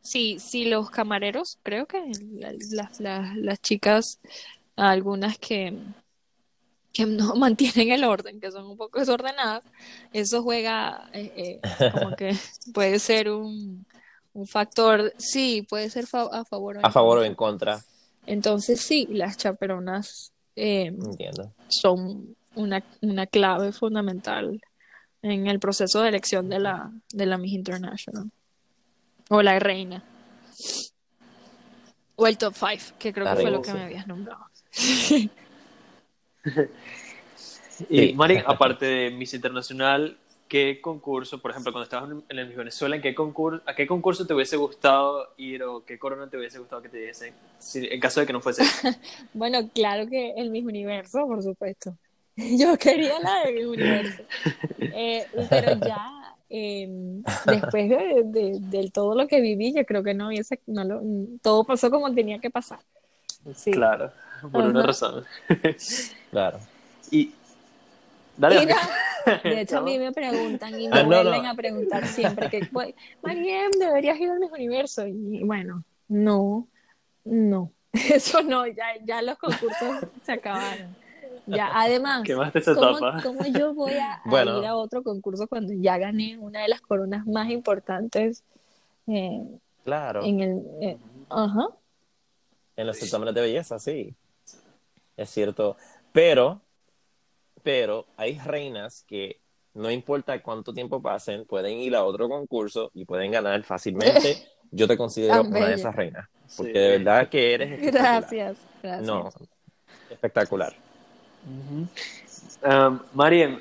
sí, 0.01 0.37
sí 0.39 0.65
los 0.65 0.89
camareros, 0.89 1.57
creo 1.63 1.87
que 1.87 2.03
las, 2.71 2.99
las, 2.99 3.35
las 3.35 3.61
chicas, 3.61 4.19
algunas 4.75 5.37
que 5.37 5.73
que 6.95 7.05
no 7.05 7.35
mantienen 7.35 7.91
el 7.91 8.03
orden, 8.05 8.39
que 8.39 8.51
son 8.51 8.65
un 8.65 8.77
poco 8.77 8.99
desordenadas, 8.99 9.63
eso 10.13 10.41
juega 10.41 11.09
eh, 11.13 11.59
eh, 11.61 11.91
como 11.91 12.15
que 12.15 12.35
puede 12.73 12.97
ser 12.99 13.29
un, 13.29 13.85
un 14.33 14.47
factor, 14.47 15.13
sí, 15.17 15.67
puede 15.69 15.89
ser 15.89 16.05
a 16.31 16.45
favor 16.45 16.77
o 16.77 16.85
a 16.85 16.91
favor 16.91 17.19
o 17.19 17.23
en 17.23 17.35
contra. 17.35 17.83
Entonces 18.25 18.81
sí, 18.81 19.07
las 19.11 19.37
chaperonas 19.37 20.31
eh, 20.55 20.95
son 21.67 22.35
una, 22.55 22.81
una, 23.01 23.27
clave 23.27 23.71
fundamental 23.71 24.61
en 25.21 25.47
el 25.47 25.59
proceso 25.59 26.01
de 26.01 26.09
elección 26.09 26.49
de 26.49 26.59
la, 26.59 26.91
de 27.11 27.25
la 27.25 27.37
Miss 27.37 27.53
International. 27.53 28.31
O 29.29 29.41
la 29.41 29.59
reina. 29.59 30.03
O 32.15 32.25
el 32.25 32.37
top 32.37 32.55
5, 32.55 32.95
que 32.97 33.11
creo 33.11 33.25
que 33.25 33.41
fue 33.41 33.51
lo 33.51 33.61
que 33.61 33.73
me 33.73 33.83
habías 33.83 34.07
nombrado. 34.07 34.45
y 37.89 38.13
Mari, 38.13 38.37
aparte 38.45 38.85
de 38.85 39.11
Miss 39.11 39.33
Internacional, 39.33 40.17
¿qué 40.47 40.79
concurso, 40.81 41.41
por 41.41 41.51
ejemplo, 41.51 41.71
cuando 41.71 41.85
estabas 41.85 42.09
en 42.29 42.39
el 42.39 42.53
Venezuela, 42.53 42.95
¿en 42.95 43.01
qué 43.01 43.15
concurso, 43.15 43.61
¿a 43.65 43.75
qué 43.75 43.87
concurso 43.87 44.25
te 44.25 44.33
hubiese 44.33 44.57
gustado 44.57 45.33
ir 45.37 45.63
o 45.63 45.83
qué 45.83 45.97
corona 45.97 46.29
te 46.29 46.37
hubiese 46.37 46.59
gustado 46.59 46.81
que 46.81 46.89
te 46.89 46.97
diesen, 46.97 47.33
en 47.73 47.99
caso 47.99 48.19
de 48.19 48.25
que 48.25 48.33
no 48.33 48.41
fuese? 48.41 48.63
bueno, 49.33 49.69
claro 49.73 50.07
que 50.07 50.31
el 50.37 50.51
mismo 50.51 50.69
universo, 50.69 51.25
por 51.27 51.41
supuesto. 51.41 51.97
Yo 52.35 52.77
quería 52.77 53.19
la 53.19 53.45
de 53.45 53.53
Miss 53.53 53.65
Universo. 53.65 54.23
Eh, 54.79 55.25
pero 55.49 55.79
ya, 55.85 56.35
em, 56.49 57.23
después 57.45 57.89
de, 57.89 58.59
de, 58.59 58.91
todo 58.91 59.15
lo 59.15 59.27
que 59.27 59.39
viví, 59.41 59.73
yo 59.73 59.85
creo 59.85 60.03
que 60.03 60.13
no 60.13 60.27
hubiese, 60.27 60.59
no 60.67 60.83
lo, 60.83 61.01
todo 61.41 61.63
pasó 61.63 61.89
como 61.89 62.13
tenía 62.13 62.39
que 62.39 62.49
pasar. 62.49 62.79
Sí. 63.55 63.71
Claro, 63.71 64.11
por 64.51 64.65
una 64.65 64.83
razón. 64.83 65.23
Claro. 66.35 66.59
Y, 67.11 67.31
de 68.35 68.81
hecho, 69.61 69.77
a 69.77 69.81
mí 69.81 69.97
me 69.97 70.11
preguntan 70.11 70.77
y 70.77 70.89
me 70.89 70.99
ah, 70.99 71.03
vuelven 71.03 71.45
a 71.45 71.55
preguntar 71.55 72.05
siempre 72.07 72.49
que, 72.49 72.67
Mariem, 73.21 73.71
deberías 73.79 74.19
ir 74.19 74.31
al 74.31 74.39
mismo 74.41 74.55
universo. 74.55 75.07
Y 75.07 75.43
bueno, 75.45 75.85
no, 76.09 76.67
no, 77.23 77.71
eso 77.93 78.43
no, 78.43 78.67
ya, 78.67 78.83
ya 79.05 79.21
los 79.21 79.37
concursos 79.37 80.09
se 80.25 80.33
acabaron. 80.33 80.93
Ya, 81.45 81.69
además, 81.73 82.23
¿cómo, 83.23 83.45
yo 83.45 83.73
voy 83.73 83.93
a, 83.93 84.21
ir 84.25 84.65
a 84.65 84.75
otro 84.75 85.03
concurso 85.03 85.47
cuando 85.47 85.73
ya 85.73 85.97
gané 85.97 86.37
una 86.37 86.63
de 86.63 86.67
las 86.67 86.81
coronas 86.81 87.25
más 87.25 87.49
importantes? 87.49 88.43
Eh, 89.07 89.41
claro. 89.85 90.21
En 90.21 90.41
el, 90.41 90.61
eh, 90.81 90.97
ajá. 91.29 91.69
En 92.75 92.87
los 92.87 92.97
certámenes 92.97 93.33
de 93.33 93.39
belleza, 93.41 93.79
sí. 93.79 94.13
Es 95.17 95.29
cierto. 95.29 95.77
Pero 96.15 96.65
pero 97.65 98.05
hay 98.15 98.37
reinas 98.37 99.03
que 99.07 99.41
no 99.73 99.89
importa 99.89 100.41
cuánto 100.43 100.71
tiempo 100.71 101.01
pasen, 101.01 101.45
pueden 101.45 101.79
ir 101.79 101.95
a 101.95 102.03
otro 102.03 102.29
concurso 102.29 102.91
y 102.93 103.05
pueden 103.05 103.31
ganar 103.31 103.61
fácilmente. 103.63 104.37
Yo 104.71 104.87
te 104.87 104.95
considero 104.95 105.41
una 105.41 105.67
de 105.67 105.73
esas 105.73 105.95
reinas, 105.95 106.29
porque 106.55 106.77
de 106.77 106.97
verdad 106.99 107.27
que 107.27 107.53
eres 107.55 107.81
Gracias, 107.91 108.57
gracias. 108.83 109.07
No, 109.07 109.29
espectacular. 110.09 110.73
Um, 112.63 112.99
Mariem, 113.13 113.59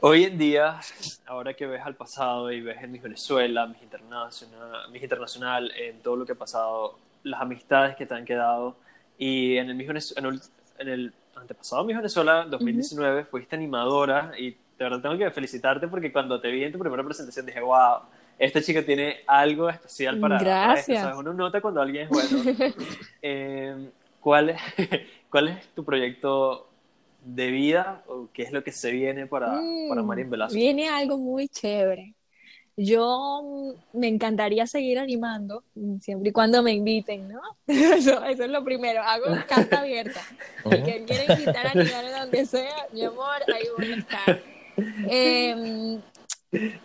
hoy 0.00 0.24
en 0.24 0.36
día, 0.36 0.78
ahora 1.26 1.54
que 1.54 1.66
ves 1.66 1.82
al 1.82 1.94
pasado 1.94 2.52
y 2.52 2.60
ves 2.60 2.82
en 2.82 2.92
mis 2.92 3.02
Venezuela, 3.02 3.66
mis 3.66 3.82
internacional, 3.82 4.90
mis 4.90 5.02
internacional, 5.02 5.72
en 5.74 6.00
todo 6.00 6.16
lo 6.16 6.26
que 6.26 6.32
ha 6.32 6.38
pasado, 6.38 6.98
las 7.22 7.40
amistades 7.40 7.96
que 7.96 8.04
te 8.04 8.14
han 8.14 8.26
quedado 8.26 8.76
y 9.16 9.56
en 9.56 9.70
el, 9.70 10.02
en 10.78 10.88
el 10.88 11.12
antepasado 11.40 11.84
mi 11.84 11.94
Venezuela 11.94 12.44
2019, 12.48 13.24
fuiste 13.24 13.56
animadora 13.56 14.32
y 14.38 14.50
de 14.50 14.56
verdad 14.78 15.00
tengo 15.00 15.18
que 15.18 15.30
felicitarte 15.30 15.88
porque 15.88 16.12
cuando 16.12 16.40
te 16.40 16.50
vi 16.50 16.64
en 16.64 16.72
tu 16.72 16.78
primera 16.78 17.04
presentación 17.04 17.46
dije, 17.46 17.60
wow, 17.60 18.00
esta 18.38 18.62
chica 18.62 18.82
tiene 18.84 19.18
algo 19.26 19.68
especial 19.68 20.18
para, 20.18 20.38
Gracias. 20.38 21.14
uno 21.16 21.34
nota 21.34 21.60
cuando 21.60 21.82
alguien 21.82 22.04
es 22.04 22.08
bueno. 22.08 22.74
eh, 23.22 23.90
¿cuál, 24.20 24.50
es, 24.50 24.60
¿Cuál 25.30 25.48
es 25.48 25.68
tu 25.74 25.84
proyecto 25.84 26.68
de 27.22 27.50
vida 27.50 28.02
o 28.06 28.28
qué 28.32 28.42
es 28.42 28.52
lo 28.52 28.64
que 28.64 28.72
se 28.72 28.90
viene 28.90 29.26
para, 29.26 29.48
para 29.88 30.02
mm, 30.02 30.06
Marín 30.06 30.30
Velasco? 30.30 30.54
Viene 30.54 30.88
algo 30.88 31.18
muy 31.18 31.48
chévere. 31.48 32.14
Yo 32.82 33.74
me 33.92 34.08
encantaría 34.08 34.66
seguir 34.66 34.98
animando, 34.98 35.64
siempre 36.00 36.30
y 36.30 36.32
cuando 36.32 36.62
me 36.62 36.72
inviten, 36.72 37.28
¿no? 37.28 37.42
Eso, 37.66 38.24
es 38.24 38.38
lo 38.38 38.64
primero, 38.64 39.02
hago 39.02 39.26
carta 39.46 39.80
abierta. 39.80 40.22
El 40.64 40.82
que 40.82 41.04
quiera 41.04 41.34
invitar 41.34 41.66
a 41.66 41.70
animar 41.72 42.04
donde 42.20 42.46
sea, 42.46 42.86
mi 42.94 43.04
amor, 43.04 43.36
ahí 43.54 43.64
voy 43.76 43.92
a 43.92 43.96
estar. 43.96 44.42
Em, 45.10 46.00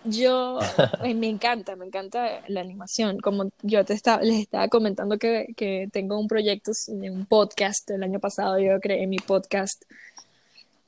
yo 0.03 0.59
eh, 1.05 1.13
me 1.13 1.29
encanta, 1.29 1.77
me 1.77 1.85
encanta 1.85 2.41
la 2.49 2.59
animación. 2.59 3.19
Como 3.19 3.51
yo 3.61 3.85
te 3.85 3.93
estaba, 3.93 4.21
les 4.21 4.41
estaba 4.41 4.67
comentando 4.67 5.17
que, 5.17 5.53
que 5.55 5.87
tengo 5.93 6.19
un 6.19 6.27
proyecto, 6.27 6.73
un 6.89 7.25
podcast 7.25 7.89
el 7.91 8.03
año 8.03 8.19
pasado, 8.19 8.59
yo 8.59 8.81
creé 8.81 9.07
mi 9.07 9.19
podcast 9.19 9.85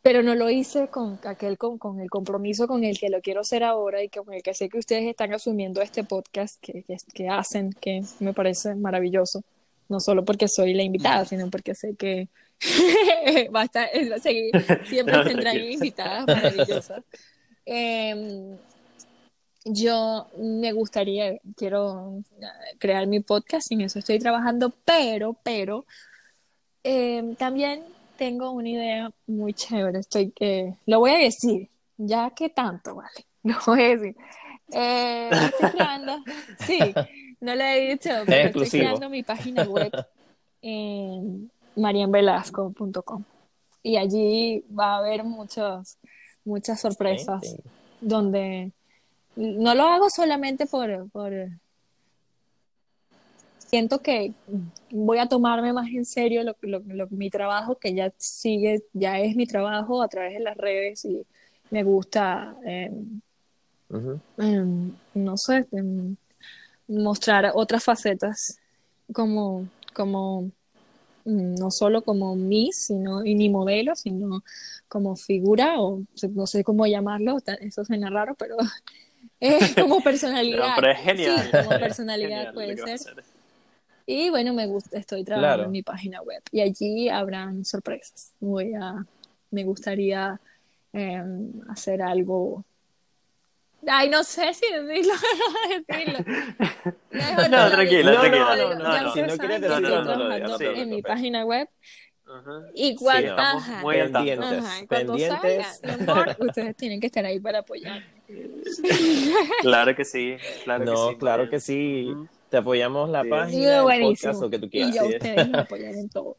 pero 0.01 0.23
no 0.23 0.35
lo 0.35 0.49
hice 0.49 0.87
con 0.87 1.19
aquel 1.23 1.57
con, 1.57 1.77
con, 1.77 1.99
el 1.99 2.09
compromiso 2.09 2.67
con 2.67 2.83
el 2.83 2.99
que 2.99 3.09
lo 3.09 3.21
quiero 3.21 3.41
hacer 3.41 3.63
ahora 3.63 4.03
y 4.03 4.09
con 4.09 4.33
el 4.33 4.41
que 4.41 4.53
sé 4.53 4.69
que 4.69 4.77
ustedes 4.77 5.05
están 5.05 5.33
asumiendo 5.33 5.81
este 5.81 6.03
podcast 6.03 6.59
que, 6.61 6.83
que, 6.83 6.97
que 7.13 7.29
hacen, 7.29 7.73
que 7.73 8.03
me 8.19 8.33
parece 8.33 8.75
maravilloso. 8.75 9.43
No 9.89 9.99
solo 9.99 10.25
porque 10.25 10.47
soy 10.47 10.73
la 10.73 10.83
invitada, 10.83 11.25
sino 11.25 11.49
porque 11.49 11.73
sé 11.73 11.95
que 11.95 12.27
va 13.55 13.61
a 13.61 13.65
estar, 13.65 13.89
seguir, 14.21 14.51
siempre 14.85 15.17
tendrán 15.25 15.57
invitadas 15.57 16.27
maravillosas. 16.27 17.03
Eh, 17.65 18.57
yo 19.65 20.27
me 20.37 20.71
gustaría, 20.71 21.39
quiero 21.55 22.23
crear 22.79 23.07
mi 23.07 23.19
podcast 23.19 23.71
y 23.71 23.75
en 23.75 23.81
eso 23.81 23.99
estoy 23.99 24.19
trabajando, 24.19 24.73
pero, 24.85 25.35
pero, 25.43 25.85
eh, 26.83 27.35
también 27.37 27.83
tengo 28.17 28.51
una 28.51 28.69
idea 28.69 29.11
muy 29.27 29.53
chévere, 29.53 29.99
estoy 29.99 30.31
que, 30.31 30.75
lo 30.85 30.99
voy 30.99 31.11
a 31.11 31.19
decir, 31.19 31.69
ya 31.97 32.31
que 32.31 32.49
tanto, 32.49 32.95
vale, 32.95 33.25
lo 33.43 33.55
voy 33.65 33.83
a 33.83 33.95
decir. 33.95 34.15
Eh, 34.71 35.29
estoy 35.31 35.69
creando, 35.71 36.17
sí, 36.59 36.79
no 37.39 37.55
lo 37.55 37.63
he 37.63 37.91
dicho, 37.91 38.09
pero 38.25 38.61
estoy 38.61 38.79
creando 38.79 39.09
mi 39.09 39.23
página 39.23 39.63
web 39.63 39.91
en 40.61 41.49
marianvelasco.com 41.75 43.23
y 43.83 43.95
allí 43.95 44.65
va 44.77 44.95
a 44.95 44.97
haber 44.97 45.23
muchos, 45.23 45.97
muchas 46.43 46.81
sorpresas 46.81 47.55
donde 48.01 48.71
no 49.35 49.75
lo 49.75 49.87
hago 49.87 50.09
solamente 50.09 50.65
por, 50.65 51.09
por 51.11 51.31
siento 53.67 53.99
que 53.99 54.33
voy 54.89 55.19
a 55.19 55.27
tomarme 55.27 55.73
más 55.73 55.87
en 55.89 56.05
serio 56.05 56.43
lo, 56.43 56.55
lo, 56.61 57.07
mi 57.09 57.29
trabajo, 57.29 57.75
que 57.75 57.93
ya 57.93 58.11
sigue, 58.17 58.81
ya 58.93 59.19
es 59.19 59.35
mi 59.35 59.45
trabajo 59.45 60.01
a 60.01 60.07
través 60.07 60.33
de 60.33 60.39
las 60.39 60.57
redes 60.57 61.05
y 61.05 61.25
me 61.69 61.83
gusta, 61.83 62.55
eh, 62.65 62.91
no 65.13 65.37
sé, 65.37 65.67
mostrar 66.87 67.51
otras 67.53 67.83
facetas 67.83 68.57
como, 69.13 69.67
como, 69.93 70.49
no 71.25 71.69
solo 71.71 72.01
como 72.03 72.35
mí, 72.37 72.71
sino, 72.71 73.25
y 73.25 73.35
ni 73.35 73.49
modelo, 73.49 73.95
sino 73.95 74.43
como 74.87 75.17
figura, 75.17 75.81
o 75.81 76.03
no 76.33 76.47
sé 76.47 76.63
cómo 76.63 76.87
llamarlo, 76.87 77.37
eso 77.59 77.83
suena 77.83 78.09
raro, 78.09 78.35
pero 78.35 78.55
es 79.41 79.75
como 79.75 79.99
personalidad. 80.03 80.75
pero 80.75 80.91
es 80.91 80.99
genial. 80.99 81.41
Sí, 81.43 81.51
como 81.51 81.69
personalidad 81.79 82.53
puede 82.53 82.77
ser. 82.77 83.23
Y 84.09 84.29
bueno, 84.29 84.53
me 84.53 84.67
gusta, 84.67 84.97
estoy 84.97 85.25
trabajando 85.25 85.65
en 85.65 85.71
mi 85.71 85.83
página 85.83 86.21
web 86.21 86.41
y 86.49 86.61
allí 86.61 87.09
habrán 87.09 87.65
sorpresas. 87.65 88.31
Voy 88.39 88.73
a, 88.73 89.05
me 89.51 89.65
gustaría 89.65 90.39
em, 90.93 91.51
hacer 91.67 92.01
algo. 92.01 92.63
Ay, 93.85 94.09
no 94.09 94.23
sé 94.23 94.53
si 94.53 94.65
decirlo 94.71 95.13
decirlo. 95.87 96.19
No, 97.11 97.47
no, 97.47 97.69
tranquila, 97.69 98.19
tranquila. 98.19 98.55
No, 98.55 98.75
no, 98.75 99.01
no, 99.01 99.13
si 99.13 99.21
no 99.21 99.37
quieres 99.37 99.61
decirlo, 99.61 100.05
no 100.05 100.59
En 100.61 100.89
mi 100.89 101.01
página 101.01 101.45
web 101.45 101.67
y 102.73 102.95
cuando, 102.95 103.35
muy 103.81 103.95
pendientes, 103.95 104.65
pendientes. 104.89 105.81
Salga, 105.81 106.37
ustedes 106.39 106.75
tienen 106.75 106.99
que 106.99 107.07
estar 107.07 107.25
ahí 107.25 107.39
para 107.39 107.59
apoyar. 107.59 108.03
Claro 109.61 109.95
que 109.95 110.03
sí, 110.03 110.35
claro 110.65 110.83
no, 110.83 110.91
que 110.91 111.11
sí. 111.11 111.17
claro 111.17 111.49
que 111.49 111.59
sí. 111.59 112.13
Te 112.49 112.57
apoyamos 112.57 113.09
la 113.09 113.23
página, 113.25 113.79
el 113.93 114.01
podcast, 114.01 114.41
lo 114.41 114.49
que 114.49 114.59
tú 114.59 114.69
quieras. 114.69 114.91
Y 114.91 114.93
ya 114.93 115.03
ustedes 115.03 115.49
me 115.49 115.57
apoyan 115.59 115.95
en 115.95 116.09
todo. 116.09 116.37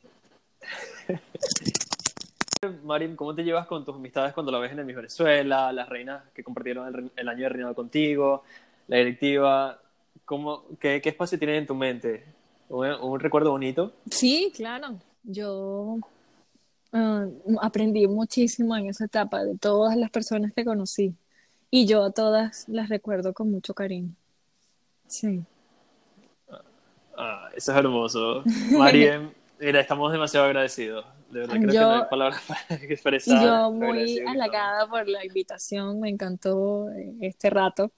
Marín, 2.85 3.15
¿cómo 3.15 3.35
te 3.35 3.45
llevas 3.45 3.67
con 3.67 3.85
tus 3.85 3.95
amistades 3.95 4.33
cuando 4.33 4.51
la 4.51 4.59
ves 4.59 4.73
en 4.73 4.79
el 4.81 4.85
Miss 4.85 4.97
Venezuela, 4.97 5.73
las 5.73 5.89
reinas 5.89 6.23
que 6.35 6.43
compartieron 6.43 6.95
el, 6.95 7.11
el 7.15 7.29
año 7.29 7.43
de 7.43 7.49
reinado 7.51 7.75
contigo, 7.75 8.43
la 8.89 8.97
directiva? 8.97 9.81
¿Cómo, 10.25 10.65
qué, 10.81 11.01
qué, 11.01 11.11
espacio 11.11 11.39
tienes 11.39 11.59
en 11.59 11.67
tu 11.67 11.75
mente? 11.75 12.25
¿Un, 12.69 12.87
¿Un, 12.87 13.21
recuerdo 13.21 13.51
bonito? 13.51 13.93
Sí, 14.11 14.53
claro. 14.55 14.99
Yo 15.23 15.99
uh, 16.93 17.59
aprendí 17.61 18.07
muchísimo 18.07 18.77
en 18.77 18.89
esa 18.89 19.05
etapa 19.05 19.45
de 19.45 19.57
todas 19.57 19.97
las 19.97 20.11
personas 20.11 20.53
que 20.53 20.65
conocí. 20.65 21.15
Y 21.71 21.87
yo 21.87 22.03
a 22.03 22.11
todas 22.11 22.69
las 22.69 22.89
recuerdo 22.89 23.33
con 23.35 23.51
mucho 23.51 23.75
cariño. 23.75 24.15
Sí. 25.07 25.45
Ah, 27.19 27.51
eso 27.57 27.73
es 27.73 27.79
hermoso. 27.79 28.43
Mariem, 28.79 29.31
mira, 29.59 29.81
estamos 29.81 30.12
demasiado 30.12 30.47
agradecidos. 30.47 31.05
De 31.31 31.41
verdad, 31.41 31.57
creo 31.57 31.66
yo, 31.66 31.73
que 31.73 31.79
no 31.81 31.95
hay 31.95 32.09
palabras 32.09 32.43
para 32.47 32.83
expresar. 32.85 33.45
Yo 33.45 33.71
muy 33.73 34.21
halagada 34.21 34.87
por 34.89 35.07
la 35.09 35.25
invitación, 35.27 36.01
me 36.01 36.09
encantó 36.09 36.89
este 37.21 37.51
rato. 37.51 37.91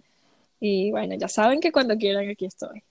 Y 0.58 0.90
bueno, 0.90 1.14
ya 1.16 1.28
saben 1.28 1.60
que 1.60 1.70
cuando 1.70 1.96
quieran 1.96 2.28
aquí 2.28 2.46
estoy. 2.46 2.82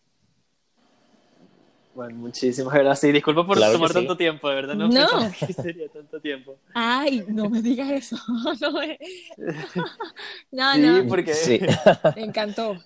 Bueno, 1.94 2.16
muchísimas 2.18 2.74
gracias. 2.74 3.10
Y 3.10 3.12
disculpa 3.12 3.46
por 3.46 3.58
claro 3.58 3.74
tomar 3.74 3.90
sí. 3.90 3.96
tanto 3.96 4.16
tiempo, 4.16 4.48
de 4.48 4.56
verdad. 4.56 4.76
No, 4.76 4.88
No. 4.88 5.08
pensaba 5.08 5.32
que 5.48 5.54
sería 5.54 5.90
tanto 5.90 6.22
tiempo. 6.22 6.56
Ay, 6.74 7.26
no 7.28 7.50
me 7.50 7.62
digas 7.62 7.92
eso. 7.92 8.16
No, 8.62 8.72
me... 8.72 8.98
no, 10.52 10.74
Sí, 10.76 10.82
no, 10.82 11.08
porque 11.10 11.34
Sí. 11.34 11.60
me 12.16 12.24
encantó. 12.24 12.78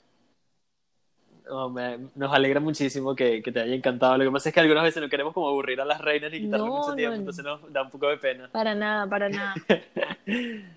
No, 1.46 1.70
me- 1.70 1.98
nos 2.16 2.34
alegra 2.34 2.60
muchísimo 2.60 3.16
que, 3.16 3.42
que 3.42 3.52
te 3.52 3.60
haya 3.62 3.76
encantado. 3.76 4.18
Lo 4.18 4.26
que 4.26 4.32
pasa 4.32 4.50
es 4.50 4.54
que 4.56 4.60
algunas 4.62 4.84
veces 4.84 5.02
no 5.02 5.10
queremos 5.10 5.34
como 5.34 5.48
aburrir 5.50 5.80
a 5.82 5.86
las 5.86 6.00
reinas 6.02 6.32
ni 6.32 6.42
quitarle 6.42 6.66
No, 6.68 6.78
mucho 6.78 6.96
tiempo, 6.96 7.14
no. 7.16 7.20
entonces 7.20 7.44
nos 7.46 7.72
da 7.74 7.84
un 7.84 7.90
poco 7.90 8.08
de 8.10 8.18
pena. 8.18 8.50
Para 8.52 8.74
nada, 8.76 9.08
para 9.08 9.30
nada. 9.30 9.54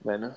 Bueno, 0.00 0.34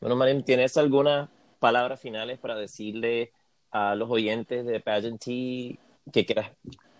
Bueno, 0.00 0.16
Marín, 0.16 0.42
¿tienes 0.42 0.76
algunas 0.76 1.28
palabras 1.58 2.00
finales 2.00 2.38
para 2.38 2.54
decirle 2.56 3.32
a 3.70 3.94
los 3.94 4.10
oyentes 4.10 4.66
de 4.66 4.80
Pageant 4.80 5.20
Tea 5.22 5.76
que 6.12 6.26
quieras 6.26 6.50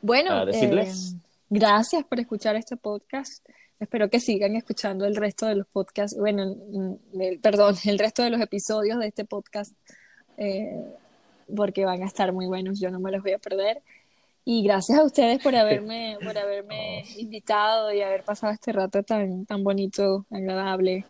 Bueno, 0.03 0.33
a 0.33 0.45
decirles? 0.47 1.13
eh, 1.15 1.19
gracias 1.51 2.05
por 2.05 2.21
escuchar 2.21 2.57
este 2.57 2.77
podcast. 2.77 3.45
Espero 3.79 4.09
que 4.09 4.21
sigan 4.21 4.57
escuchando 4.57 5.05
el 5.05 5.17
resto 5.17 5.47
de 5.47 5.57
los 5.57 5.67
podcasts, 5.67 6.17
bueno, 6.19 6.55
mm, 6.55 7.21
el- 7.21 7.41
perdón, 7.41 7.75
el 7.85 7.99
resto 7.99 8.23
de 8.23 8.31
los 8.31 8.41
episodios 8.41 8.99
de 8.99 9.09
este 9.09 9.25
podcast, 9.25 9.75
eh, 10.39 10.81
porque 11.55 11.85
van 11.85 12.03
a 12.03 12.07
estar 12.07 12.33
muy 12.33 12.47
buenos, 12.47 12.81
yo 12.81 12.91
no 12.91 13.01
me 13.01 13.11
los 13.13 13.23
voy 13.23 13.33
a 13.33 13.39
perder. 13.39 13.83
Y 14.45 14.63
gracias 14.63 14.99
a 14.99 15.05
ustedes 15.05 15.41
por 15.41 15.55
haberme, 15.57 16.19
por 16.25 16.37
haberme 16.37 17.05
invitado 17.19 17.93
y 17.93 18.03
haber 18.03 18.25
pasado 18.25 18.53
este 18.53 18.73
rato 18.73 19.03
tan, 19.03 19.47
tan 19.47 19.65
bonito, 19.65 20.27
agradable, 20.31 21.07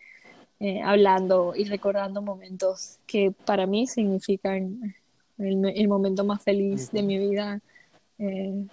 eh, 0.60 0.80
hablando 0.82 1.52
y 1.56 1.64
recordando 1.64 2.22
momentos 2.22 2.98
que 3.06 3.32
para 3.44 3.66
mí 3.66 3.86
significan 3.88 4.94
el, 5.38 5.64
el 5.74 5.88
momento 5.88 6.24
más 6.24 6.42
feliz 6.42 6.90
de 6.92 7.02
mi 7.02 7.18
vida, 7.18 7.60
eh, 8.18 8.64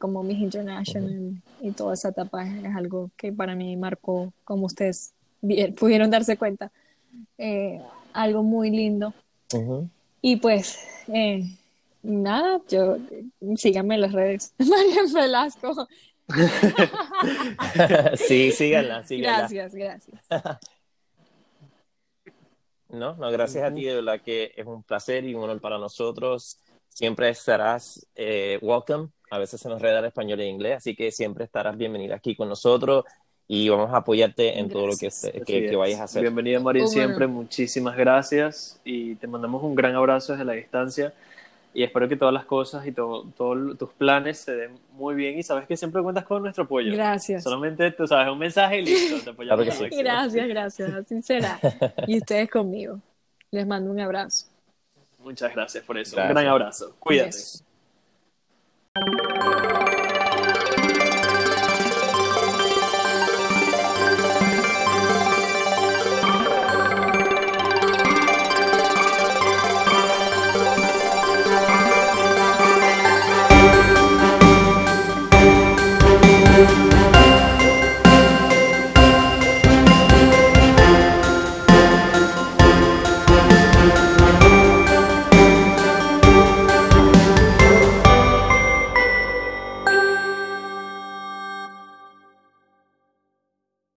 como 0.00 0.24
Miss 0.24 0.40
International 0.40 1.40
y 1.62 1.70
toda 1.70 1.94
esa 1.94 2.08
etapa 2.08 2.44
es, 2.44 2.64
es 2.64 2.74
algo 2.74 3.10
que 3.16 3.32
para 3.32 3.54
mí 3.54 3.76
marcó, 3.76 4.32
como 4.44 4.66
ustedes 4.66 5.12
vi- 5.40 5.70
pudieron 5.70 6.10
darse 6.10 6.36
cuenta, 6.36 6.72
eh, 7.38 7.80
algo 8.12 8.42
muy 8.42 8.70
lindo. 8.70 9.14
Ujú. 9.54 9.88
Y 10.26 10.36
pues, 10.36 10.78
eh, 11.12 11.44
nada, 12.02 12.58
yo 12.70 12.96
síganme 13.56 13.96
en 13.96 14.00
las 14.00 14.12
redes. 14.12 14.54
Marian 14.58 15.12
Velasco. 15.12 15.86
sí, 18.26 18.50
síganla, 18.50 19.02
síganla. 19.02 19.38
Gracias, 19.40 19.74
gracias. 19.74 20.22
No, 22.88 23.16
no, 23.16 23.28
gracias 23.32 23.64
a 23.64 23.74
ti, 23.74 23.82
de 23.82 23.96
verdad 23.96 24.20
que 24.20 24.52
es 24.54 24.64
un 24.64 24.84
placer 24.84 25.24
y 25.24 25.34
un 25.34 25.42
honor 25.42 25.60
para 25.60 25.78
nosotros. 25.78 26.60
Siempre 26.88 27.28
estarás 27.28 28.06
eh, 28.14 28.56
welcome. 28.62 29.08
A 29.30 29.38
veces 29.38 29.60
se 29.60 29.68
nos 29.68 29.82
reda 29.82 29.98
el 29.98 30.04
español 30.04 30.40
e 30.40 30.46
inglés, 30.46 30.76
así 30.76 30.94
que 30.94 31.10
siempre 31.10 31.44
estarás 31.44 31.76
bienvenida 31.76 32.14
aquí 32.14 32.36
con 32.36 32.48
nosotros 32.48 33.04
y 33.46 33.68
vamos 33.68 33.92
a 33.92 33.98
apoyarte 33.98 34.58
en 34.58 34.68
todo 34.68 34.86
lo 34.86 34.92
que, 34.96 35.06
Gracias. 35.06 35.32
se- 35.32 35.40
que, 35.42 35.66
que 35.66 35.76
vayas 35.76 36.00
a 36.00 36.04
hacer. 36.04 36.22
Bienvenida, 36.22 36.60
Marín, 36.60 36.84
Oh, 36.84 36.86
bueno. 36.86 37.02
siempre. 37.06 37.26
Muchísimas 37.26 37.96
gracias. 37.96 38.80
Y 38.84 39.14
te 39.16 39.26
mandamos 39.26 39.62
un 39.62 39.74
gran 39.74 39.94
abrazo 39.94 40.32
desde 40.32 40.44
la 40.44 40.52
distancia. 40.54 41.12
Y 41.76 41.82
espero 41.82 42.08
que 42.08 42.16
todas 42.16 42.32
las 42.32 42.44
cosas 42.44 42.86
y 42.86 42.92
to- 42.92 43.26
todos 43.36 43.76
tus 43.76 43.90
planes 43.90 44.38
se 44.38 44.54
den 44.54 44.70
muy 44.92 45.14
bien. 45.16 45.36
Y 45.38 45.42
sabes 45.42 45.66
que 45.66 45.76
siempre 45.76 46.00
cuentas 46.02 46.24
con 46.24 46.40
nuestro 46.42 46.64
apoyo. 46.64 46.92
Gracias. 46.92 47.42
Solamente, 47.42 47.90
tú 47.90 48.06
sabes, 48.06 48.32
un 48.32 48.38
mensaje 48.38 48.80
y 48.80 48.84
listo. 48.86 49.20
Te 49.24 49.30
apoyamos 49.30 49.64
Claro 49.66 49.78
sí. 49.90 49.96
Gracias, 49.96 50.48
gracias, 50.48 51.06
será. 51.26 51.58
Y 52.06 52.18
ustedes 52.18 52.48
conmigo. 52.50 53.00
Les 53.50 53.66
mando 53.66 53.90
un 53.90 54.00
abrazo. 54.00 54.46
Muchas 55.18 55.52
gracias 55.54 55.82
por 55.84 55.98
eso. 55.98 56.16
Gracias. 56.16 56.30
Un 56.30 56.34
gran 56.42 56.46
abrazo. 56.52 56.94
Cuídate. 57.00 57.26
Besos. 57.28 57.64